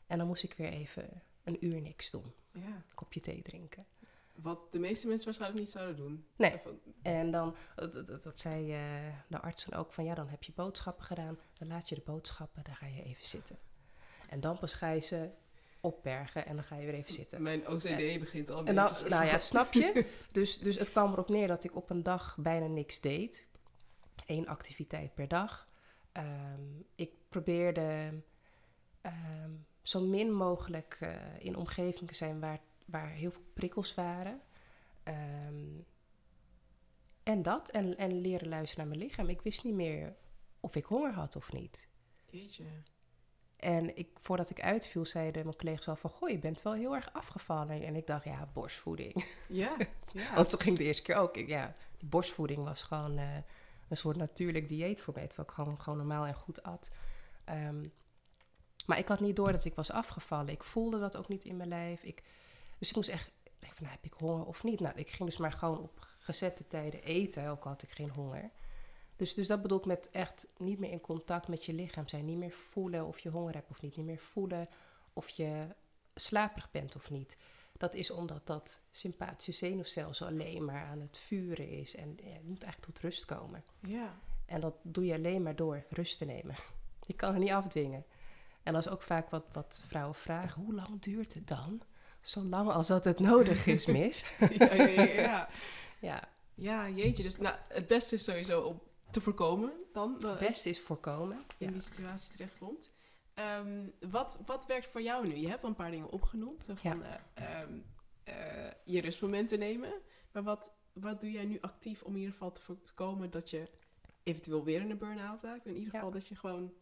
En 0.07 0.19
dan 0.19 0.27
moest 0.27 0.43
ik 0.43 0.55
weer 0.57 0.73
even 0.73 1.23
een 1.45 1.65
uur 1.67 1.81
niks 1.81 2.11
doen. 2.11 2.35
Ja. 2.53 2.85
Kopje 2.95 3.21
thee 3.21 3.43
drinken. 3.43 3.87
Wat 4.35 4.73
de 4.73 4.79
meeste 4.79 5.07
mensen 5.07 5.25
waarschijnlijk 5.25 5.61
niet 5.61 5.71
zouden 5.71 5.97
doen. 5.97 6.27
Nee. 6.37 6.61
En 7.03 7.31
dan, 7.31 7.57
dat, 7.75 8.07
dat, 8.07 8.23
dat 8.23 8.39
zei 8.39 8.73
uh, 8.73 9.15
de 9.29 9.41
arts 9.41 9.65
dan 9.65 9.79
ook 9.79 9.93
van, 9.93 10.05
ja, 10.05 10.15
dan 10.15 10.29
heb 10.29 10.43
je 10.43 10.53
boodschappen 10.55 11.05
gedaan. 11.05 11.39
Dan 11.59 11.69
laat 11.69 11.89
je 11.89 11.95
de 11.95 12.03
boodschappen, 12.05 12.65
dan 12.65 12.75
ga 12.75 12.87
je 12.87 13.03
even 13.03 13.27
zitten. 13.27 13.59
En 14.29 14.41
dan 14.41 14.59
pas 14.59 14.75
ga 14.75 14.91
je 14.91 15.01
ze 15.01 15.31
opbergen 15.81 16.47
en 16.47 16.55
dan 16.55 16.65
ga 16.65 16.77
je 16.77 16.87
weer 16.87 16.95
even 16.95 17.13
zitten. 17.13 17.43
Mijn 17.43 17.69
OCD 17.69 17.85
en, 17.85 18.19
begint 18.19 18.51
al 18.51 18.61
een 18.61 18.67
en 18.67 18.75
dan, 18.75 18.89
beetje 18.89 19.09
Nou 19.09 19.25
ja, 19.25 19.39
snap 19.39 19.73
je? 19.73 20.07
dus, 20.33 20.59
dus 20.59 20.79
het 20.79 20.91
kwam 20.91 21.13
erop 21.13 21.29
neer 21.29 21.49
dat 21.49 21.65
ik 21.65 21.77
op 21.77 21.91
een 21.91 22.03
dag 22.03 22.37
bijna 22.41 22.67
niks 22.67 23.01
deed. 23.01 23.47
Eén 24.27 24.49
activiteit 24.49 25.15
per 25.15 25.29
dag. 25.29 25.69
Um, 26.13 26.87
ik 26.95 27.13
probeerde 27.29 28.23
um, 29.03 29.67
zo 29.85 30.01
min 30.01 30.33
mogelijk 30.33 30.99
uh, 31.03 31.11
in 31.39 31.57
omgevingen 31.57 32.15
zijn 32.15 32.41
waar 32.41 32.61
waar 32.85 33.09
heel 33.09 33.31
veel 33.31 33.45
prikkels 33.53 33.95
waren. 33.95 34.41
Um, 35.05 35.87
en 37.23 37.43
dat, 37.43 37.69
en, 37.69 37.97
en 37.97 38.21
leren 38.21 38.49
luisteren 38.49 38.87
naar 38.87 38.97
mijn 38.97 39.09
lichaam. 39.09 39.29
Ik 39.29 39.43
wist 39.43 39.65
niet 39.65 39.75
meer 39.75 40.15
of 40.61 40.77
ik 40.77 40.85
honger 40.85 41.13
had 41.13 41.37
of 41.37 41.53
niet. 41.53 41.89
Jeetje. 42.31 42.65
En 43.57 43.97
ik, 43.97 44.09
voordat 44.21 44.51
ik 44.51 44.61
uitviel, 44.61 45.07
zeiden 45.07 45.45
mijn 45.45 45.57
collega's 45.57 45.89
al 45.89 45.97
van... 45.97 46.11
Goh, 46.11 46.29
je 46.29 46.39
bent 46.39 46.63
wel 46.63 46.73
heel 46.73 46.95
erg 46.95 47.13
afgevallen. 47.13 47.83
En 47.83 47.97
ik 47.97 48.07
dacht, 48.07 48.25
ja, 48.25 48.49
borstvoeding. 48.53 49.25
Ja, 49.49 49.77
ja. 50.13 50.35
Want 50.35 50.51
zo 50.51 50.59
ging 50.59 50.79
de 50.79 50.85
eerste 50.85 51.03
keer 51.03 51.15
ook. 51.15 51.37
Ja, 51.37 51.75
die 51.99 52.09
borstvoeding 52.09 52.65
was 52.65 52.83
gewoon 52.83 53.19
uh, 53.19 53.37
een 53.89 53.97
soort 53.97 54.17
natuurlijk 54.17 54.69
dieet 54.69 55.01
voor 55.01 55.15
mij. 55.15 55.27
Terwijl 55.27 55.49
ik 55.49 55.55
gewoon, 55.55 55.79
gewoon 55.79 55.99
normaal 55.99 56.27
en 56.27 56.35
goed 56.35 56.63
at. 56.63 56.91
Um, 57.49 57.93
maar 58.87 58.99
ik 58.99 59.09
had 59.09 59.21
niet 59.21 59.37
door 59.37 59.53
dat 59.53 59.65
ik 59.65 59.75
was 59.75 59.91
afgevallen. 59.91 60.49
Ik 60.49 60.65
voelde 60.65 60.99
dat 60.99 61.17
ook 61.17 61.29
niet 61.29 61.45
in 61.45 61.57
mijn 61.57 61.69
lijf. 61.69 62.03
Ik... 62.03 62.23
Dus 62.79 62.89
ik 62.89 62.95
moest 62.95 63.09
echt 63.09 63.31
denken 63.59 63.77
van, 63.77 63.87
nou, 63.87 63.99
heb 64.03 64.13
ik 64.13 64.19
honger 64.19 64.47
of 64.47 64.63
niet? 64.63 64.81
Nou, 64.81 64.95
ik 64.97 65.11
ging 65.11 65.29
dus 65.29 65.39
maar 65.39 65.53
gewoon 65.53 65.79
op 65.79 66.07
gezette 66.19 66.67
tijden 66.67 67.03
eten, 67.03 67.49
ook 67.49 67.65
al 67.65 67.71
had 67.71 67.83
ik 67.83 67.91
geen 67.91 68.11
honger. 68.11 68.51
Dus, 69.17 69.35
dus 69.35 69.47
dat 69.47 69.63
bedoel 69.63 69.79
ik 69.79 69.85
met 69.85 70.11
echt 70.11 70.47
niet 70.57 70.79
meer 70.79 70.91
in 70.91 71.01
contact 71.01 71.49
met 71.49 71.65
je 71.65 71.73
lichaam 71.73 72.09
zijn. 72.09 72.25
Niet 72.25 72.39
meer 72.39 72.55
voelen 72.71 73.07
of 73.07 73.19
je 73.19 73.31
honger 73.31 73.55
hebt 73.55 73.71
of 73.71 73.83
niet. 73.83 73.97
Niet 73.97 74.07
meer 74.07 74.19
voelen 74.19 74.69
of 75.13 75.29
je 75.29 75.67
slaperig 76.15 76.71
bent 76.71 76.97
of 76.97 77.11
niet. 77.11 77.37
Dat 77.77 77.95
is 77.95 78.11
omdat 78.11 78.47
dat 78.47 78.81
sympathische 78.91 79.53
zenuwstelsel 79.53 80.27
alleen 80.27 80.65
maar 80.65 80.85
aan 80.85 81.01
het 81.01 81.19
vuren 81.19 81.69
is. 81.69 81.97
En 81.97 82.09
je 82.17 82.41
moet 82.43 82.63
eigenlijk 82.63 82.93
tot 82.93 82.99
rust 82.99 83.25
komen. 83.25 83.65
Ja. 83.81 84.19
En 84.47 84.61
dat 84.61 84.75
doe 84.83 85.05
je 85.05 85.15
alleen 85.15 85.43
maar 85.43 85.57
door 85.57 85.85
rust 85.89 86.19
te 86.19 86.25
nemen. 86.25 86.55
Je 87.07 87.15
kan 87.15 87.33
het 87.33 87.43
niet 87.43 87.51
afdwingen. 87.51 88.05
En 88.65 88.73
dat 88.73 88.85
is 88.87 88.93
ook 88.93 89.03
vaak 89.03 89.31
wat, 89.31 89.45
wat 89.53 89.83
vrouwen 89.87 90.15
vragen. 90.15 90.63
Hoe 90.63 90.75
lang 90.75 91.01
duurt 91.01 91.35
het 91.35 91.49
dan? 91.49 91.83
Zolang 92.21 92.71
als 92.71 92.87
dat 92.87 93.05
het 93.05 93.19
nodig 93.19 93.67
is, 93.67 93.87
mis. 93.99 94.27
ja, 94.39 94.75
ja, 94.75 94.85
ja, 94.85 95.03
ja. 95.03 95.49
ja. 96.01 96.29
Ja, 96.55 96.89
jeetje. 96.89 97.23
Dus 97.23 97.37
nou, 97.37 97.57
het 97.69 97.87
beste 97.87 98.15
is 98.15 98.25
sowieso 98.25 98.61
om 98.61 98.81
te 99.11 99.21
voorkomen 99.21 99.73
dan. 99.93 100.17
Het 100.27 100.39
beste 100.39 100.69
is 100.69 100.81
voorkomen. 100.81 101.37
In 101.59 101.67
ja. 101.67 101.73
die 101.73 101.81
situatie 101.81 102.31
terechtkomt. 102.31 102.93
Um, 103.59 103.93
wat, 104.11 104.39
wat 104.47 104.67
werkt 104.67 104.89
voor 104.91 105.03
jou 105.03 105.27
nu? 105.27 105.37
Je 105.37 105.49
hebt 105.49 105.63
al 105.63 105.69
een 105.69 105.75
paar 105.75 105.91
dingen 105.91 106.11
opgenoemd. 106.11 106.65
Zo 106.65 106.75
van 106.75 107.03
uh, 107.03 107.61
um, 107.63 107.85
uh, 108.29 108.35
je 108.85 109.01
rustmomenten 109.01 109.59
nemen. 109.59 109.93
Maar 110.33 110.43
wat, 110.43 110.73
wat 110.93 111.21
doe 111.21 111.31
jij 111.31 111.45
nu 111.45 111.61
actief 111.61 112.03
om 112.03 112.13
in 112.13 112.19
ieder 112.19 112.33
geval 112.33 112.53
te 112.53 112.63
voorkomen 112.63 113.31
dat 113.31 113.51
je 113.51 113.69
eventueel 114.23 114.65
weer 114.65 114.81
in 114.81 114.91
een 114.91 114.99
burn-out 114.99 115.43
raakt? 115.43 115.67
In 115.67 115.77
ieder 115.77 115.91
geval 115.91 116.11
dat 116.11 116.29
je 116.29 116.37
gewoon 116.37 116.73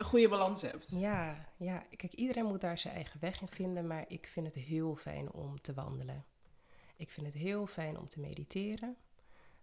een 0.00 0.06
goede 0.06 0.28
balans 0.28 0.62
hebt. 0.62 0.90
Ja, 0.90 1.48
ja, 1.56 1.78
kijk, 1.96 2.12
iedereen 2.12 2.44
moet 2.44 2.60
daar 2.60 2.78
zijn 2.78 2.94
eigen 2.94 3.20
weg 3.20 3.40
in 3.40 3.48
vinden, 3.48 3.86
maar 3.86 4.04
ik 4.08 4.26
vind 4.26 4.46
het 4.46 4.54
heel 4.54 4.96
fijn 4.96 5.32
om 5.32 5.60
te 5.60 5.74
wandelen. 5.74 6.24
Ik 6.96 7.10
vind 7.10 7.26
het 7.26 7.34
heel 7.34 7.66
fijn 7.66 7.98
om 7.98 8.08
te 8.08 8.20
mediteren. 8.20 8.96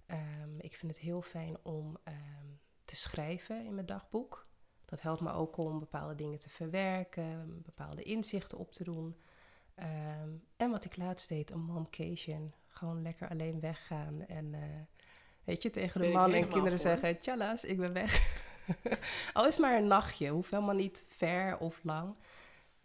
Ehm, 0.05 0.59
ik 0.59 0.75
vind 0.75 0.91
het 0.91 1.01
heel 1.01 1.21
fijn 1.21 1.57
om 1.63 1.97
ehm, 2.03 2.45
te 2.85 2.95
schrijven 2.95 3.65
in 3.65 3.73
mijn 3.73 3.85
dagboek. 3.85 4.45
Dat 4.85 5.01
helpt 5.01 5.21
me 5.21 5.31
ook 5.31 5.57
om 5.57 5.79
bepaalde 5.79 6.15
dingen 6.15 6.39
te 6.39 6.49
verwerken, 6.49 7.61
bepaalde 7.65 8.03
inzichten 8.03 8.57
op 8.57 8.71
te 8.71 8.83
doen. 8.83 9.15
Ehm, 9.75 10.29
en 10.57 10.71
wat 10.71 10.85
ik 10.85 10.97
laatst 10.97 11.29
deed, 11.29 11.51
een 11.51 11.63
momcation. 11.63 12.53
Gewoon 12.67 13.01
lekker 13.01 13.29
alleen 13.29 13.59
weggaan 13.59 14.25
en 14.27 14.53
uh, 14.53 14.61
weet 15.43 15.63
je, 15.63 15.69
tegen 15.69 16.01
de 16.01 16.07
man 16.07 16.33
en 16.33 16.47
kinderen 16.47 16.79
zeggen: 16.79 17.19
Tjallas, 17.19 17.63
ik 17.63 17.77
ben 17.77 17.93
weg. 17.93 18.15
Al 19.33 19.47
is 19.47 19.57
maar 19.57 19.77
een 19.77 19.87
nachtje, 19.87 20.29
hoeft 20.29 20.51
helemaal 20.51 20.75
niet 20.75 21.05
ver 21.07 21.57
of 21.57 21.83
lang. 21.83 22.15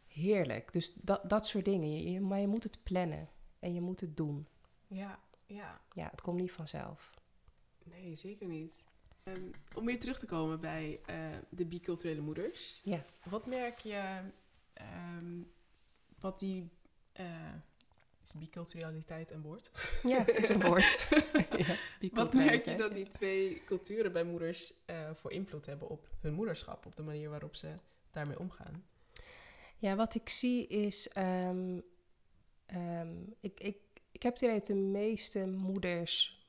Heerlijk. 0.07 0.73
Dus 0.73 0.93
dat, 0.95 1.31
dat 1.31 1.47
soort 1.47 1.65
dingen. 1.65 2.13
Je, 2.13 2.21
maar 2.21 2.39
je 2.39 2.47
moet 2.47 2.63
het 2.63 2.79
plannen 2.83 3.29
en 3.59 3.75
je 3.75 3.81
moet 3.81 4.01
het 4.01 4.17
doen. 4.17 4.47
Ja, 4.87 5.19
ja. 5.47 5.81
Ja, 5.95 6.09
het 6.11 6.21
komt 6.21 6.41
niet 6.41 6.53
vanzelf. 6.53 7.15
Nee, 7.85 8.15
zeker 8.15 8.47
niet. 8.47 8.85
Um, 9.25 9.51
om 9.75 9.85
weer 9.85 10.01
terug 10.01 10.19
te 10.19 10.27
komen 10.27 10.61
bij 10.61 11.01
uh, 11.11 11.17
de 11.49 11.65
biculturele 11.65 12.21
moeders. 12.21 12.81
Ja. 12.85 13.05
Wat 13.23 13.47
merk 13.47 13.79
je 13.79 14.21
um, 15.17 15.53
wat 16.19 16.39
die... 16.39 16.71
Uh, 17.21 17.27
is 18.25 18.33
biculturaliteit 18.33 19.31
een 19.31 19.43
woord? 19.43 19.71
Ja, 20.03 20.27
is 20.27 20.49
een 20.49 20.61
woord. 20.61 21.09
ja, 21.59 21.77
wat 22.13 22.35
merk 22.35 22.65
je 22.65 22.75
dat 22.75 22.93
die 22.93 23.09
twee 23.09 23.63
culturen 23.65 24.13
bij 24.13 24.25
moeders 24.25 24.73
uh, 24.87 25.11
voor 25.15 25.33
invloed 25.33 25.67
hebben 25.67 25.89
op 25.89 26.09
hun 26.21 26.35
moederschap? 26.35 26.87
Op 26.87 26.97
de 26.97 27.03
manier 27.03 27.31
waarop 27.31 27.57
ze 27.57 27.73
daarmee 28.11 28.39
omgaan? 28.39 28.85
Ja, 29.79 29.97
wat 29.97 30.15
ik 30.15 30.29
zie 30.29 30.67
is... 30.67 31.11
Um, 31.19 31.85
ik, 33.41 33.61
ik, 33.61 33.77
ik 34.13 34.23
heb 34.23 34.33
het 34.33 34.43
idee 34.43 34.59
dat 34.59 34.67
de 34.67 34.75
meeste 34.75 35.47
moeders 35.47 36.43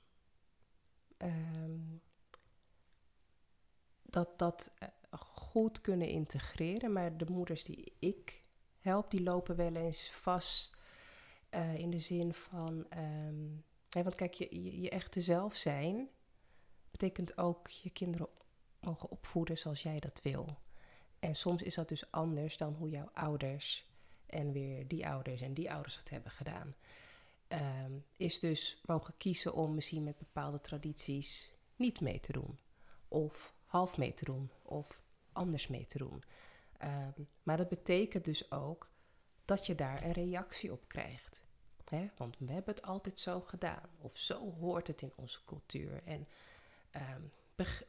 um, 1.17 2.01
dat, 4.13 4.39
dat 4.39 4.71
eh, 4.77 4.87
goed 5.19 5.81
kunnen 5.81 6.07
integreren. 6.07 6.91
Maar 6.91 7.17
de 7.17 7.25
moeders 7.29 7.63
die 7.63 7.93
ik 7.99 8.41
help, 8.79 9.11
die 9.11 9.23
lopen 9.23 9.55
wel 9.55 9.75
eens 9.75 10.11
vast 10.11 10.77
uh, 11.55 11.77
in 11.77 11.89
de 11.89 11.99
zin 11.99 12.33
van. 12.33 12.85
Um, 12.97 13.63
want 13.89 14.15
kijk, 14.15 14.33
je, 14.33 14.81
je, 14.81 14.89
echte 14.89 15.21
zelf 15.21 15.55
zijn 15.55 16.09
betekent 16.91 17.37
ook 17.37 17.67
je 17.67 17.89
kinderen 17.89 18.27
mogen 18.79 19.09
opvoeden 19.09 19.57
zoals 19.57 19.83
jij 19.83 19.99
dat 19.99 20.19
wil. 20.23 20.57
En 21.19 21.35
soms 21.35 21.61
is 21.61 21.75
dat 21.75 21.89
dus 21.89 22.11
anders 22.11 22.57
dan 22.57 22.73
hoe 22.73 22.89
jouw 22.89 23.09
ouders 23.13 23.85
en 24.25 24.51
weer 24.51 24.87
die 24.87 25.07
ouders 25.07 25.41
en 25.41 25.53
die 25.53 25.71
ouders 25.71 25.97
het 25.97 26.09
hebben 26.09 26.31
gedaan. 26.31 26.75
Um, 27.47 28.05
is 28.17 28.39
dus 28.39 28.81
mogen 28.85 29.13
kiezen 29.17 29.53
om 29.53 29.75
misschien 29.75 30.03
met 30.03 30.17
bepaalde 30.17 30.61
tradities 30.61 31.53
niet 31.75 32.01
mee 32.01 32.19
te 32.19 32.31
doen. 32.31 32.59
Of 33.07 33.53
half 33.65 33.97
mee 33.97 34.13
te 34.13 34.25
doen. 34.25 34.49
Of 34.61 34.99
anders 35.31 35.67
mee 35.67 35.85
te 35.85 35.97
doen. 35.97 36.23
Um, 36.83 37.27
maar 37.43 37.57
dat 37.57 37.69
betekent 37.69 38.25
dus 38.25 38.51
ook 38.51 38.89
dat 39.45 39.65
je 39.65 39.75
daar 39.75 40.03
een 40.03 40.11
reactie 40.11 40.71
op 40.71 40.87
krijgt. 40.87 41.42
Want 42.17 42.35
we 42.39 42.51
hebben 42.51 42.73
het 42.75 42.83
altijd 42.83 43.19
zo 43.19 43.41
gedaan. 43.41 43.89
Of 44.01 44.17
zo 44.17 44.53
hoort 44.59 44.87
het 44.87 45.01
in 45.01 45.11
onze 45.15 45.39
cultuur. 45.45 46.01
En 46.05 46.27
um, 46.95 47.31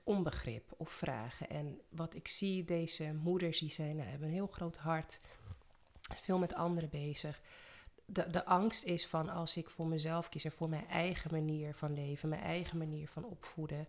onbegrip 0.05 0.73
of 0.77 0.91
vragen. 0.91 1.51
En 1.51 1.81
wat 1.89 2.15
ik 2.15 2.29
zie, 2.29 2.65
deze 2.65 3.13
moeders 3.23 3.59
die 3.59 3.71
zijn, 3.71 3.97
nou, 3.97 4.09
hebben 4.09 4.29
een 4.29 4.35
heel 4.35 4.47
groot 4.47 4.77
hart. 4.77 5.21
Veel 6.01 6.39
met 6.39 6.55
anderen 6.55 6.91
bezig 6.91 7.41
de, 8.05 8.31
de 8.31 8.45
angst 8.45 8.85
is 8.85 9.07
van 9.07 9.29
als 9.29 9.57
ik 9.57 9.71
voor 9.71 9.87
mezelf 9.87 10.29
kies 10.29 10.45
en 10.45 10.53
voor 10.53 10.69
mijn 10.69 10.89
eigen 10.89 11.31
manier 11.33 11.75
van 11.75 11.95
leven, 11.95 12.29
mijn 12.29 12.43
eigen 12.43 12.79
manier 12.79 13.09
van 13.09 13.25
opvoeden, 13.25 13.89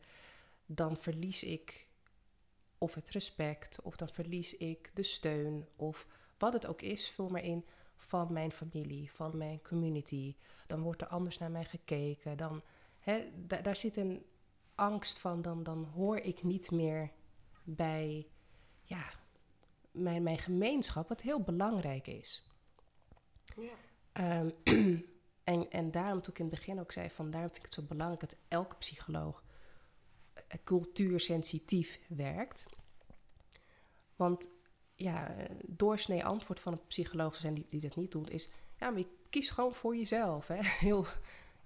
dan 0.66 0.98
verlies 0.98 1.44
ik 1.44 1.88
of 2.78 2.94
het 2.94 3.10
respect, 3.10 3.82
of 3.82 3.96
dan 3.96 4.10
verlies 4.10 4.58
ik 4.58 4.92
de 4.94 5.04
steun, 5.04 5.68
of 5.76 6.08
wat 6.38 6.54
het 6.54 6.66
ook 6.66 6.82
is, 6.82 7.10
vul 7.10 7.30
maar 7.30 7.44
in 7.44 7.66
van 8.06 8.34
mijn 8.34 8.52
familie, 8.52 9.12
van 9.12 9.38
mijn 9.38 9.62
community. 9.62 10.36
Dan 10.68 10.82
wordt 10.82 11.02
er 11.02 11.08
anders 11.08 11.38
naar 11.38 11.52
mij 11.52 11.66
gekeken. 11.66 12.38
Dan, 12.38 12.62
hè, 13.00 13.32
daar 13.62 13.76
zit 13.76 13.98
een 13.98 14.26
angst 14.76 15.20
van, 15.20 15.42
dan, 15.42 15.64
dan 15.64 15.84
hoor 15.84 16.18
ik 16.18 16.44
niet 16.44 16.72
meer 16.72 17.12
bij 17.64 18.28
ja, 18.84 19.04
mijn, 19.92 20.24
mijn 20.24 20.38
gemeenschap, 20.38 21.10
wat 21.10 21.22
heel 21.22 21.42
belangrijk 21.42 22.08
is. 22.08 22.50
Ja. 23.56 24.40
Um, 24.40 24.54
en, 25.44 25.72
en 25.72 25.92
daarom, 25.92 26.22
toen 26.22 26.34
ik 26.34 26.40
in 26.40 26.46
het 26.46 26.56
begin 26.56 26.80
ook 26.80 26.92
zei, 26.92 27.10
van 27.10 27.32
daarom 27.32 27.50
vind 27.50 27.66
ik 27.66 27.72
het 27.72 27.84
zo 27.84 27.88
belangrijk 27.88 28.22
dat 28.22 28.40
elke 28.48 28.76
psycholoog 28.76 29.44
uh, 30.38 30.44
cultuursensitief 30.64 32.00
werkt. 32.08 32.66
Want 34.16 34.50
ja, 34.96 35.36
doorsnee 35.66 36.26
antwoord 36.26 36.60
van 36.60 36.74
een 36.74 36.88
psycholoog 36.88 37.36
zijn 37.36 37.54
die, 37.54 37.66
die 37.68 37.82
dat 37.82 37.96
niet 37.96 38.12
doet, 38.12 38.30
is 38.30 38.50
ja, 38.80 38.90
maar 38.90 39.00
je 39.00 39.08
kiest 39.30 39.52
gewoon 39.52 39.76
voor 39.76 39.96
jezelf. 39.96 40.48
Hè? 40.48 40.60
Heel 40.88 41.06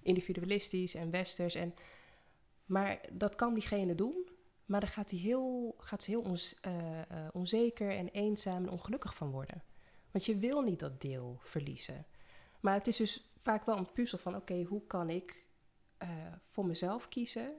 individualistisch 0.02 0.94
en 0.94 1.10
westers. 1.10 1.54
En, 1.54 1.74
maar 2.64 3.00
dat 3.12 3.34
kan 3.34 3.54
diegene 3.54 3.94
doen, 3.94 4.28
maar 4.64 4.80
dan 4.80 4.88
gaat, 4.88 5.10
hij 5.10 5.18
heel, 5.18 5.74
gaat 5.78 6.02
ze 6.02 6.10
heel 6.10 6.26
uh, 6.26 6.36
uh, 6.66 7.28
onzeker 7.32 7.90
en 7.90 8.08
eenzaam 8.08 8.62
en 8.62 8.70
ongelukkig 8.70 9.14
van 9.14 9.30
worden. 9.30 9.62
Want 10.10 10.24
je 10.24 10.36
wil 10.36 10.60
niet 10.60 10.78
dat 10.78 11.00
deel 11.00 11.38
verliezen. 11.42 12.06
Maar 12.60 12.74
het 12.74 12.86
is 12.86 12.96
dus 12.96 13.30
vaak 13.36 13.66
wel 13.66 13.76
een 13.76 13.92
puzzel 13.92 14.18
van: 14.18 14.36
oké, 14.36 14.62
hoe 14.62 14.86
kan 14.86 15.10
ik 15.10 15.46
uh, 16.02 16.08
voor 16.42 16.66
mezelf 16.66 17.08
kiezen 17.08 17.52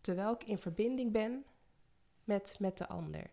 terwijl 0.00 0.32
ik 0.32 0.44
in 0.44 0.58
verbinding 0.58 1.12
ben 1.12 1.44
met, 2.24 2.56
met 2.58 2.78
de 2.78 2.86
ander? 2.86 3.30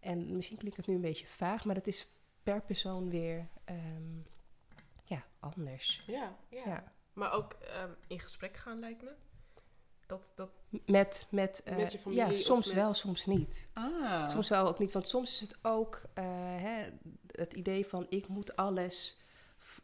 En 0.00 0.36
misschien 0.36 0.58
klinkt 0.58 0.76
het 0.76 0.86
nu 0.86 0.94
een 0.94 1.00
beetje 1.00 1.26
vaag, 1.26 1.64
maar 1.64 1.74
dat 1.74 1.86
is 1.86 2.10
per 2.42 2.62
persoon 2.62 3.10
weer 3.10 3.48
um, 3.70 4.26
ja, 5.04 5.24
anders. 5.40 6.02
Ja, 6.06 6.36
ja. 6.48 6.62
ja. 6.64 6.92
Maar 7.12 7.32
ook 7.32 7.56
um, 7.82 7.96
in 8.06 8.20
gesprek 8.20 8.56
gaan 8.56 8.78
lijkt 8.78 9.02
me. 9.02 9.12
Dat, 10.06 10.32
dat 10.34 10.50
met, 10.86 11.26
met, 11.30 11.62
uh, 11.68 11.76
met 11.76 11.92
je 11.92 11.98
familie? 11.98 12.26
Ja, 12.26 12.34
soms 12.34 12.66
met... 12.66 12.76
wel, 12.76 12.94
soms 12.94 13.26
niet. 13.26 13.68
Ah. 13.72 14.28
Soms 14.28 14.48
wel 14.48 14.66
ook 14.66 14.78
niet, 14.78 14.92
want 14.92 15.08
soms 15.08 15.32
is 15.32 15.40
het 15.40 15.58
ook 15.62 16.02
uh, 16.18 16.24
hè, 16.56 16.88
het 17.26 17.52
idee 17.52 17.86
van 17.86 18.06
ik 18.08 18.28
moet 18.28 18.56
alles 18.56 19.18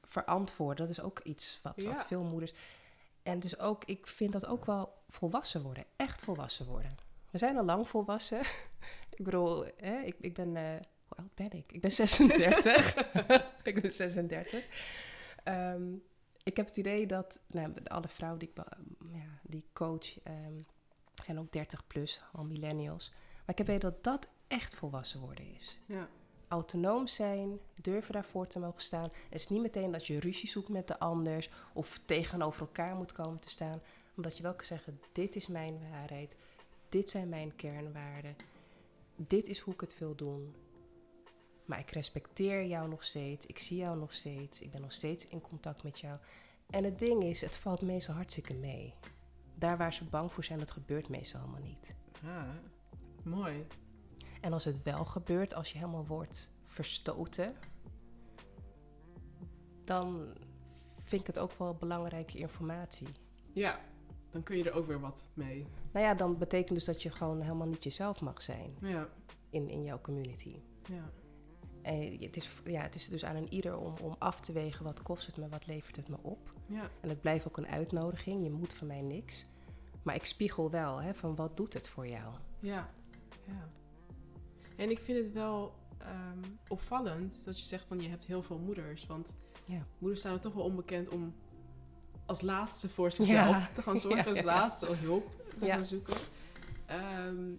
verantwoorden. 0.03 0.87
Dat 0.87 0.97
is 0.99 1.01
ook 1.01 1.21
iets 1.21 1.61
wat, 1.63 1.73
ja. 1.77 1.93
wat 1.93 2.07
veel 2.07 2.23
moeders. 2.23 2.53
En 3.23 3.35
het 3.35 3.45
is 3.45 3.59
ook, 3.59 3.85
ik 3.85 4.07
vind 4.07 4.33
dat 4.33 4.47
ook 4.47 4.65
wel 4.65 4.93
volwassen 5.09 5.63
worden. 5.63 5.85
Echt 5.97 6.23
volwassen 6.23 6.67
worden. 6.67 6.97
We 7.31 7.39
zijn 7.39 7.57
al 7.57 7.65
lang 7.65 7.89
volwassen. 7.89 8.41
ik 9.17 9.25
bedoel, 9.25 9.65
hè, 9.77 10.01
ik, 10.01 10.17
ik 10.21 10.35
ben. 10.35 10.57
Uh, 10.57 10.63
hoe 11.09 11.19
oud 11.19 11.35
ben 11.35 11.53
ik? 11.53 11.73
Ik 11.73 11.81
ben 11.81 11.93
36. 11.93 12.97
ik 13.63 13.81
ben 13.81 13.91
36. 13.91 14.65
Um, 15.45 16.03
ik 16.43 16.57
heb 16.57 16.67
het 16.67 16.77
idee 16.77 17.07
dat 17.07 17.41
nou, 17.47 17.73
alle 17.85 18.09
vrouwen 18.09 18.41
die 18.41 18.51
ik, 18.55 18.65
ja, 19.13 19.41
die 19.43 19.65
coach 19.73 20.27
um, 20.29 20.67
zijn 21.25 21.39
ook 21.39 21.53
30 21.53 21.87
plus, 21.87 22.23
al 22.33 22.45
millennials. 22.45 23.11
Maar 23.11 23.59
ik 23.59 23.59
heb 23.59 23.67
het 23.67 23.77
idee 23.77 23.91
dat 23.91 24.05
dat 24.05 24.29
echt 24.49 24.75
volwassen 24.75 25.21
worden 25.21 25.55
is. 25.55 25.79
Ja 25.87 26.09
autonoom 26.49 27.07
zijn, 27.07 27.59
durven 27.75 28.13
daarvoor 28.13 28.47
te 28.47 28.59
mogen 28.59 28.83
staan. 28.83 29.09
Het 29.29 29.41
is 29.41 29.49
niet 29.49 29.63
meteen 29.63 29.93
dat 29.93 30.07
je 30.07 30.21
ruzie 30.21 30.49
zoekt 30.49 30.69
met 30.69 30.89
de 30.89 30.99
anders 30.99 31.51
of 31.73 32.01
tegenover 32.05 32.61
elkaar 32.61 32.97
moet 32.97 33.13
komen 33.13 33.41
te 33.41 33.51
staan, 33.51 33.81
omdat 34.17 34.37
je 34.37 34.43
wel 34.43 34.55
kan 34.55 34.67
zeggen: 34.67 35.01
dit 35.13 35.37
is 35.37 35.47
mijn 35.47 35.79
waarheid, 35.91 36.37
dit 36.89 37.11
zijn 37.11 37.29
mijn 37.29 37.57
kernwaarden, 37.57 38.37
dit 39.17 39.47
is 39.47 39.59
hoe 39.59 39.75
ik 39.75 39.81
het 39.81 39.99
wil 39.99 40.15
doen. 40.15 40.55
Maar 41.65 41.79
ik 41.79 41.91
respecteer 41.91 42.65
jou 42.65 42.89
nog 42.89 43.05
steeds, 43.05 43.47
ik 43.47 43.59
zie 43.59 43.77
jou 43.77 43.99
nog 43.99 44.13
steeds, 44.13 44.61
ik 44.61 44.71
ben 44.71 44.81
nog 44.81 44.93
steeds 44.93 45.27
in 45.27 45.41
contact 45.41 45.83
met 45.83 45.99
jou. 45.99 46.19
En 46.71 46.85
het 46.85 46.99
ding 46.99 47.23
is, 47.23 47.41
het 47.41 47.57
valt 47.57 47.83
meestal 47.83 48.15
hartstikke 48.15 48.55
mee. 48.55 48.95
Daar 49.55 49.77
waar 49.77 49.93
ze 49.93 50.05
bang 50.05 50.33
voor 50.33 50.45
zijn, 50.45 50.59
dat 50.59 50.71
gebeurt 50.71 51.09
meestal 51.09 51.41
allemaal 51.41 51.61
niet. 51.61 51.97
Ah, 52.25 52.49
mooi. 53.23 53.67
En 54.41 54.53
als 54.53 54.65
het 54.65 54.83
wel 54.83 55.05
gebeurt, 55.05 55.55
als 55.55 55.73
je 55.73 55.79
helemaal 55.79 56.07
wordt 56.07 56.51
verstoten, 56.65 57.57
dan 59.85 60.35
vind 61.03 61.21
ik 61.21 61.27
het 61.27 61.39
ook 61.39 61.53
wel 61.53 61.75
belangrijke 61.75 62.39
informatie. 62.39 63.09
Ja, 63.53 63.81
dan 64.31 64.43
kun 64.43 64.57
je 64.57 64.71
er 64.71 64.77
ook 64.77 64.87
weer 64.87 65.01
wat 65.01 65.25
mee. 65.35 65.67
Nou 65.93 66.07
ja, 66.07 66.15
dan 66.15 66.39
betekent 66.39 66.75
dus 66.75 66.85
dat 66.85 67.03
je 67.03 67.11
gewoon 67.11 67.41
helemaal 67.41 67.67
niet 67.67 67.85
jezelf 67.85 68.21
mag 68.21 68.43
zijn 68.43 68.77
ja. 68.81 69.09
in, 69.51 69.69
in 69.69 69.83
jouw 69.85 70.01
community. 70.01 70.57
Ja. 70.89 71.11
En 71.83 72.17
het 72.21 72.37
is, 72.37 72.51
ja, 72.65 72.81
het 72.81 72.95
is 72.95 73.09
dus 73.09 73.25
aan 73.25 73.37
een 73.37 73.53
ieder 73.53 73.79
om, 73.79 73.95
om 74.03 74.17
af 74.19 74.41
te 74.41 74.53
wegen 74.53 74.85
wat 74.85 75.03
kost 75.03 75.27
het 75.27 75.37
me, 75.37 75.49
wat 75.49 75.67
levert 75.67 75.97
het 75.97 76.09
me 76.09 76.17
op. 76.23 76.53
Ja. 76.67 76.91
En 77.01 77.09
het 77.09 77.21
blijft 77.21 77.47
ook 77.47 77.57
een 77.57 77.67
uitnodiging, 77.67 78.43
je 78.43 78.51
moet 78.51 78.73
van 78.73 78.87
mij 78.87 79.03
niks. 79.03 79.47
Maar 80.03 80.15
ik 80.15 80.25
spiegel 80.25 80.71
wel 80.71 81.01
hè, 81.01 81.15
van 81.15 81.35
wat 81.35 81.57
doet 81.57 81.73
het 81.73 81.89
voor 81.89 82.09
jou. 82.09 82.35
Ja, 82.61 82.91
ja. 83.47 83.69
En 84.77 84.91
ik 84.91 84.99
vind 84.99 85.25
het 85.25 85.33
wel 85.33 85.75
um, 86.01 86.59
opvallend 86.69 87.45
dat 87.45 87.59
je 87.59 87.67
zegt 87.67 87.85
van 87.85 88.01
je 88.01 88.09
hebt 88.09 88.27
heel 88.27 88.43
veel 88.43 88.59
moeders. 88.59 89.07
Want 89.07 89.33
ja. 89.65 89.87
moeders 89.99 90.21
staan 90.21 90.33
er 90.33 90.41
toch 90.41 90.55
wel 90.55 90.65
onbekend 90.65 91.09
om 91.09 91.35
als 92.27 92.41
laatste 92.41 92.89
voor 92.89 93.13
zichzelf 93.13 93.57
Ja. 93.57 93.71
te 93.75 93.83
gaan 93.83 93.97
zorgen, 93.99 94.31
als 94.35 94.43
laatste 94.43 94.95
hulp 94.95 95.31
te 95.59 95.67
gaan 95.67 95.85
zoeken. 95.85 96.17
Ehm, 96.87 97.53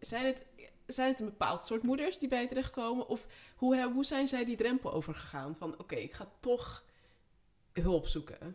zijn, 0.00 0.26
het, 0.26 0.46
zijn 0.86 1.10
het 1.10 1.20
een 1.20 1.26
bepaald 1.26 1.64
soort 1.64 1.82
moeders 1.82 2.18
die 2.18 2.28
bij 2.28 2.40
je 2.40 2.48
terechtkomen? 2.48 3.08
Of 3.08 3.26
hoe, 3.56 3.90
hoe 3.92 4.04
zijn 4.04 4.28
zij 4.28 4.44
die 4.44 4.56
drempel 4.56 4.92
overgegaan? 4.92 5.56
Van 5.56 5.78
oké, 5.78 5.94
ik 5.94 6.12
ga 6.12 6.28
toch 6.40 6.84
hulp 7.72 8.06
zoeken. 8.06 8.54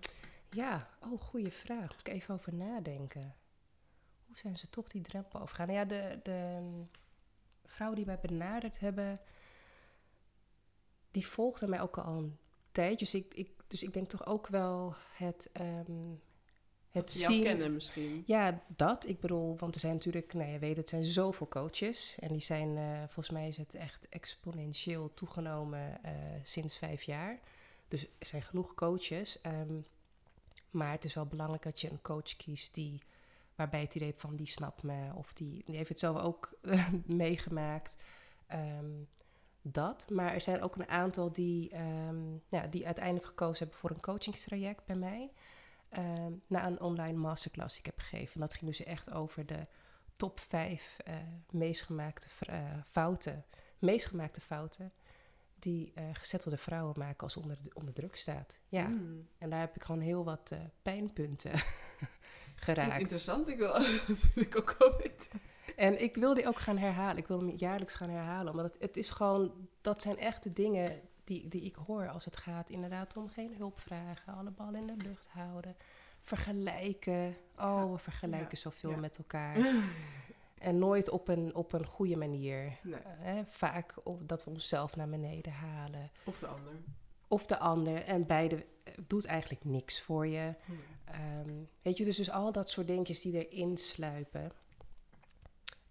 Ja, 0.49 0.89
oh, 0.99 1.21
goede 1.21 1.51
vraag. 1.51 1.89
Moet 1.89 2.07
ik 2.07 2.13
even 2.13 2.33
over 2.33 2.53
nadenken. 2.53 3.35
Hoe 4.25 4.37
zijn 4.37 4.57
ze 4.57 4.69
toch 4.69 4.87
die 4.87 5.01
drempel 5.01 5.39
overgegaan? 5.39 5.67
Nou 5.67 5.79
ja, 5.79 5.85
de, 5.85 6.19
de 6.23 6.57
mm, 6.61 6.89
vrouwen 7.65 7.97
die 7.97 8.07
mij 8.07 8.19
benaderd 8.19 8.79
hebben, 8.79 9.19
die 11.11 11.27
volgden 11.27 11.69
mij 11.69 11.81
ook 11.81 11.97
al 11.97 12.17
een 12.17 12.37
tijd. 12.71 12.99
Dus 12.99 13.13
ik, 13.13 13.33
ik, 13.33 13.51
dus 13.69 13.83
ik 13.83 13.93
denk 13.93 14.07
toch 14.09 14.25
ook 14.25 14.47
wel 14.47 14.95
het, 15.15 15.49
ehm 15.53 16.11
het 16.91 17.01
Dat 17.03 17.11
ze 17.11 17.19
jou 17.19 17.33
zien. 17.33 17.43
kennen 17.43 17.73
misschien. 17.73 18.23
Ja, 18.25 18.63
dat. 18.67 19.07
Ik 19.07 19.19
bedoel, 19.19 19.57
want 19.57 19.73
er 19.75 19.79
zijn 19.81 19.93
natuurlijk, 19.93 20.33
nou 20.33 20.49
je 20.51 20.59
weet, 20.59 20.77
het 20.77 20.89
zijn 20.89 21.03
zoveel 21.03 21.47
coaches. 21.47 22.17
En 22.19 22.27
die 22.27 22.39
zijn, 22.41 22.77
eh, 22.77 22.99
volgens 22.99 23.29
mij 23.29 23.47
is 23.47 23.57
het 23.57 23.75
echt 23.75 24.09
exponentieel 24.09 25.13
toegenomen 25.13 26.03
eh, 26.03 26.11
sinds 26.43 26.77
vijf 26.77 27.01
jaar. 27.01 27.39
Dus 27.87 28.01
er 28.17 28.25
zijn 28.25 28.41
genoeg 28.41 28.73
coaches. 28.73 29.41
ehm, 29.41 29.73
maar 30.71 30.91
het 30.91 31.05
is 31.05 31.13
wel 31.13 31.25
belangrijk 31.25 31.63
dat 31.63 31.81
je 31.81 31.89
een 31.91 32.01
coach 32.01 32.35
kiest 32.35 32.73
die, 32.73 33.01
waarbij 33.55 33.81
het 33.81 33.95
idee 33.95 34.13
van 34.17 34.35
die 34.35 34.47
snapt 34.47 34.83
me. 34.83 35.09
Of 35.15 35.33
die, 35.33 35.61
die 35.65 35.75
heeft 35.75 35.89
het 35.89 35.99
zelf 35.99 36.17
ook 36.21 36.53
meegemaakt. 37.05 37.95
Ehm, 38.47 38.91
dat. 39.61 40.09
Maar 40.09 40.33
er 40.33 40.41
zijn 40.41 40.61
ook 40.61 40.75
een 40.75 40.87
aantal 40.89 41.31
die, 41.31 41.69
ehm, 41.69 42.33
ja, 42.49 42.67
die 42.67 42.85
uiteindelijk 42.85 43.25
gekozen 43.25 43.57
hebben 43.57 43.77
voor 43.77 43.89
een 43.89 44.01
coachingstraject 44.01 44.85
bij 44.85 44.95
mij 44.95 45.31
ehm, 45.89 46.33
na 46.47 46.67
een 46.67 46.81
online 46.81 47.17
masterclass 47.17 47.75
die 47.75 47.79
ik 47.85 47.91
heb 47.95 47.99
gegeven. 47.99 48.33
En 48.33 48.39
dat 48.39 48.53
ging 48.53 48.65
dus 48.65 48.83
echt 48.83 49.11
over 49.11 49.45
de 49.45 49.67
top 50.15 50.39
vijf 50.39 50.97
eh, 51.05 51.15
meest 51.49 51.81
gemaakte 51.81 52.27
eh, 52.39 52.63
fouten, 52.87 53.45
meest 53.79 54.05
gemaakte 54.05 54.41
fouten 54.41 54.91
die 55.55 55.91
eh 55.95 56.03
gezettelde 56.13 56.57
vrouwen 56.57 56.93
maken 56.97 57.23
als 57.23 57.37
onder, 57.37 57.57
onder 57.73 57.93
druk 57.93 58.15
staat. 58.15 58.57
Ja, 58.67 58.85
Hmm. 58.85 59.27
en 59.37 59.49
daar 59.49 59.59
heb 59.59 59.75
ik 59.75 59.83
gewoon 59.83 60.01
heel 60.01 60.23
wat 60.23 60.53
pijnpunten 60.81 61.51
geraakt. 62.65 63.01
Interessant, 63.01 63.47
ik 63.47 63.57
wil 63.59 63.75
ik 64.35 64.57
ook 64.57 64.75
wel 64.79 64.97
weten. 64.97 65.41
En 65.79 66.01
ik 66.01 66.15
wil 66.15 66.33
die 66.33 66.47
ook 66.47 66.59
gaan 66.59 66.77
herhalen. 66.77 67.17
Ik 67.17 67.27
wil 67.27 67.37
hem 67.39 67.49
jaarlijks 67.57 67.95
gaan 67.95 68.09
herhalen. 68.09 68.55
Maar 68.55 68.63
het, 68.63 68.77
het 68.79 68.97
is 68.97 69.09
gewoon, 69.09 69.67
dat 69.81 70.01
zijn 70.01 70.17
echt 70.17 70.43
de 70.43 70.53
dingen 70.53 70.99
die, 71.23 71.47
die 71.47 71.61
ik 71.61 71.75
hoor 71.75 72.09
als 72.09 72.25
het 72.25 72.37
gaat 72.37 72.69
inderdaad 72.69 73.17
om 73.17 73.29
geen 73.29 73.53
hulp 73.57 73.79
vragen, 73.79 74.33
alle 74.33 74.49
ballen 74.51 74.75
in 74.89 74.97
de 74.97 75.03
lucht 75.07 75.27
houden, 75.27 75.75
vergelijken. 76.21 77.35
Oh, 77.57 77.91
we 77.91 77.97
vergelijken 77.97 78.47
Ja. 78.51 78.55
zoveel 78.57 78.89
Ja. 78.89 78.97
met 78.97 79.17
elkaar. 79.17 79.57
En 80.59 80.77
nooit 80.79 81.09
op 81.09 81.27
een, 81.27 81.55
op 81.55 81.73
een 81.73 81.85
goede 81.85 82.17
manier. 82.17 82.77
Nee. 82.83 82.99
Eh, 83.23 83.33
vaak 83.49 83.93
op, 84.03 84.27
dat 84.27 84.43
we 84.43 84.49
onszelf 84.49 84.95
naar 84.95 85.09
beneden 85.09 85.51
halen. 85.51 86.11
Of 86.23 86.39
de 86.39 86.47
ander. 86.47 86.73
Of 87.27 87.45
de 87.45 87.59
ander. 87.59 88.03
En 88.03 88.27
beide 88.27 88.65
eh, 88.83 88.93
doet 89.07 89.25
eigenlijk 89.25 89.63
niks 89.65 90.01
voor 90.01 90.27
je. 90.27 90.53
Hmm. 90.65 90.77
Ehm, 91.05 91.53
weet 91.81 91.97
je, 91.97 92.03
dus, 92.03 92.15
dus 92.17 92.29
al 92.31 92.51
dat 92.51 92.69
soort 92.69 92.87
dingetjes 92.87 93.21
die 93.21 93.47
erin 93.47 93.77
sluipen. 93.77 94.51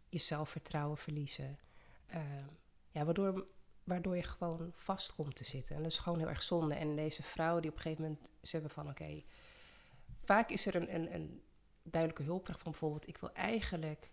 Je 0.09 0.18
zelfvertrouwen 0.18 0.98
verliezen. 0.98 1.59
Ehm, 2.06 2.46
ja, 2.90 3.04
waardoor, 3.04 3.46
waardoor 3.84 4.16
je 4.16 4.22
gewoon 4.22 4.72
vast 4.76 5.14
komt 5.14 5.36
te 5.36 5.44
zitten. 5.44 5.76
En 5.76 5.82
dat 5.82 5.92
is 5.92 5.98
gewoon 5.98 6.18
heel 6.18 6.28
erg 6.28 6.42
zonde. 6.42 6.74
En 6.74 6.96
deze 6.96 7.22
vrouw 7.22 7.61
die 7.61 7.70
op 7.70 7.76
een 7.76 7.82
gegeven 7.82 8.02
moment 8.04 8.30
zeggen 8.42 8.70
van... 8.70 8.88
Oké, 8.88 9.22
vaak 10.24 10.50
is 10.50 10.66
er 10.66 10.74
een, 10.74 10.94
een, 10.94 11.14
een 11.14 11.42
duidelijke 11.82 12.24
hulpvraag 12.24 12.61
van 12.61 12.70
bijvoorbeeld... 12.70 13.09
Ik 13.09 13.18
wil 13.18 13.32
eigenlijk 13.32 14.11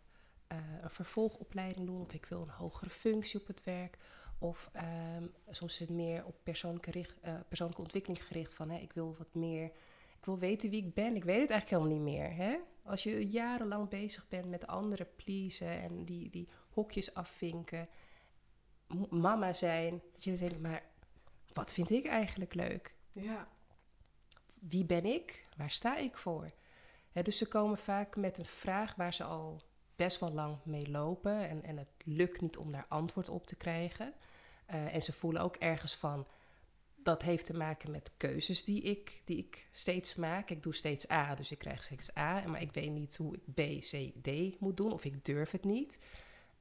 eh, 0.47 0.57
een 0.81 0.89
vervolgopleiding 0.89 1.85
doen. 1.85 2.01
Of 2.01 2.13
ik 2.13 2.25
wil 2.25 2.41
een 2.41 2.49
hogere 2.49 2.89
functie 2.89 3.39
op 3.39 3.47
het 3.47 3.63
werk. 3.63 3.97
Of 4.39 4.69
ehm, 4.73 5.27
soms 5.49 5.73
is 5.73 5.79
het 5.79 5.89
meer 5.89 6.25
op 6.25 6.35
persoonlijke, 6.43 7.05
eh, 7.21 7.33
persoonlijke 7.47 7.81
ontwikkeling 7.81 8.25
gericht. 8.25 8.53
Van 8.53 8.69
hè, 8.69 8.77
ik 8.77 8.93
wil 8.93 9.15
wat 9.17 9.33
meer 9.33 9.71
ik 10.25 10.31
wil 10.31 10.39
weten 10.39 10.69
wie 10.69 10.85
ik 10.85 10.93
ben. 10.93 11.15
Ik 11.15 11.23
weet 11.23 11.41
het 11.41 11.49
eigenlijk 11.49 11.69
helemaal 11.69 12.03
niet 12.03 12.13
meer. 12.13 12.35
Hè? 12.35 12.57
Als 12.85 13.03
je 13.03 13.29
jarenlang 13.29 13.89
bezig 13.89 14.27
bent 14.27 14.49
met 14.49 14.67
anderen 14.67 15.07
pleasen 15.15 15.81
en 15.81 16.05
die, 16.05 16.29
die 16.29 16.47
hokjes 16.69 17.13
afvinken, 17.13 17.87
mama 19.09 19.53
zijn, 19.53 20.01
dat 20.11 20.23
je 20.23 20.29
dan 20.29 20.39
denkt, 20.39 20.61
maar 20.61 20.83
wat 21.53 21.73
vind 21.73 21.89
ik 21.89 22.05
eigenlijk 22.05 22.53
leuk? 22.53 22.93
Ja. 23.11 23.47
Wie 24.59 24.85
ben 24.85 25.05
ik? 25.05 25.45
Waar 25.57 25.71
sta 25.71 25.97
ik 25.97 26.17
voor? 26.17 26.51
Dus 27.11 27.37
ze 27.37 27.47
komen 27.47 27.77
vaak 27.77 28.15
met 28.15 28.37
een 28.37 28.45
vraag 28.45 28.95
waar 28.95 29.13
ze 29.13 29.23
al 29.23 29.61
best 29.95 30.19
wel 30.19 30.31
lang 30.31 30.57
mee 30.63 30.89
lopen 30.89 31.49
en, 31.49 31.63
en 31.63 31.77
het 31.77 31.87
lukt 32.03 32.41
niet 32.41 32.57
om 32.57 32.71
daar 32.71 32.85
antwoord 32.87 33.29
op 33.29 33.47
te 33.47 33.55
krijgen. 33.55 34.13
Eh, 34.65 34.95
en 34.95 35.01
ze 35.01 35.13
voelen 35.13 35.41
ook 35.41 35.55
ergens 35.55 35.95
van, 35.95 36.27
dat 37.05 37.21
heeft 37.21 37.45
te 37.45 37.53
maken 37.53 37.91
met 37.91 38.11
keuzes 38.17 38.63
die 38.63 38.81
ik, 38.81 39.21
die 39.25 39.37
ik 39.37 39.67
steeds 39.71 40.15
maak. 40.15 40.49
Ik 40.49 40.63
doe 40.63 40.73
steeds 40.73 41.11
A, 41.11 41.35
dus 41.35 41.51
ik 41.51 41.57
krijg 41.57 41.83
steeds 41.83 42.17
A. 42.17 42.43
Maar 42.47 42.61
ik 42.61 42.71
weet 42.73 42.91
niet 42.91 43.17
hoe 43.17 43.35
ik 43.35 43.53
B, 43.53 43.79
C, 43.79 44.11
D 44.21 44.59
moet 44.59 44.77
doen. 44.77 44.91
Of 44.91 45.05
ik 45.05 45.25
durf 45.25 45.51
het 45.51 45.63
niet. 45.63 45.99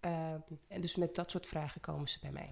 Ehm, 0.01 0.39
en 0.69 0.81
dus 0.81 0.97
met 0.97 1.15
dat 1.15 1.31
soort 1.31 1.47
vragen 1.47 1.81
komen 1.81 2.09
ze 2.09 2.19
bij 2.21 2.33
mij. 2.33 2.51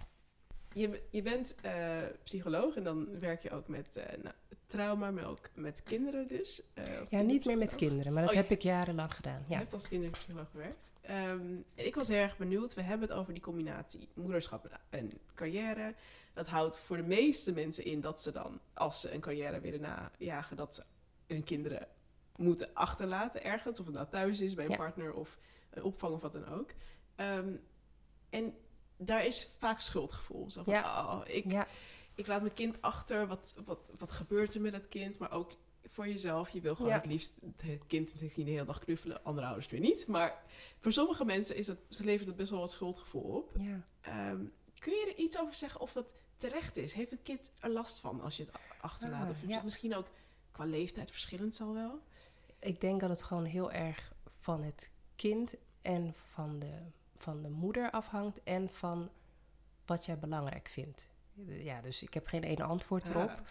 Je, 0.75 1.03
je 1.11 1.23
bent 1.23 1.55
eh, 1.63 1.99
psycholoog 2.25 2.75
en 2.77 2.85
dan 2.85 3.19
werk 3.21 3.43
je 3.43 3.51
ook 3.51 3.69
met 3.69 3.97
eh, 3.97 4.23
nou, 4.23 4.35
trauma, 4.67 5.11
maar 5.11 5.27
ook 5.27 5.49
met 5.55 5.83
kinderen 5.83 6.29
dus. 6.29 6.63
eh, 6.75 7.05
Ja, 7.09 7.21
niet 7.21 7.45
meer 7.45 7.59
met 7.59 7.75
kinderen, 7.75 8.13
maar 8.13 8.23
dat 8.23 8.31
Oh, 8.31 8.37
heb 8.37 8.51
ik 8.51 8.63
jarenlang 8.63 9.15
gedaan. 9.15 9.43
Je 9.47 9.53
Ja, 9.53 9.59
hebt 9.59 9.73
als 9.73 9.89
kinderpsycholoog 9.89 10.51
gewerkt. 10.51 10.93
Ehm, 11.01 11.47
ik 11.75 11.95
was 11.95 12.09
heel 12.09 12.17
erg 12.19 12.37
benieuwd. 12.37 12.75
We 12.75 12.83
hebben 12.83 13.09
het 13.09 13.17
over 13.19 13.33
die 13.33 13.43
combinatie 13.43 14.09
moederschap 14.15 14.79
en 14.91 15.13
carrière. 15.35 15.95
Dat 16.35 16.47
houdt 16.47 16.79
voor 16.79 16.97
de 16.97 17.03
meeste 17.03 17.53
mensen 17.53 17.85
in 17.85 18.01
dat 18.01 18.21
ze 18.23 18.33
dan, 18.33 18.61
als 18.75 19.01
ze 19.01 19.13
een 19.15 19.21
carrière 19.21 19.61
willen 19.61 19.81
najagen, 19.81 20.57
dat 20.57 20.75
ze 20.75 20.83
hun 21.27 21.45
kinderen 21.45 21.87
moeten 22.37 22.69
achterlaten 22.75 23.45
ergens. 23.45 23.81
Of 23.81 23.87
het 23.87 23.95
nou 23.95 24.07
thuis 24.11 24.41
is, 24.41 24.55
bij 24.55 24.65
een 24.65 24.71
Ja. 24.71 24.77
partner 24.77 25.13
of 25.13 25.39
een 25.71 25.83
opvang 25.83 26.15
of 26.15 26.21
wat 26.23 26.33
dan 26.33 26.49
ook. 26.49 26.71
Ehm, 27.17 27.53
en 28.31 28.55
daar 29.05 29.27
is 29.27 29.49
vaak 29.59 29.81
schuldgevoel. 29.81 30.51
Zo 30.51 30.63
van, 30.63 30.75
oh, 30.75 31.21
ik, 31.27 31.51
ja, 31.51 31.67
ik 32.15 32.27
laat 32.27 32.41
mijn 32.43 32.55
kind 32.55 32.77
achter. 32.83 33.27
Wat, 33.27 33.55
wat, 33.65 33.91
wat 33.99 34.11
gebeurt 34.11 34.55
er 34.55 34.61
met 34.61 34.73
dat 34.73 34.89
kind? 34.89 35.19
Maar 35.19 35.31
ook 35.33 35.53
voor 35.89 36.09
jezelf. 36.09 36.51
Je 36.51 36.61
wil 36.61 36.75
gewoon 36.75 36.91
Ja. 36.91 36.97
het 36.97 37.07
liefst 37.07 37.41
het 37.57 37.87
kind 37.87 38.21
misschien 38.21 38.45
de 38.45 38.51
hele 38.51 38.65
dag 38.65 38.79
knuffelen. 38.79 39.25
Andere 39.25 39.47
ouders 39.47 39.69
weer 39.69 39.81
niet. 39.81 40.07
Maar 40.07 40.43
voor 40.81 40.93
sommige 40.93 41.25
mensen 41.25 41.57
is 41.57 41.67
het, 41.67 41.79
ze 41.89 42.05
levert 42.05 42.27
het 42.29 42.37
best 42.37 42.51
wel 42.51 42.61
wat 42.61 42.71
schuldgevoel 42.71 43.23
op. 43.23 43.51
ja. 43.59 43.81
Ehm, 44.01 44.45
kun 44.79 44.93
je 44.93 45.13
er 45.17 45.23
iets 45.23 45.39
over 45.39 45.55
zeggen 45.55 45.81
of 45.81 45.93
dat 45.93 46.07
terecht 46.37 46.77
is? 46.77 46.93
Heeft 46.93 47.11
het 47.11 47.23
kind 47.23 47.51
er 47.59 47.71
last 47.71 47.99
van 47.99 48.21
als 48.21 48.37
je 48.37 48.43
het 48.45 48.53
achterlaat? 48.81 49.25
Ah, 49.25 49.31
of 49.31 49.43
is 49.43 49.55
het 49.55 49.63
misschien 49.65 49.95
ook 49.97 50.07
qua 50.51 50.65
leeftijd 50.65 51.11
verschillend 51.11 51.55
zal 51.55 51.75
wel? 51.75 52.01
Ik 52.59 52.81
denk 52.81 53.01
dat 53.01 53.11
het 53.11 53.23
gewoon 53.23 53.45
heel 53.45 53.73
erg 53.73 54.13
van 54.41 54.63
het 54.63 54.91
kind 55.17 55.55
en 55.83 56.15
van 56.33 56.59
de, 56.59 56.73
van 57.23 57.43
de 57.43 57.49
moeder 57.49 57.91
afhangt. 57.91 58.43
En 58.43 58.69
van 58.69 59.11
wat 59.87 60.05
jij 60.05 60.19
belangrijk 60.19 60.69
vindt. 60.69 61.09
Ja, 61.47 61.81
dus 61.81 62.03
ik 62.03 62.15
heb 62.15 62.27
geen 62.27 62.43
ene 62.43 62.63
antwoord 62.63 63.09
erop. 63.09 63.43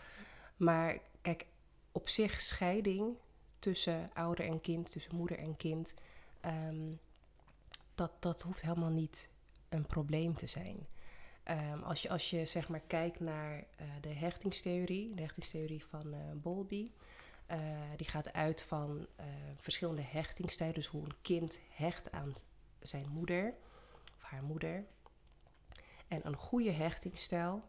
Maar 0.57 0.97
kijk, 1.21 1.45
op 1.91 2.09
zich 2.09 2.41
scheiding 2.41 3.15
tussen 3.59 4.09
ouder 4.13 4.45
en 4.45 4.61
kind, 4.61 4.91
tussen 4.91 5.15
moeder 5.15 5.37
en 5.37 5.57
kind, 5.57 5.93
ehm, 6.41 6.91
dat, 7.95 8.11
dat 8.19 8.41
hoeft 8.41 8.61
helemaal 8.61 8.89
niet 8.89 9.29
een 9.69 9.85
probleem 9.85 10.37
te 10.37 10.47
zijn. 10.47 10.87
Ehm, 11.43 11.81
als, 11.81 12.01
je, 12.01 12.09
als 12.09 12.29
je 12.29 12.45
zeg 12.45 12.69
maar 12.69 12.81
kijkt 12.87 13.19
naar 13.19 13.57
eh, 13.75 13.87
de 14.01 14.13
hechtingstheorie, 14.13 15.15
de 15.15 15.21
hechtingstheorie 15.21 15.85
van 15.85 16.13
eh 16.13 16.19
Bowlby, 16.33 16.91
eh, 17.45 17.59
die 17.97 18.07
gaat 18.07 18.33
uit 18.33 18.61
van 18.61 19.07
verschillende 19.57 20.01
hechtingstijlen, 20.01 20.75
dus 20.75 20.87
hoe 20.87 21.05
een 21.05 21.21
kind 21.21 21.59
hecht 21.69 22.11
aan 22.11 22.33
zijn 22.81 23.09
moeder 23.09 23.53
of 24.15 24.21
haar 24.21 24.43
moeder. 24.43 24.85
En 26.07 26.21
een 26.23 26.35
goede 26.35 26.71
hechtingsstijl, 26.71 27.63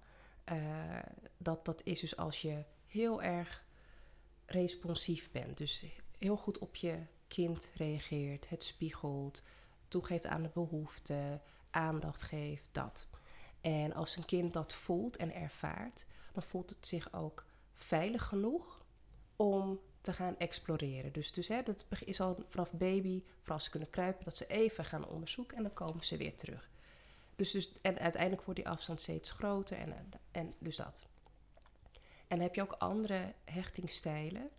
eh, 0.45 0.59
dat, 1.37 1.65
dat 1.65 1.81
is 1.85 2.01
dus 2.01 2.17
als 2.17 2.43
je 2.43 2.65
heel 2.87 3.23
erg 3.23 3.65
responsief 4.47 5.31
bent. 5.31 5.59
Dus 5.59 5.85
heel 6.19 6.37
goed 6.37 6.59
op 6.59 6.77
je 6.77 6.99
kind 7.29 7.71
reageert, 7.75 8.49
het 8.49 8.63
spiegelt, 8.63 9.43
toegeeft 9.89 10.27
aan 10.27 10.43
de 10.43 10.51
behoeften, 10.55 11.43
aandacht 11.71 12.23
geeft, 12.23 12.69
dat. 12.73 13.07
En 13.61 13.95
als 13.95 14.17
een 14.17 14.25
kind 14.25 14.53
dat 14.53 14.75
voelt 14.75 15.17
en 15.17 15.35
ervaart, 15.35 16.07
dan 16.33 16.43
voelt 16.43 16.71
het 16.71 16.87
zich 16.87 17.13
ook 17.13 17.47
veilig 17.75 18.25
genoeg 18.25 18.85
om 19.37 19.81
te 20.03 20.13
gaan 20.13 20.39
exploreren. 20.39 21.13
Dus, 21.13 21.33
dus 21.33 21.49
hè, 21.49 21.63
dat 21.63 21.85
is 22.05 22.21
al 22.21 22.45
vanaf 22.49 22.73
baby, 22.73 23.23
vooral 23.41 23.61
ze 23.61 23.71
kunnen 23.71 23.91
kruipen, 23.91 24.25
dat 24.25 24.37
ze 24.37 24.47
even 24.47 24.85
gaan 24.85 25.09
onderzoeken 25.09 25.57
en 25.57 25.63
dan 25.63 25.73
komen 25.73 26.05
ze 26.05 26.17
weer 26.17 26.37
terug. 26.37 26.71
Dus, 27.37 27.51
dus, 27.51 27.73
en 27.83 27.99
uiteindelijk 27.99 28.43
wordt 28.43 28.61
die 28.61 28.69
afstand 28.69 29.01
steeds 29.01 29.31
groter 29.31 29.79
en, 29.79 30.11
en 30.31 30.53
dus 30.59 30.77
dat. 30.77 31.07
En 32.27 32.39
dan 32.39 32.41
heb 32.41 32.55
je 32.55 32.63
ook 32.63 32.73
andere 32.73 33.33
hechtingsstijlen, 33.45 34.51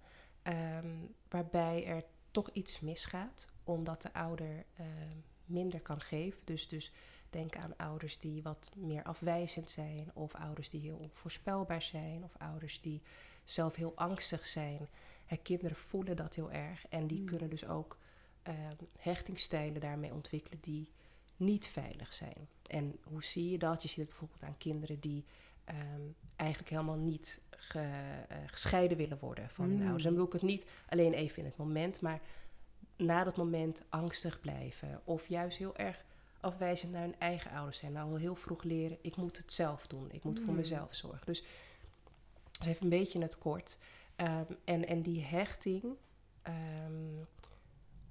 ehm, 0.41 0.95
waarbij 1.29 1.85
er 1.85 2.03
toch 2.31 2.49
iets 2.49 2.79
misgaat, 2.79 3.49
omdat 3.63 4.01
de 4.01 4.13
ouder 4.13 4.65
ehm, 4.77 5.17
minder 5.45 5.81
kan 5.81 6.01
geven. 6.01 6.41
Dus, 6.45 6.67
dus 6.67 6.91
denk 7.29 7.55
aan 7.55 7.77
ouders 7.77 8.19
die 8.19 8.43
wat 8.43 8.71
meer 8.75 9.03
afwijzend 9.03 9.69
zijn, 9.69 10.11
of 10.13 10.35
ouders 10.35 10.69
die 10.69 10.81
heel 10.81 10.97
onvoorspelbaar 10.97 11.81
zijn, 11.81 12.23
of 12.23 12.31
ouders 12.37 12.81
die 12.81 13.01
zelf 13.43 13.75
heel 13.75 13.93
angstig 13.95 14.45
zijn. 14.45 14.87
Hè, 15.33 15.39
kinderen 15.41 15.75
voelen 15.77 16.15
dat 16.15 16.35
heel 16.35 16.51
erg 16.51 16.87
en 16.87 17.07
die 17.07 17.19
Mm. 17.19 17.25
kunnen 17.25 17.49
dus 17.49 17.65
ook 17.67 17.97
ehm 18.43 18.75
hechtingsstijlen 18.97 19.81
daarmee 19.81 20.13
ontwikkelen 20.13 20.59
die 20.61 20.89
niet 21.37 21.67
veilig 21.67 22.13
zijn. 22.13 22.47
En 22.67 22.97
hoe 23.03 23.23
zie 23.23 23.49
je 23.51 23.57
dat? 23.57 23.81
Je 23.81 23.87
ziet 23.87 23.97
het 23.97 24.07
bijvoorbeeld 24.07 24.43
aan 24.43 24.57
kinderen 24.57 24.99
die 24.99 25.23
ehm, 25.63 26.01
eigenlijk 26.35 26.69
helemaal 26.69 26.97
niet 26.97 27.41
ge- 27.49 28.23
eh, 28.29 28.37
gescheiden 28.45 28.97
willen 28.97 29.17
worden 29.19 29.49
van 29.49 29.65
hun 29.65 29.75
Mm. 29.75 29.81
ouders. 29.81 30.03
Dan 30.03 30.11
bedoel 30.11 30.27
ik 30.27 30.33
het 30.33 30.41
niet 30.41 30.65
alleen 30.89 31.13
even 31.13 31.37
in 31.37 31.45
het 31.45 31.57
moment, 31.57 32.01
maar 32.01 32.19
na 32.95 33.23
dat 33.23 33.35
moment 33.37 33.83
angstig 33.89 34.39
blijven. 34.39 35.01
Of 35.03 35.27
juist 35.27 35.57
heel 35.57 35.75
erg 35.75 36.03
afwijzend 36.39 36.91
naar 36.91 37.01
hun 37.01 37.19
eigen 37.19 37.51
ouders 37.51 37.77
zijn. 37.77 37.91
Nou, 37.91 38.09
al 38.11 38.17
heel 38.17 38.35
vroeg 38.35 38.63
leren, 38.63 38.97
ik 39.01 39.15
moet 39.15 39.37
het 39.37 39.53
zelf 39.53 39.87
doen. 39.87 40.11
Ik 40.11 40.23
moet 40.23 40.39
voor 40.39 40.49
Mm. 40.53 40.55
mezelf 40.55 40.95
zorgen. 40.95 41.25
Dus, 41.25 41.43
dus 42.59 42.67
even 42.67 42.83
een 42.83 42.89
beetje 42.89 43.13
in 43.13 43.21
het 43.21 43.37
kort. 43.37 43.77
Ehm, 44.15 44.53
en, 44.63 44.87
en 44.87 45.01
die 45.01 45.23
hechting, 45.23 45.83
ehm, 46.41 47.23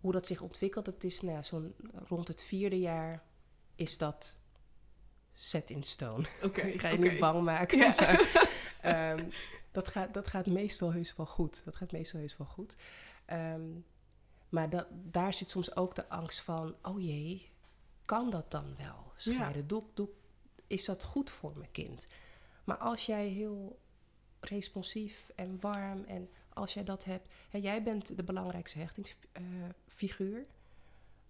hoe 0.01 0.13
dat 0.13 0.27
zich 0.27 0.41
ontwikkelt, 0.41 0.85
dat 0.85 1.05
is 1.05 1.21
nou, 1.21 1.43
zo'n 1.43 1.75
rond 2.09 2.29
het 2.29 2.45
vierde 2.45 2.81
jaar 2.81 3.23
is 3.75 3.99
dat 3.99 4.39
set 5.33 5.71
in 5.71 5.83
stone. 5.83 6.27
Oké, 6.43 6.61
ik 6.75 6.81
ga 6.81 6.89
je 6.89 6.99
niet 6.99 7.19
bang 7.19 7.43
maken. 7.43 7.79
Ja. 7.79 7.95
maar, 7.97 8.49
ehm, 8.81 9.29
dat, 9.73 9.89
gaat, 9.89 10.15
dat 10.15 10.29
gaat 10.29 10.47
meestal 10.47 10.93
heus 10.93 11.17
wel 11.17 11.27
goed. 11.27 11.65
Dat 11.65 11.77
gaat 11.77 11.93
meestal 11.93 12.21
heus 12.21 12.37
wel 12.37 12.47
goed. 12.47 12.77
Maar 14.49 14.71
dat, 14.71 14.87
daar 14.91 15.35
zit 15.35 15.51
soms 15.51 15.77
ook 15.77 15.95
de 15.95 16.09
angst 16.09 16.41
van... 16.41 16.75
oh 16.83 17.01
jee, 17.01 17.51
kan 18.05 18.31
dat 18.31 18.51
dan 18.51 18.75
wel 18.77 19.13
scheiden? 19.17 19.67
Doe, 19.67 19.83
doe, 19.95 20.09
is 20.67 20.85
dat 20.85 21.05
goed 21.05 21.31
voor 21.31 21.53
mijn 21.57 21.71
kind? 21.71 22.07
Maar 22.65 22.77
als 22.77 23.07
jij 23.07 23.27
heel 23.27 23.79
responsief 24.45 25.31
en 25.35 25.59
warm... 25.61 26.05
en 26.05 26.31
als 26.53 26.75
jij 26.75 26.85
dat 26.85 27.05
hebt... 27.05 27.29
Hè, 27.51 27.59
jij 27.59 27.83
bent 27.83 28.17
de 28.17 28.23
belangrijkste 28.23 28.79
hechtingsfiguur... 28.79 30.45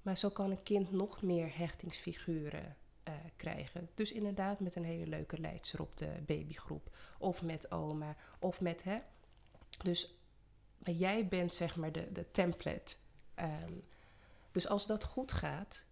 maar 0.03 0.19
zo 0.19 0.31
kan 0.31 0.51
een 0.51 0.63
kind 0.63 0.93
nog 0.93 1.23
meer 1.23 1.57
hechtingsfiguren 1.57 2.77
eh, 3.03 3.15
krijgen. 3.37 3.91
Dus 3.95 4.13
inderdaad 4.13 4.61
met 4.61 4.77
een 4.77 4.85
hele 4.85 5.07
leuke 5.07 5.41
leidster 5.41 5.81
op 5.81 5.97
de 5.97 6.13
babygroep. 6.27 6.97
Of 7.19 7.43
met 7.43 7.71
oma. 7.71 8.17
Of 8.39 8.61
met, 8.61 8.83
hè. 8.83 8.99
Dus 9.83 10.15
maar 10.85 10.95
jij 10.95 11.29
bent 11.29 11.55
zeg 11.55 11.77
maar 11.77 11.93
de, 11.93 12.13
de 12.13 12.31
template. 12.31 12.97
Ehm, 13.35 13.73
dus 14.51 14.69
als 14.69 14.87
dat 14.87 15.05
goed 15.05 15.33
gaat, 15.33 15.85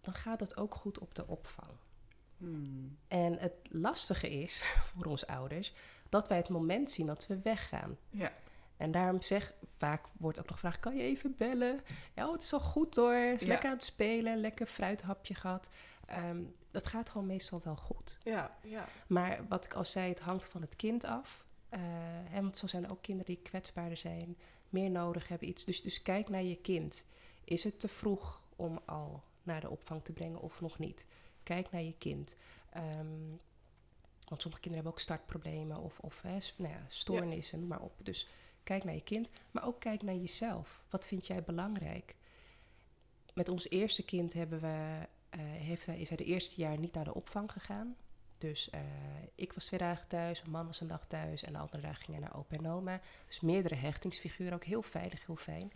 dan 0.00 0.14
gaat 0.14 0.38
dat 0.38 0.56
ook 0.56 0.74
goed 0.74 0.98
op 0.98 1.14
de 1.14 1.26
opvang. 1.26 1.70
Hmm. 2.36 2.98
En 3.08 3.38
het 3.38 3.56
lastige 3.62 4.30
is 4.30 4.62
voor 4.94 5.04
ons 5.04 5.26
ouders 5.26 5.72
dat 6.08 6.28
wij 6.28 6.36
het 6.36 6.48
moment 6.48 6.90
zien 6.90 7.06
dat 7.06 7.26
we 7.26 7.40
weggaan. 7.42 7.96
Ja. 8.10 8.32
En 8.76 8.90
daarom 8.90 9.22
zeg 9.22 9.54
vaak 9.76 10.06
wordt 10.18 10.38
ook 10.38 10.44
nog 10.46 10.54
gevraagd: 10.54 10.80
kan 10.80 10.96
je 10.96 11.02
even 11.02 11.34
bellen? 11.36 11.80
Ja, 12.14 12.26
oh, 12.26 12.32
het 12.32 12.42
is 12.42 12.52
al 12.52 12.60
goed 12.60 12.96
hoor. 12.96 13.14
Is 13.14 13.40
Ja. 13.40 13.46
lekker 13.46 13.68
aan 13.68 13.74
het 13.74 13.84
spelen, 13.84 14.40
lekker 14.40 14.66
fruithapje 14.66 15.34
gehad. 15.34 15.70
Ehm, 16.06 16.42
dat 16.70 16.86
gaat 16.86 17.10
gewoon 17.10 17.26
meestal 17.26 17.60
wel 17.64 17.76
goed. 17.76 18.18
Ja, 18.22 18.56
ja. 18.62 18.88
Maar 19.06 19.46
wat 19.48 19.64
ik 19.64 19.74
al 19.74 19.84
zei, 19.84 20.08
het 20.08 20.20
hangt 20.20 20.46
van 20.46 20.60
het 20.60 20.76
kind 20.76 21.04
af. 21.04 21.44
Eh, 21.68 21.80
hè, 22.24 22.40
want 22.40 22.56
zo 22.56 22.66
zijn 22.66 22.84
er 22.84 22.90
ook 22.90 23.02
kinderen 23.02 23.34
die 23.34 23.42
kwetsbaarder 23.42 23.96
zijn, 23.96 24.36
meer 24.68 24.90
nodig 24.90 25.28
hebben, 25.28 25.48
iets. 25.48 25.64
Dus, 25.64 25.82
dus 25.82 26.02
kijk 26.02 26.28
naar 26.28 26.42
je 26.42 26.56
kind. 26.56 27.04
Is 27.44 27.64
het 27.64 27.80
te 27.80 27.88
vroeg 27.88 28.42
om 28.56 28.80
al 28.84 29.22
naar 29.42 29.60
de 29.60 29.70
opvang 29.70 30.04
te 30.04 30.12
brengen 30.12 30.40
of 30.40 30.60
nog 30.60 30.78
niet? 30.78 31.06
Kijk 31.42 31.70
naar 31.70 31.82
je 31.82 31.94
kind. 31.98 32.36
Ehm, 32.70 33.06
want 34.28 34.40
sommige 34.40 34.62
kinderen 34.62 34.84
hebben 34.84 34.92
ook 34.92 35.00
startproblemen 35.00 35.76
of, 35.76 35.98
of 35.98 36.22
hè, 36.22 36.38
nou 36.56 36.72
ja, 36.72 36.84
stoornissen, 36.88 37.66
maar 37.66 37.80
op. 37.80 37.92
Dus 38.02 38.28
kijk 38.62 38.84
naar 38.84 38.94
je 38.94 39.02
kind, 39.02 39.30
maar 39.50 39.66
ook 39.66 39.80
kijk 39.80 40.02
naar 40.02 40.14
jezelf. 40.14 40.82
Wat 40.90 41.06
vind 41.06 41.26
jij 41.26 41.42
belangrijk? 41.42 42.16
Met 43.34 43.48
ons 43.48 43.70
eerste 43.70 44.04
kind 44.04 44.32
hebben 44.32 44.60
we, 44.60 45.06
eh, 45.28 45.40
heeft 45.40 45.86
hij, 45.86 46.00
is 46.00 46.08
hij 46.08 46.16
de 46.16 46.24
eerste 46.24 46.60
jaar 46.60 46.78
niet 46.78 46.92
naar 46.92 47.04
de 47.04 47.14
opvang 47.14 47.52
gegaan. 47.52 47.96
Dus 48.38 48.70
eh, 48.70 48.80
ik 49.34 49.52
was 49.52 49.64
twee 49.64 49.80
dagen 49.80 50.08
thuis, 50.08 50.40
mijn 50.40 50.52
man 50.52 50.66
was 50.66 50.80
een 50.80 50.86
dag 50.86 51.06
thuis 51.06 51.42
en 51.42 51.52
de 51.52 51.58
andere 51.58 51.82
dag 51.82 51.98
ging 51.98 52.10
hij 52.10 52.18
naar 52.18 52.36
opa 52.36 52.56
en 52.56 52.70
oma. 52.70 53.00
Dus 53.26 53.40
meerdere 53.40 53.74
hechtingsfiguren, 53.74 54.52
ook 54.52 54.64
heel 54.64 54.82
veilig, 54.82 55.26
heel 55.26 55.36
fijn. 55.36 55.72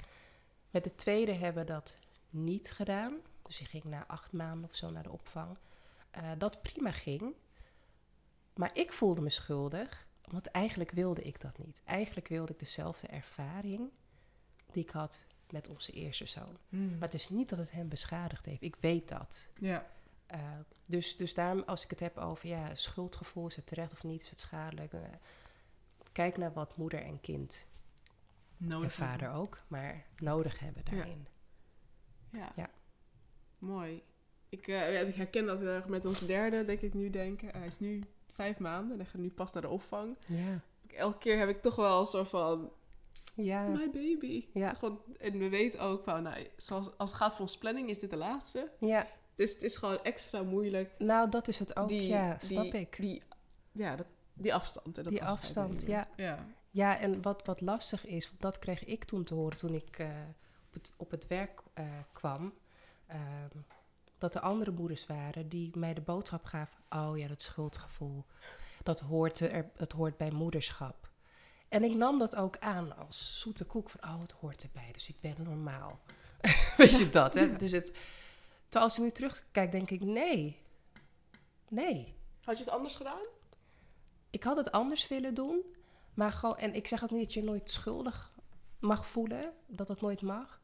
Met 0.71 0.85
de 0.85 0.95
tweede 0.95 1.33
hebben 1.33 1.67
we 1.67 1.73
dat 1.73 1.99
niet 2.31 2.73
gedaan. 2.73 3.15
Dus 3.43 3.59
die 3.59 3.67
ging 3.67 3.85
na 3.85 4.07
acht 4.07 4.33
maanden 4.33 4.71
of 4.71 4.77
zo 4.77 4.91
naar 4.91 5.03
de 5.03 5.11
opvang. 5.11 5.57
Eh, 6.11 6.31
dat 6.39 6.63
prima 6.63 6.91
ging. 6.91 7.35
Maar 8.55 8.71
ik 8.73 8.93
voelde 8.93 9.21
me 9.21 9.31
schuldig, 9.31 10.07
want 10.31 10.47
eigenlijk 10.47 10.91
wilde 10.91 11.23
ik 11.23 11.41
dat 11.41 11.59
niet. 11.59 11.81
Eigenlijk 11.85 12.29
wilde 12.29 12.53
ik 12.53 12.59
dezelfde 12.59 13.07
ervaring 13.07 13.91
die 14.73 14.83
ik 14.83 14.91
had 14.91 15.27
met 15.51 15.69
onze 15.69 15.93
eerste 15.93 16.27
zoon. 16.27 16.57
Hmm. 16.69 16.91
Maar 16.91 17.09
het 17.09 17.15
is 17.15 17.29
niet 17.29 17.49
dat 17.49 17.59
het 17.59 17.71
hem 17.71 17.89
beschadigd 17.89 18.47
heeft. 18.47 18.63
Ik 18.63 18.77
weet 18.81 19.09
dat. 19.09 19.49
Ja. 19.59 19.87
Uh, 20.35 20.41
dus, 20.85 21.17
dus 21.17 21.35
daarom, 21.35 21.63
als 21.67 21.85
ik 21.85 21.91
het 21.91 22.01
heb 22.01 22.17
over 22.19 22.49
ja, 22.49 22.75
schuldgevoel, 22.75 23.47
is 23.47 23.57
het 23.57 23.67
terecht 23.67 23.93
of 23.93 24.05
niet, 24.05 24.23
is 24.23 24.31
het 24.31 24.41
schadelijk? 24.41 24.93
Uh, 24.93 25.01
kijk 26.13 26.37
naar 26.37 26.53
wat 26.53 26.77
moeder 26.77 27.03
en 27.03 27.21
kind, 27.21 27.67
Nodig 28.57 28.85
en 28.85 29.07
vader 29.07 29.21
hebben. 29.21 29.41
ook, 29.41 29.63
maar 29.69 30.05
nodig 30.17 30.59
hebben 30.59 30.85
daarin. 30.85 31.27
Ja. 32.31 32.53
Ja. 32.57 32.71
Mooi. 33.59 34.03
Ik, 34.49 34.67
uh, 34.67 35.09
ik 35.09 35.15
herken 35.15 35.47
dat 35.47 35.59
heel 35.59 35.69
erg 35.69 35.87
met 35.87 36.05
onze 36.05 36.27
derde, 36.27 36.65
denk 36.65 36.81
ik 36.81 36.95
nu 36.95 37.11
denken. 37.11 37.49
hij 37.49 37.67
is 37.67 37.79
nu 37.79 38.05
vijf 38.33 38.59
maanden 38.59 38.91
en 38.93 38.97
hij 38.97 39.07
gaat 39.07 39.21
nu 39.21 39.31
pas 39.31 39.53
naar 39.53 39.63
de 39.63 39.69
opvang. 39.69 40.17
Ja. 40.27 40.61
Elke 40.97 41.19
keer 41.19 41.39
heb 41.39 41.49
ik 41.49 41.63
toch 41.63 41.77
wel 41.77 42.01
een 42.01 42.07
soort 42.07 42.29
van... 42.29 42.71
Ja. 43.35 43.67
My 43.69 43.91
baby. 43.91 44.47
Ja. 44.53 44.77
En 45.19 45.39
we 45.39 45.49
weten 45.49 45.81
ook 45.81 46.05
van, 46.05 46.23
nou, 46.23 46.47
zoals, 46.57 46.99
als 46.99 47.11
het 47.11 47.19
gaat 47.19 47.31
voor 47.33 47.41
ons 47.41 47.59
planning, 47.59 47.89
is 47.91 47.99
dit 47.99 48.11
de 48.11 48.17
laatste. 48.17 48.71
ja. 48.79 49.07
Dus 49.35 49.53
het 49.55 49.63
is 49.63 49.77
gewoon 49.77 50.03
extra 50.03 50.43
moeilijk. 50.43 50.91
Nou, 50.99 51.29
dat 51.31 51.49
is 51.49 51.59
het 51.59 51.77
ook, 51.77 51.89
die, 51.89 52.07
ja, 52.09 52.37
die- 52.41 52.49
snap 52.49 52.65
ik. 52.75 52.97
Die, 53.01 53.23
ja, 53.73 53.97
dat, 53.97 54.07
die 54.35 54.55
afstand. 54.55 54.99
En 54.99 55.03
dat 55.03 55.13
Die 55.13 55.25
afstand, 55.25 55.83
ja. 55.83 56.09
ja. 56.17 56.47
Ja, 56.71 56.99
en 56.99 57.23
wat, 57.23 57.47
wat 57.47 57.61
lastig 57.61 58.07
is, 58.07 58.29
want 58.29 58.41
dat 58.41 58.59
kreeg 58.59 58.85
ik 58.85 59.05
toen 59.05 59.25
te 59.25 59.35
horen 59.35 59.57
toen 59.57 59.75
ik 59.75 59.99
eh, 59.99 60.07
op, 60.69 60.73
het, 60.73 60.93
op 60.97 61.11
het 61.11 61.27
werk 61.27 61.63
eh, 61.75 61.85
kwam. 62.13 62.53
ehm, 63.07 63.21
dat 64.23 64.35
er 64.35 64.41
andere 64.41 64.71
moeders 64.71 65.07
waren 65.07 65.49
die 65.49 65.71
mij 65.79 65.95
de 65.95 66.01
boodschap 66.01 66.45
gaven: 66.45 66.77
Oh 66.91 67.19
ja, 67.19 67.29
dat 67.29 67.43
schuldgevoel. 67.43 68.25
Dat 68.83 69.01
hoort, 69.01 69.41
er, 69.41 69.71
dat 69.77 69.93
hoort 69.93 70.17
bij 70.17 70.31
moederschap. 70.31 71.09
En 71.69 71.85
ik 71.85 71.95
nam 71.95 72.19
dat 72.19 72.37
ook 72.37 72.59
aan 72.59 72.97
als 72.97 73.41
zoete 73.41 73.65
koek: 73.65 73.91
van 73.91 74.11
oh, 74.11 74.21
het 74.21 74.33
hoort 74.33 74.63
erbij, 74.63 74.91
dus 74.93 75.09
ik 75.09 75.21
ben 75.21 75.35
normaal. 75.39 76.01
Weet 76.77 76.91
je 76.91 77.11
dat, 77.11 77.35
hè? 77.35 77.41
Ja. 77.41 77.57
Dus 77.57 77.71
het, 77.71 77.93
terwijl 78.63 78.85
als 78.85 78.97
ik 78.97 79.03
nu 79.03 79.11
terugkijk, 79.11 79.73
denk 79.73 79.91
ik: 79.91 80.01
nee. 80.01 80.61
Nee. 81.69 82.15
Had 82.45 82.59
je 82.59 82.65
het 82.65 82.73
anders 82.73 82.97
gedaan? 82.97 83.27
Ik 84.31 84.43
had 84.43 84.57
het 84.57 84.73
anders 84.73 85.09
willen 85.09 85.35
doen. 85.35 85.63
Maar 86.15 86.33
gewoon, 86.33 86.57
en 86.57 86.75
ik 86.75 86.87
zeg 86.87 87.03
ook 87.03 87.11
niet 87.11 87.25
dat 87.25 87.33
je 87.33 87.43
nooit 87.43 87.71
schuldig 87.71 88.33
mag 88.79 89.07
voelen, 89.07 89.53
dat 89.67 89.87
dat 89.87 90.01
nooit 90.01 90.23
mag. 90.23 90.61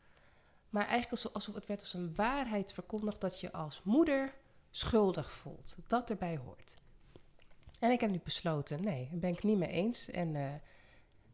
Maar 0.71 0.87
eigenlijk 0.87 1.35
alsof, 1.35 1.55
het 1.55 1.67
werd 1.67 1.81
als 1.81 1.95
een 1.95 2.15
waarheid 2.15 2.73
verkondigd 2.73 3.21
dat 3.21 3.41
je 3.41 3.53
als 3.53 3.81
moeder 3.85 4.35
schuldig 4.71 5.33
voelt. 5.33 5.77
Dat 5.87 6.11
erbij 6.11 6.37
hoort. 6.37 6.77
En 7.79 7.91
ik 7.91 8.01
heb 8.01 8.11
nu 8.11 8.21
besloten, 8.25 8.85
nee, 8.85 9.09
daar 9.11 9.19
ben 9.19 9.31
ik 9.31 9.43
niet 9.43 9.59
mee 9.59 9.69
eens. 9.69 10.11
En 10.11 10.37
eh, 10.37 10.55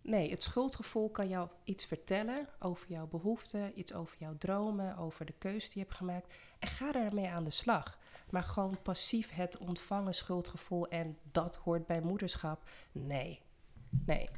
nee, 0.02 0.30
het 0.30 0.42
schuldgevoel 0.42 1.10
kan 1.10 1.28
jou 1.28 1.48
iets 1.64 1.84
vertellen 1.84 2.48
over 2.58 2.88
jouw 2.88 3.06
behoeften, 3.06 3.78
iets 3.78 3.94
over 3.94 4.16
jouw 4.18 4.36
dromen, 4.38 4.96
over 4.96 5.26
de 5.26 5.34
keuze 5.38 5.66
die 5.66 5.78
je 5.78 5.80
hebt 5.80 5.94
gemaakt. 5.94 6.34
En 6.58 6.68
ga 6.68 6.92
daarmee 6.92 7.28
aan 7.28 7.44
de 7.44 7.50
slag. 7.50 7.98
Maar 8.30 8.42
gewoon 8.42 8.82
passief 8.82 9.30
het 9.30 9.58
ontvangen 9.58 10.14
schuldgevoel 10.14 10.88
en 10.88 11.18
dat 11.32 11.56
hoort 11.56 11.86
bij 11.86 12.00
moederschap. 12.00 12.68
Nee, 12.92 13.40
nee. 14.06 14.28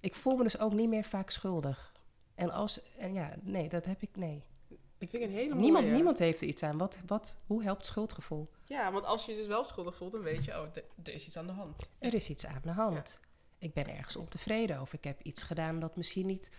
Ik 0.00 0.14
voel 0.14 0.36
me 0.36 0.42
dus 0.42 0.58
ook 0.58 0.72
niet 0.72 0.88
meer 0.88 1.04
vaak 1.04 1.30
schuldig. 1.30 1.92
En 2.38 2.50
als, 2.50 2.80
en 2.96 3.12
ja, 3.12 3.34
nee, 3.42 3.68
dat 3.68 3.84
heb 3.84 4.02
ik, 4.02 4.16
nee. 4.16 4.42
Ik 4.98 5.10
vind 5.10 5.22
het 5.22 5.22
een 5.22 5.36
hele 5.38 5.48
mooie. 5.48 5.60
Niemand, 5.60 5.86
niemand 5.86 6.18
heeft 6.18 6.40
er 6.40 6.46
iets 6.46 6.62
aan. 6.62 6.78
Wat, 6.78 6.96
wat, 7.06 7.38
hoe 7.46 7.62
helpt 7.62 7.86
schuldgevoel? 7.86 8.48
Ja, 8.64 8.92
want 8.92 9.04
als 9.04 9.24
je 9.24 9.30
je 9.32 9.36
dus 9.38 9.46
wel 9.46 9.64
schuldig 9.64 9.96
voelt, 9.96 10.12
dan 10.12 10.20
weet 10.20 10.44
je, 10.44 10.52
oh, 10.60 10.66
er- 11.02 11.14
is 11.14 11.26
iets 11.26 11.36
aan 11.36 11.46
de 11.46 11.52
hand. 11.52 11.90
Er 11.98 12.14
is 12.14 12.28
iets 12.28 12.46
aan 12.46 12.60
de 12.62 12.70
hand. 12.70 13.20
Ik 13.58 13.72
ben 13.72 13.88
ergens 13.96 14.16
ontevreden 14.16 14.78
over. 14.78 14.94
Ik 14.94 15.04
heb 15.04 15.22
iets 15.22 15.42
gedaan 15.42 15.78
dat 15.80 15.96
misschien 15.96 16.26
niet 16.26 16.50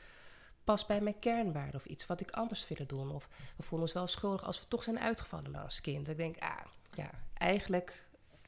past 0.63 0.87
bij 0.87 1.01
mijn 1.01 1.19
kernwaarden. 1.19 1.75
Of 1.75 1.85
iets 1.85 2.05
wat 2.05 2.21
ik 2.21 2.31
anders 2.31 2.67
willen 2.67 2.87
doen. 2.87 3.11
Of 3.11 3.27
we 3.57 3.63
voelen 3.63 3.81
ons 3.81 3.93
wel 3.93 4.07
schuldig 4.07 4.43
als 4.43 4.59
we 4.59 4.67
toch 4.67 4.83
zijn 4.83 4.99
uitgevallen 4.99 5.55
als 5.55 5.81
kind. 5.81 6.07
Ik 6.09 6.17
denk, 6.17 6.37
ah, 6.39 6.65
ja, 6.95 7.09
eigenlijk 7.33 8.05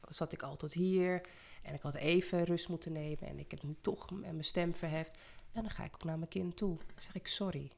zat 0.08 0.32
ik 0.32 0.42
altijd 0.42 0.72
hier. 0.72 1.20
En 1.62 1.74
ik 1.74 1.82
had 1.82 1.94
even 1.94 2.44
rust 2.44 2.68
moeten 2.68 2.92
nemen 2.92 3.28
en 3.28 3.38
ik 3.38 3.50
heb 3.50 3.62
nu 3.62 3.76
toch 3.80 4.10
mijn 4.10 4.44
stem 4.44 4.74
verheft. 4.74 5.18
En 5.52 5.62
dan 5.62 5.70
ga 5.70 5.84
ik 5.84 5.94
ook 5.94 6.04
naar 6.04 6.18
mijn 6.18 6.30
kind 6.30 6.56
toe. 6.56 6.76
Dan 6.76 6.86
zeg 6.96 7.14
ik 7.14 7.26
sorry. 7.26 7.72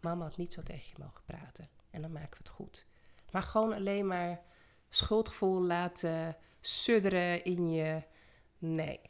Mama 0.00 0.24
had 0.24 0.36
niet 0.36 0.52
zo 0.52 0.62
tegen 0.62 0.90
je 0.96 1.02
mogen 1.02 1.24
praten. 1.24 1.68
En 1.90 2.02
dan 2.02 2.12
maken 2.12 2.30
we 2.30 2.36
het 2.38 2.48
goed. 2.48 2.86
Maar 3.30 3.42
gewoon 3.42 3.72
alleen 3.72 4.06
maar 4.06 4.40
schuldgevoel 4.88 5.62
laten 5.62 6.36
sudderen 6.60 7.44
in 7.44 7.70
je. 7.70 8.02
Nee. 8.58 9.00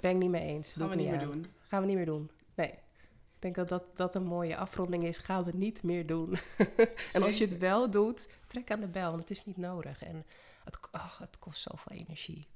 Ben 0.00 0.10
ik 0.10 0.16
niet 0.16 0.30
mee 0.30 0.46
eens. 0.46 0.72
Gaan 0.72 0.88
we 0.88 0.94
niet 0.94 1.08
meer 1.08 1.18
doen. 1.18 1.46
Gaan 1.68 1.80
we 1.80 1.86
niet 1.86 1.96
meer 1.96 2.06
doen. 2.06 2.30
Nee. 2.54 2.70
Ik 2.70 3.46
denk 3.46 3.54
dat 3.54 3.68
dat, 3.68 3.96
dat 3.96 4.14
een 4.14 4.24
mooie 4.24 4.56
afronding 4.56 5.04
is. 5.04 5.18
Gaan 5.18 5.44
we 5.44 5.52
niet 5.54 5.82
meer 5.82 6.06
doen. 6.06 6.38
en 7.12 7.22
als 7.22 7.38
je 7.38 7.44
het 7.44 7.58
wel 7.58 7.90
doet, 7.90 8.28
trek 8.46 8.70
aan 8.70 8.80
de 8.80 8.88
bel. 8.88 9.08
Want 9.08 9.20
het 9.20 9.30
is 9.30 9.46
niet 9.46 9.56
nodig. 9.56 10.02
En 10.02 10.26
het, 10.64 10.78
oh, 10.92 11.18
het 11.18 11.38
kost 11.38 11.62
zoveel 11.62 11.96
energie. 11.96 12.46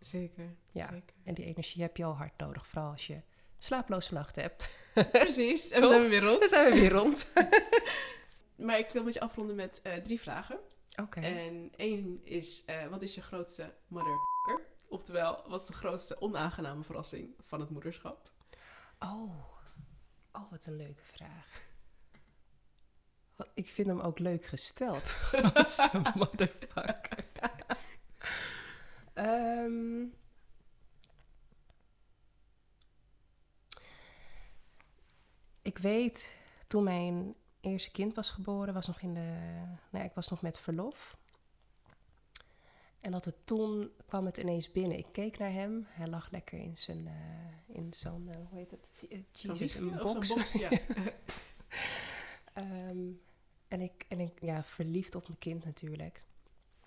Zeker. 0.00 0.54
Ja. 0.70 0.88
Zeker. 0.90 1.14
En 1.24 1.34
die 1.34 1.44
energie 1.44 1.82
heb 1.82 1.96
je 1.96 2.04
al 2.04 2.16
hard 2.16 2.38
nodig. 2.38 2.66
Vooral 2.66 2.90
als 2.90 3.06
je 3.06 3.20
slaaploze 3.64 4.14
nachten 4.14 4.42
hebt. 4.42 4.68
Precies. 5.10 5.70
En 5.70 5.80
we 5.80 5.86
zijn 5.86 6.08
weer 6.08 6.22
rond. 6.22 6.40
Dan 6.40 6.48
zijn 6.48 6.72
we 6.72 6.80
weer 6.80 6.92
rond. 6.92 7.26
Maar 8.56 8.78
ik 8.78 8.90
wil 8.90 9.02
met 9.02 9.14
je 9.14 9.20
afronden 9.20 9.56
met 9.56 9.80
eh, 9.82 9.94
drie 9.94 10.20
vragen. 10.20 10.58
Oké. 11.02 11.20
En 11.20 11.72
één 11.76 12.20
is, 12.24 12.64
eh, 12.64 12.86
wat 12.86 13.02
is 13.02 13.14
je 13.14 13.22
grootste 13.22 13.74
motherfucker? 13.88 14.66
Oftewel, 14.88 15.44
wat 15.48 15.60
is 15.60 15.66
de 15.66 15.72
grootste 15.72 16.20
onaangename 16.20 16.84
verrassing 16.84 17.34
van 17.42 17.60
het 17.60 17.70
moederschap? 17.70 18.30
Oh. 18.98 19.52
Oh, 20.32 20.50
wat 20.50 20.66
een 20.66 20.76
leuke 20.76 21.04
vraag. 21.04 21.62
Ik 23.54 23.68
vind 23.68 23.88
hem 23.88 24.00
ook 24.00 24.18
leuk 24.18 24.44
gesteld. 24.44 25.08
Grootste 25.32 26.02
motherfucker. 26.14 27.24
Ehm. 29.14 30.04
Ik 35.64 35.78
weet, 35.78 36.34
toen 36.66 36.84
mijn 36.84 37.34
eerste 37.60 37.90
kind 37.90 38.14
was 38.14 38.30
geboren, 38.30 38.74
was 38.74 38.86
nog 38.86 39.00
in 39.00 39.14
de... 39.14 39.62
Nou, 39.90 40.04
ik 40.04 40.14
was 40.14 40.28
nog 40.28 40.42
met 40.42 40.58
verlof. 40.58 41.16
En 43.00 43.10
dat 43.10 43.24
het 43.24 43.34
toen 43.44 43.90
kwam 44.06 44.26
het 44.26 44.36
ineens 44.36 44.72
binnen. 44.72 44.98
Ik 44.98 45.06
keek 45.12 45.38
naar 45.38 45.52
hem. 45.52 45.86
Hij 45.88 46.06
lag 46.06 46.30
lekker 46.30 46.58
in 46.58 46.76
zijn, 46.76 47.06
eh, 47.06 47.76
in 47.76 47.94
zo'n, 47.94 48.28
eh, 48.28 48.36
hoe 48.36 48.58
heet 48.58 48.70
het? 48.70 48.88
Eh, 49.10 49.18
Jesus, 49.32 49.74
een 49.74 49.96
box, 49.96 50.52
ja. 50.52 50.70
Ehm, 52.52 53.10
en 53.68 53.80
ik, 53.80 54.04
en 54.08 54.20
ik, 54.20 54.40
ja, 54.40 54.64
verliefd 54.64 55.14
op 55.14 55.26
mijn 55.26 55.38
kind 55.38 55.64
natuurlijk. 55.64 56.22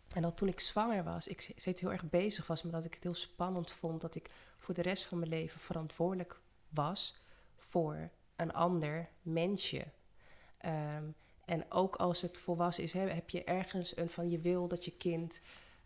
En 0.07 0.21
dat 0.21 0.37
toen 0.37 0.47
ik 0.47 0.59
zwanger 0.59 1.03
was, 1.03 1.27
ik 1.27 1.53
steeds 1.55 1.81
heel 1.81 1.91
erg 1.91 2.09
bezig 2.09 2.47
was, 2.47 2.63
maar 2.63 2.71
dat 2.71 2.85
ik 2.85 2.93
het 2.93 3.03
heel 3.03 3.13
spannend 3.13 3.71
vond 3.71 4.01
dat 4.01 4.15
ik 4.15 4.29
voor 4.57 4.73
de 4.73 4.81
rest 4.81 5.05
van 5.05 5.19
mijn 5.19 5.29
leven 5.29 5.59
verantwoordelijk 5.59 6.39
was 6.69 7.21
voor 7.57 8.09
een 8.37 8.53
ander 8.53 9.09
mensje. 9.21 9.85
Ehm, 10.57 11.03
en 11.45 11.71
ook 11.71 11.95
als 11.95 12.21
het 12.21 12.37
volwassen 12.37 12.83
is, 12.83 12.93
heb 12.93 13.29
je 13.29 13.43
ergens 13.43 13.97
een 13.97 14.09
van 14.09 14.29
je 14.29 14.39
wil 14.39 14.67
dat 14.67 14.85
je 14.85 14.91
kind 14.91 15.41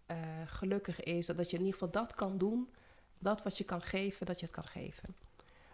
eh, 0.06 0.18
gelukkig 0.46 1.04
is, 1.04 1.26
dat, 1.26 1.38
dat 1.38 1.50
je 1.50 1.58
in 1.58 1.64
ieder 1.64 1.80
geval 1.80 2.02
dat 2.02 2.16
kan 2.16 2.38
doen, 2.38 2.70
dat 3.20 3.44
wat 3.44 3.58
je 3.58 3.64
kan 3.64 3.82
geven, 3.82 4.26
dat 4.26 4.40
je 4.40 4.46
het 4.46 4.56
kan 4.56 4.68
geven. 4.68 5.16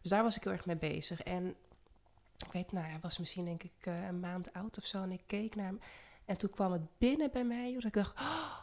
Dus 0.01 0.11
daar 0.11 0.23
was 0.23 0.35
ik 0.35 0.43
heel 0.43 0.53
erg 0.53 0.65
mee 0.65 0.75
bezig. 0.75 1.21
En 1.21 1.55
ik 2.37 2.51
weet, 2.51 2.71
nou, 2.71 2.85
hij 2.85 2.99
was 3.01 3.17
misschien 3.17 3.45
denk 3.45 3.63
ik 3.63 3.71
eh, 3.79 4.05
een 4.05 4.19
maand 4.19 4.53
oud 4.53 4.77
of 4.77 4.85
zo. 4.85 5.03
En 5.03 5.11
ik 5.11 5.23
keek 5.25 5.55
naar 5.55 5.65
hem. 5.65 5.79
En 6.25 6.37
toen 6.37 6.49
kwam 6.49 6.71
het 6.71 6.97
binnen 6.97 7.31
bij 7.31 7.43
mij. 7.43 7.73
Dat 7.73 7.83
ik 7.83 7.93
dacht, 7.93 8.19
oh, 8.19 8.57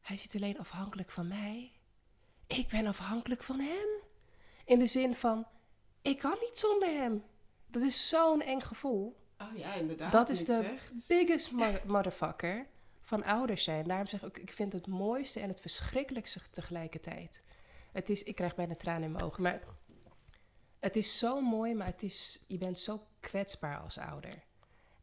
hij 0.00 0.16
niet 0.16 0.34
alleen 0.34 0.58
afhankelijk 0.58 1.10
van 1.10 1.28
mij. 1.28 1.72
Ik 2.46 2.68
ben 2.68 2.86
afhankelijk 2.86 3.42
van 3.42 3.60
hem. 3.60 3.88
In 4.64 4.78
de 4.78 4.86
zin 4.86 5.14
van, 5.14 5.46
ik 6.02 6.18
kan 6.18 6.36
niet 6.40 6.58
zonder 6.58 6.88
hem. 6.88 7.24
Dat 7.66 7.82
is 7.82 8.08
zo'n 8.08 8.42
eng 8.42 8.60
gevoel. 8.60 9.16
Oh 9.38 9.56
ja, 9.56 9.74
inderdaad. 9.74 10.12
Dat 10.12 10.28
is 10.28 10.44
de 10.44 10.56
zegt. 10.62 11.08
biggest 11.08 11.50
mo- 11.52 11.78
motherfucker 11.96 12.66
van 13.00 13.24
ouders 13.24 13.64
zijn. 13.64 13.84
Daarom 13.88 14.06
zeg 14.06 14.22
ik, 14.22 14.38
ik 14.38 14.50
vind 14.52 14.72
het 14.72 14.86
mooiste 14.86 15.40
en 15.40 15.48
het 15.48 15.60
verschrikkelijkste 15.60 16.40
tegelijkertijd. 16.50 17.42
Het 17.92 18.08
is, 18.10 18.22
ik 18.22 18.34
krijg 18.34 18.54
bijna 18.54 18.74
tranen 18.76 19.02
in 19.02 19.12
mijn 19.12 19.24
ogen, 19.24 19.42
maar 19.42 19.60
het 20.80 20.96
is 20.96 21.18
zo 21.18 21.40
mooi, 21.40 21.74
maar 21.74 21.86
het 21.86 22.02
is, 22.02 22.44
je 22.46 22.58
bent 22.58 22.78
zo 22.78 23.06
kwetsbaar 23.20 23.78
als 23.78 23.98
ouder. 23.98 24.42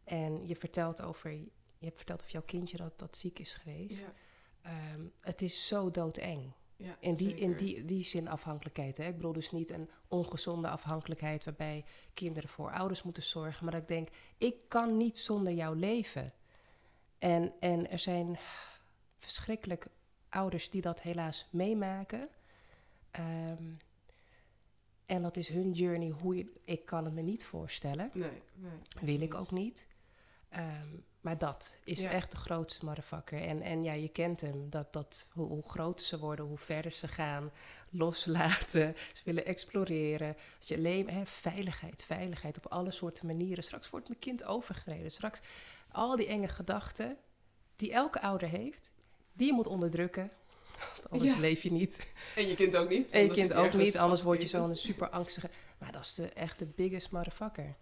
En 0.04 0.48
je 0.48 0.56
vertelt 0.56 1.02
over, 1.02 1.32
je 1.32 1.46
hebt 1.86 1.98
verteld 1.98 2.20
over 2.22 2.34
jouw 2.34 2.42
kindje 2.46 2.78
dat, 2.78 3.00
dat 3.00 3.18
ziek 3.18 3.40
is 3.40 3.54
geweest. 3.54 4.00
Ja, 4.02 4.14
Ehm, 4.62 5.02
het 5.22 5.42
is 5.42 5.68
zo 5.68 5.92
doodeng. 5.92 6.52
Ja, 6.78 6.96
In 7.00 7.16
die, 7.16 7.36
in 7.36 7.54
die, 7.54 7.86
die 7.86 8.04
zin 8.04 8.28
afhankelijkheid. 8.28 8.98
Hè? 8.98 9.08
Ik 9.08 9.16
bedoel 9.16 9.34
dus 9.34 9.52
niet 9.52 9.70
een 9.70 9.90
ongezonde 10.08 10.70
afhankelijkheid 10.70 11.44
waarbij 11.44 11.86
kinderen 12.14 12.50
voor 12.50 12.72
ouders 12.72 13.04
moeten 13.04 13.24
zorgen. 13.24 13.64
Maar 13.64 13.74
dat 13.74 13.82
ik 13.82 13.88
denk, 13.88 14.10
ik 14.38 14.56
kan 14.68 14.98
niet 14.98 15.20
zonder 15.20 15.54
jou 15.54 15.76
leven. 15.76 16.32
En, 17.18 17.54
en 17.60 17.90
er 17.90 18.00
zijn 18.00 18.38
verschrikkelijk 19.20 19.88
ouders 20.30 20.70
die 20.70 20.82
dat 20.82 21.02
helaas 21.02 21.48
meemaken. 21.52 22.30
Ehm, 23.12 23.74
en 25.06 25.22
dat 25.22 25.38
is 25.38 25.48
hun 25.48 25.72
journey. 25.72 26.10
Hoe 26.10 26.36
je, 26.36 26.52
ik 26.64 26.86
kan 26.86 27.06
het 27.06 27.14
me 27.14 27.22
niet 27.22 27.46
voorstellen. 27.46 28.10
Nee, 28.14 28.42
nee. 28.54 28.72
Wil 29.02 29.22
ik 29.22 29.34
ook 29.34 29.52
niet. 29.52 29.88
Ehm, 30.50 30.88
maar 31.28 31.38
dat 31.38 31.78
is 31.84 32.00
Ja. 32.00 32.10
echt 32.12 32.32
de 32.32 32.38
grootste 32.38 32.86
motherfucker. 32.86 33.42
En, 33.42 33.62
en 33.62 33.84
ja, 33.84 33.94
je 33.94 34.08
kent 34.08 34.42
hem. 34.42 34.70
Dat, 34.70 34.94
dat, 34.94 35.30
hoe, 35.34 35.48
hoe 35.48 35.64
groter 35.64 36.06
ze 36.06 36.20
worden, 36.20 36.46
hoe 36.46 36.58
verder 36.58 36.92
ze 36.92 37.08
gaan. 37.08 37.52
Loslaten. 37.90 38.96
Ze 39.14 39.22
willen 39.26 39.46
exploreren. 39.46 40.36
Dat 40.60 40.68
je 40.68 40.76
alleen, 40.76 41.10
hè, 41.10 41.26
veiligheid, 41.26 42.04
veiligheid 42.06 42.58
op 42.58 42.66
alle 42.72 42.92
soorten 42.92 43.26
manieren. 43.28 43.64
Straks 43.64 43.90
wordt 43.90 44.08
mijn 44.08 44.20
kind 44.20 44.44
overgereden. 44.44 45.12
Straks 45.12 45.42
al 45.92 46.16
die 46.16 46.28
enge 46.28 46.48
gedachten 46.48 47.18
die 47.76 47.92
elke 47.94 48.22
ouder 48.22 48.48
heeft, 48.50 48.92
die 49.34 49.48
je 49.48 49.54
moet 49.54 49.68
onderdrukken. 49.68 50.32
Want 50.96 51.10
anders 51.10 51.32
Ja. 51.34 51.40
leef 51.40 51.62
je 51.64 51.72
niet. 51.72 52.08
En 52.36 52.48
je 52.48 52.56
kind 52.56 52.76
ook 52.76 52.90
niet. 52.90 53.12
En 53.12 53.22
je 53.24 53.32
kind 53.32 53.54
ook 53.54 53.74
niet, 53.74 53.98
anders 53.98 54.24
word 54.24 54.42
je 54.42 54.48
zo'n 54.48 54.76
super 54.76 55.10
angstige. 55.10 55.50
Maar 55.78 55.92
dat 55.92 56.02
is 56.02 56.14
de, 56.14 56.28
echt 56.30 56.60
de 56.60 56.66
biggest 56.66 57.12
motherfucker. 57.12 57.76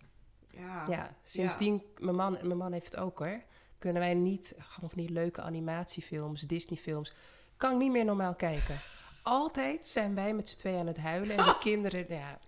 Ja. 0.55 0.85
Ja, 0.89 1.15
sindsdien, 1.23 1.83
mijn, 1.97 2.15
man, 2.15 2.31
mijn 2.41 2.57
man 2.57 2.71
heeft 2.71 2.85
het 2.85 2.97
ook 2.97 3.19
hoor. 3.19 3.41
Kunnen 3.79 4.01
wij 4.01 4.13
niet, 4.13 4.53
gewoon 4.57 4.89
die 4.93 5.09
leuke 5.11 5.41
animatiefilms, 5.41 6.41
Disneyfilms, 6.41 7.13
kan 7.57 7.71
ik 7.71 7.77
niet 7.77 7.91
meer 7.91 8.05
normaal 8.05 8.35
kijken. 8.35 8.79
Altijd 9.23 9.87
zijn 9.87 10.15
wij 10.15 10.33
met 10.33 10.49
z'n 10.49 10.57
tweeën 10.57 10.79
aan 10.79 10.87
het 10.87 10.97
huilen 10.97 11.37
en 11.37 11.45
de 11.45 11.57
kinderen, 11.69 12.05
ja, 12.09 12.39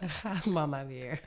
daar 0.00 0.08
gaat 0.10 0.44
mama 0.44 0.86
weer. 0.86 1.20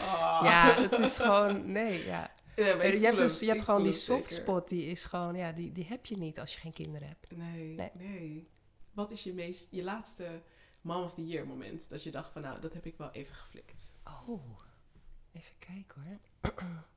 Ah. 0.00 0.40
Ja, 0.44 0.74
het 0.74 0.98
is 0.98 1.16
gewoon, 1.18 1.72
nee, 1.72 2.04
ja. 2.04 2.30
Ja, 2.56 2.64
ik 2.64 2.92
Je 2.92 2.98
hebt, 2.98 3.16
hem. 3.18 3.26
dus, 3.26 3.40
je 3.40 3.46
hebt 3.46 3.62
gewoon 3.62 3.82
die 3.82 3.92
soft 3.92 4.32
spot, 4.32 4.68
die 4.68 4.86
is 4.86 5.04
gewoon, 5.04 5.36
ja, 5.36 5.52
die, 5.52 5.72
die 5.72 5.86
heb 5.88 6.06
je 6.06 6.16
niet 6.16 6.40
als 6.40 6.54
je 6.54 6.60
geen 6.60 6.72
kinderen 6.72 7.08
hebt. 7.08 7.26
Nee, 7.36 7.74
Nee. 7.74 7.90
nee, 7.94 8.48
Wat 8.92 9.10
is 9.10 9.22
je 9.22 9.32
meest, 9.32 9.70
je 9.70 9.82
laatste 9.82 10.42
mom 10.80 11.02
of 11.04 11.14
the 11.14 11.26
year 11.26 11.46
moment 11.46 11.88
dat 11.90 12.02
je 12.02 12.10
dacht 12.10 12.32
van 12.32 12.42
nou, 12.42 12.60
dat 12.60 12.72
heb 12.72 12.86
ik 12.86 12.96
wel 12.96 13.10
even 13.10 13.34
geflikt? 13.34 13.83
Oh, 14.04 14.60
even 15.32 15.58
kijken 15.58 16.02
hoor. 16.02 16.52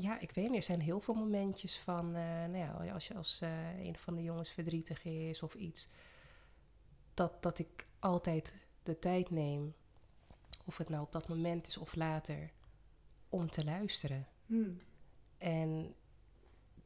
Ja, 0.00 0.18
ik 0.18 0.30
weet 0.30 0.48
niet. 0.48 0.56
Er 0.56 0.62
zijn 0.62 0.80
heel 0.80 1.00
veel 1.00 1.14
momentjes 1.14 1.78
van, 1.78 2.14
eh, 2.14 2.22
nou 2.22 2.84
ja, 2.84 2.92
als 2.92 3.08
je 3.08 3.14
als 3.14 3.40
eh, 3.40 3.78
een 3.78 3.96
van 3.96 4.14
de 4.14 4.22
jongens 4.22 4.50
verdrietig 4.50 5.04
is 5.04 5.42
of 5.42 5.54
iets, 5.54 5.90
dat, 7.14 7.42
dat 7.42 7.58
ik 7.58 7.86
altijd 7.98 8.54
de 8.82 8.98
tijd 8.98 9.30
neem, 9.30 9.74
of 10.64 10.76
het 10.76 10.88
nou 10.88 11.02
op 11.02 11.12
dat 11.12 11.28
moment 11.28 11.66
is 11.66 11.76
of 11.76 11.94
later, 11.94 12.50
om 13.28 13.50
te 13.50 13.64
luisteren. 13.64 14.26
Hmm. 14.46 14.80
En 15.38 15.94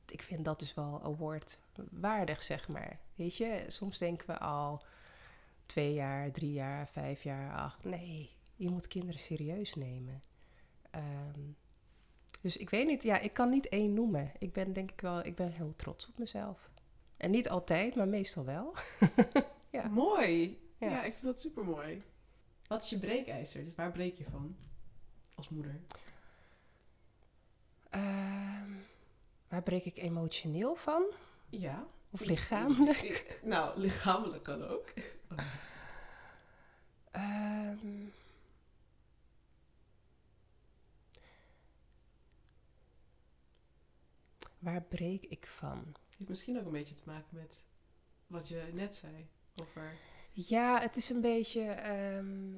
ik 0.07 0.23
vind 0.23 0.45
dat 0.45 0.59
dus 0.59 0.75
wel 0.75 1.03
award 1.03 1.59
waardig, 1.91 2.43
zeg 2.43 2.69
maar. 2.69 2.99
Weet 3.15 3.37
je, 3.37 3.65
soms 3.69 3.99
denken 3.99 4.27
we 4.27 4.39
al 4.39 4.85
twee 5.67 5.95
jaar, 5.95 6.31
drie 6.31 6.53
jaar, 6.53 6.89
vijf 6.89 7.23
jaar, 7.23 7.55
acht. 7.55 7.85
Nee, 7.85 8.33
je 8.57 8.69
moet 8.71 8.87
kinderen 8.87 9.21
serieus 9.21 9.75
nemen. 9.75 10.23
Ehm, 10.91 11.41
dus 12.41 12.57
ik 12.57 12.71
weet 12.71 12.87
niet, 12.87 13.03
ja, 13.03 13.19
ik 13.19 13.33
kan 13.35 13.51
niet 13.51 13.69
één 13.69 13.95
noemen. 13.95 14.33
Ik 14.39 14.53
ben 14.53 14.73
denk 14.73 14.91
ik 14.91 15.01
wel, 15.01 15.25
ik 15.25 15.35
ben 15.35 15.53
heel 15.53 15.73
trots 15.77 16.09
op 16.09 16.19
mezelf. 16.19 16.71
En 17.17 17.31
niet 17.31 17.49
altijd, 17.49 17.95
maar 17.95 18.09
meestal 18.09 18.45
wel. 18.45 18.75
Ja. 19.71 19.89
Mooi. 19.89 20.59
Ja. 20.79 20.89
Ja. 20.91 21.03
ik 21.05 21.13
vind 21.13 21.25
dat 21.25 21.41
super 21.41 21.65
mooi. 21.65 22.03
Wat 22.67 22.83
is 22.83 22.91
je 22.91 22.99
breekijzer? 22.99 23.65
Dus 23.65 23.75
waar 23.75 23.93
breek 23.93 24.17
je 24.19 24.25
van? 24.31 24.57
Als 25.35 25.49
moeder. 25.49 25.81
Ehm, 27.91 28.71
waar 29.49 29.63
breek 29.63 29.85
ik 29.85 29.97
emotioneel 29.99 30.75
van? 30.75 31.05
Ja. 31.49 31.87
Of 32.11 32.21
lichamelijk? 32.25 33.03
Ik- 33.03 33.41
nou, 33.43 33.79
lichamelijk 33.81 34.43
kan 34.43 34.65
ook. 34.69 34.93
Ehm. 37.11 37.87
Waar 44.65 44.83
breek 44.83 45.25
ik 45.27 45.47
van? 45.47 45.95
Heeft 46.17 46.29
misschien 46.29 46.59
ook 46.59 46.67
een 46.67 46.73
beetje 46.73 46.95
te 46.95 47.03
maken 47.07 47.37
met 47.37 47.63
wat 48.27 48.49
je 48.49 48.71
net 48.73 48.95
zei 48.95 49.29
over... 49.63 49.97
Ja, 50.33 50.81
het 50.81 50.97
is 50.97 51.09
een 51.11 51.21
beetje... 51.21 51.63
ehm, 51.63 52.55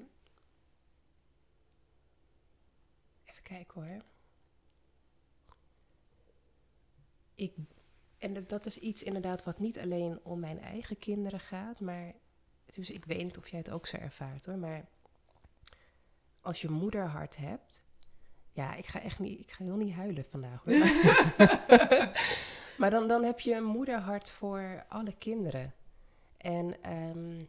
Even 3.25 3.43
kijken 3.43 3.83
hoor. 3.83 4.03
Ik, 7.35 7.55
en 8.19 8.35
dat- 8.35 8.49
dat 8.49 8.67
is 8.67 8.79
iets 8.79 9.03
inderdaad 9.03 9.45
wat 9.45 9.59
niet 9.59 9.79
alleen 9.79 10.21
om 10.25 10.41
mijn 10.41 10.61
eigen 10.61 10.99
kinderen 10.99 11.41
gaat, 11.41 11.81
maar... 11.81 12.15
Dus 12.73 12.91
ik 12.91 13.05
weet 13.05 13.23
niet 13.23 13.39
of 13.39 13.49
jij 13.49 13.59
het 13.59 13.71
ook 13.71 13.87
zo 13.87 13.97
ervaart 13.97 14.47
hoor, 14.47 14.59
maar... 14.59 14.89
Als 16.41 16.61
je 16.61 16.69
moederhart 16.69 17.37
hebt... 17.37 17.85
Ja, 18.57 18.75
ik 18.75 18.87
ga 18.87 19.01
echt 19.01 19.19
niet... 19.19 19.41
Ik 19.41 19.51
ga 19.51 19.65
heel 19.65 19.77
niet 19.77 19.95
huilen 19.95 20.25
vandaag 20.31 20.65
hoor. 20.65 20.75
maar 22.81 22.91
dan, 22.91 23.09
dan 23.09 23.23
heb 23.25 23.41
je 23.41 23.55
een 23.55 23.65
moederhart 23.65 24.31
voor 24.31 24.85
alle 24.89 25.15
kinderen. 25.19 25.75
En 26.37 26.83
ehm, 26.83 27.41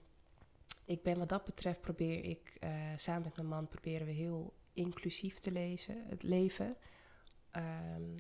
ik 0.86 1.03
ben 1.03 1.18
wat 1.18 1.30
dat 1.30 1.45
betreft 1.45 1.82
probeer 1.82 2.24
ik 2.24 2.58
eh, 2.60 2.72
samen 2.95 3.24
met 3.24 3.36
mijn 3.36 3.47
man 3.47 3.68
proberen 3.68 4.08
we 4.08 4.14
heel 4.14 4.53
inclusief 4.74 5.39
te 5.39 5.51
lezen, 5.51 6.03
het 6.08 6.24
leven. 6.24 6.76
Ehm, 7.51 8.18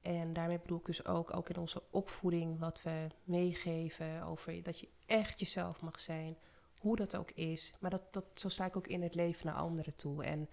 en 0.00 0.32
daarmee 0.32 0.58
bedoel 0.58 0.78
ik 0.78 0.86
dus 0.86 1.04
ook, 1.04 1.36
ook 1.36 1.48
in 1.48 1.56
onze 1.56 1.82
opvoeding 1.90 2.58
wat 2.58 2.82
we 2.82 3.06
meegeven 3.24 4.22
over 4.22 4.62
dat 4.62 4.80
je 4.80 4.88
echt 5.06 5.40
jezelf 5.40 5.80
mag 5.80 6.00
zijn, 6.00 6.36
hoe 6.78 6.96
dat 6.96 7.16
ook 7.16 7.30
is. 7.30 7.74
Maar 7.78 7.90
dat, 7.90 8.02
dat, 8.10 8.24
zo 8.34 8.48
sta 8.48 8.66
ik 8.66 8.76
ook 8.76 8.86
in 8.86 9.02
het 9.02 9.14
leven 9.14 9.46
naar 9.46 9.54
anderen 9.54 9.96
toe. 9.96 10.24
En 10.24 10.48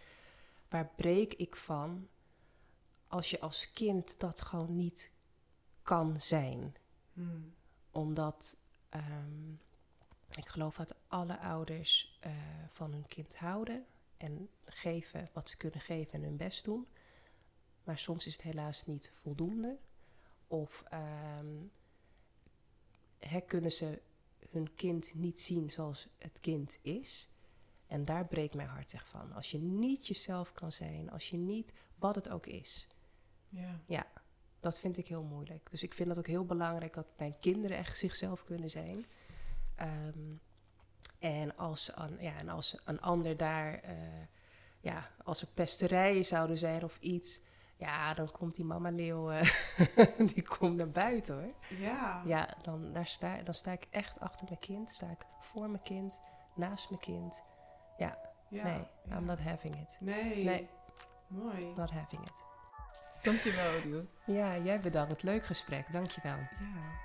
waar 0.69 0.89
breek 0.95 1.33
ik 1.33 1.55
van 1.55 2.07
als 3.07 3.29
je 3.29 3.39
als 3.39 3.71
kind 3.71 4.19
dat 4.19 4.41
gewoon 4.41 4.75
niet 4.75 5.11
kan 5.81 6.19
zijn? 6.19 6.75
Hmm. 7.13 7.53
Omdat 7.91 8.57
ehm, 8.89 9.51
ik 10.35 10.47
geloof 10.47 10.75
dat 10.75 10.95
alle 11.07 11.39
ouders 11.39 12.17
eh, 12.19 12.31
van 12.71 12.91
hun 12.91 13.07
kind 13.07 13.35
houden 13.35 13.85
en 14.17 14.49
geven 14.65 15.29
wat 15.33 15.49
ze 15.49 15.57
kunnen 15.57 15.81
geven 15.81 16.13
en 16.13 16.23
hun 16.23 16.37
best 16.37 16.63
doen. 16.63 16.87
Maar 17.83 17.97
soms 17.97 18.25
is 18.25 18.33
het 18.33 18.41
helaas 18.41 18.85
niet 18.85 19.13
voldoende. 19.21 19.77
Of 20.47 20.83
ehm, 20.89 21.55
hè, 23.19 23.41
kunnen 23.41 23.71
ze 23.71 24.01
hun 24.49 24.75
kind 24.75 25.13
niet 25.13 25.41
zien 25.41 25.71
zoals 25.71 26.07
het 26.17 26.39
kind 26.39 26.77
is. 26.81 27.29
En 27.87 28.05
daar 28.05 28.25
breekt 28.25 28.53
mijn 28.53 28.67
hart 28.67 28.93
echt 28.93 29.09
van. 29.09 29.33
Als 29.33 29.51
je 29.51 29.57
niet 29.57 30.07
jezelf 30.07 30.51
kan 30.51 30.71
zijn, 30.71 31.11
als 31.11 31.29
je 31.29 31.37
niet, 31.37 31.73
wat 31.95 32.15
het 32.15 32.29
ook 32.29 32.45
is. 32.45 32.87
Ja. 33.85 34.07
Dat 34.59 34.79
vind 34.79 34.97
ik 34.97 35.07
heel 35.07 35.23
moeilijk. 35.23 35.67
Dus 35.71 35.83
ik 35.83 35.93
vind 35.93 36.09
het 36.09 36.17
ook 36.17 36.27
heel 36.27 36.45
belangrijk 36.45 36.93
dat 36.93 37.07
mijn 37.17 37.39
kinderen 37.39 37.77
echt 37.77 37.97
zichzelf 37.97 38.43
kunnen 38.43 38.69
zijn. 38.69 39.05
Ehm, 39.75 40.35
en, 41.19 41.57
als 41.57 41.91
een, 41.95 42.17
ja, 42.19 42.37
en 42.37 42.49
als 42.49 42.77
een 42.85 43.01
ander 43.01 43.37
daar, 43.37 43.79
eh, 43.79 43.95
ja, 44.79 45.09
als 45.23 45.41
er 45.41 45.47
pesterijen 45.53 46.25
zouden 46.25 46.57
zijn 46.57 46.83
of 46.83 46.97
iets, 46.99 47.41
ja, 47.77 48.13
dan 48.13 48.31
komt 48.31 48.55
die 48.55 48.65
mama 48.65 48.89
leeuw, 48.89 49.31
eh, 49.31 49.49
die 50.33 50.43
komt 50.43 50.75
naar 50.77 50.89
buiten 50.89 51.35
hoor. 51.35 51.53
Ja. 51.79 52.21
Ja, 52.25 52.57
dan, 52.61 52.93
daar 52.93 53.07
sta, 53.07 53.43
dan 53.43 53.53
sta 53.53 53.71
ik 53.71 53.87
echt 53.89 54.19
achter 54.19 54.45
mijn 54.45 54.59
kind, 54.59 54.89
sta 54.89 55.09
ik 55.09 55.25
voor 55.39 55.69
mijn 55.69 55.83
kind, 55.83 56.21
naast 56.55 56.89
mijn 56.89 57.01
kind. 57.01 57.43
Ja. 57.97 58.17
nee, 58.49 58.61
Ja. 58.63 59.17
I'm 59.17 59.25
not 59.25 59.39
having 59.39 59.75
it. 59.75 59.97
Nee. 59.99 60.43
Nee. 60.43 60.67
Mooi. 61.27 61.73
Not 61.75 61.91
having 61.91 62.21
it. 62.21 62.33
Dankjewel, 63.21 63.75
Odile. 63.77 64.05
Ja, 64.25 64.57
jij 64.57 64.79
bedankt. 64.79 65.23
Leuk 65.23 65.45
gesprek. 65.45 65.91
Dankjewel. 65.91 66.37
Ja. 66.37 67.03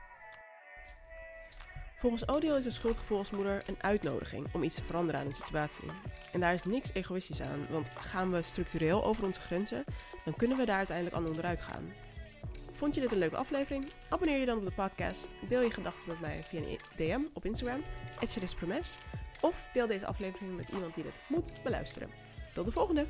Volgens 1.95 2.29
Odile 2.29 2.57
is 2.57 2.65
een 2.65 2.71
schuldgevoel 2.73 3.19
als 3.19 3.31
moeder 3.31 3.63
een 3.67 3.83
uitnodiging 3.83 4.55
om 4.55 4.63
iets 4.63 4.75
te 4.75 4.85
veranderen 4.85 5.21
aan 5.21 5.27
een 5.27 5.33
situatie. 5.33 5.91
En 6.33 6.41
daar 6.41 6.53
is 6.53 6.65
niks 6.65 6.93
egoïstisch 6.95 7.43
aan, 7.43 7.67
want 7.71 7.91
gaan 7.99 8.31
we 8.31 8.43
structureel 8.43 9.05
over 9.05 9.25
onze 9.25 9.41
grenzen, 9.41 9.85
dan 10.25 10.35
kunnen 10.37 10.57
we 10.57 10.65
daar 10.65 10.77
uiteindelijk 10.77 11.17
aan 11.17 11.27
onderuit 11.27 11.63
gaan. 11.63 11.93
Vond 12.73 12.95
je 12.95 13.01
dit 13.01 13.13
een 13.13 13.19
leuke 13.19 13.37
aflevering? 13.37 13.91
Abonneer 14.09 14.39
je 14.39 14.47
dan 14.47 14.59
op 14.59 14.65
de 14.65 14.71
podcast, 14.71 15.29
deel 15.49 15.63
je 15.63 15.71
gedachten 15.71 16.09
met 16.09 16.21
mij 16.21 16.43
via 16.43 16.61
een 16.61 16.79
DM 16.97 17.21
op 17.33 17.45
Instagram, 17.45 17.83
@charispromes, 18.29 18.99
of 19.41 19.69
deel 19.73 19.87
deze 19.87 20.07
aflevering 20.07 20.57
met 20.57 20.71
iemand 20.71 20.95
die 20.95 21.05
dit 21.05 21.21
moet 21.29 21.53
beluisteren. 21.63 22.11
Tot 22.53 22.65
de 22.65 22.73
volgende! 22.73 23.07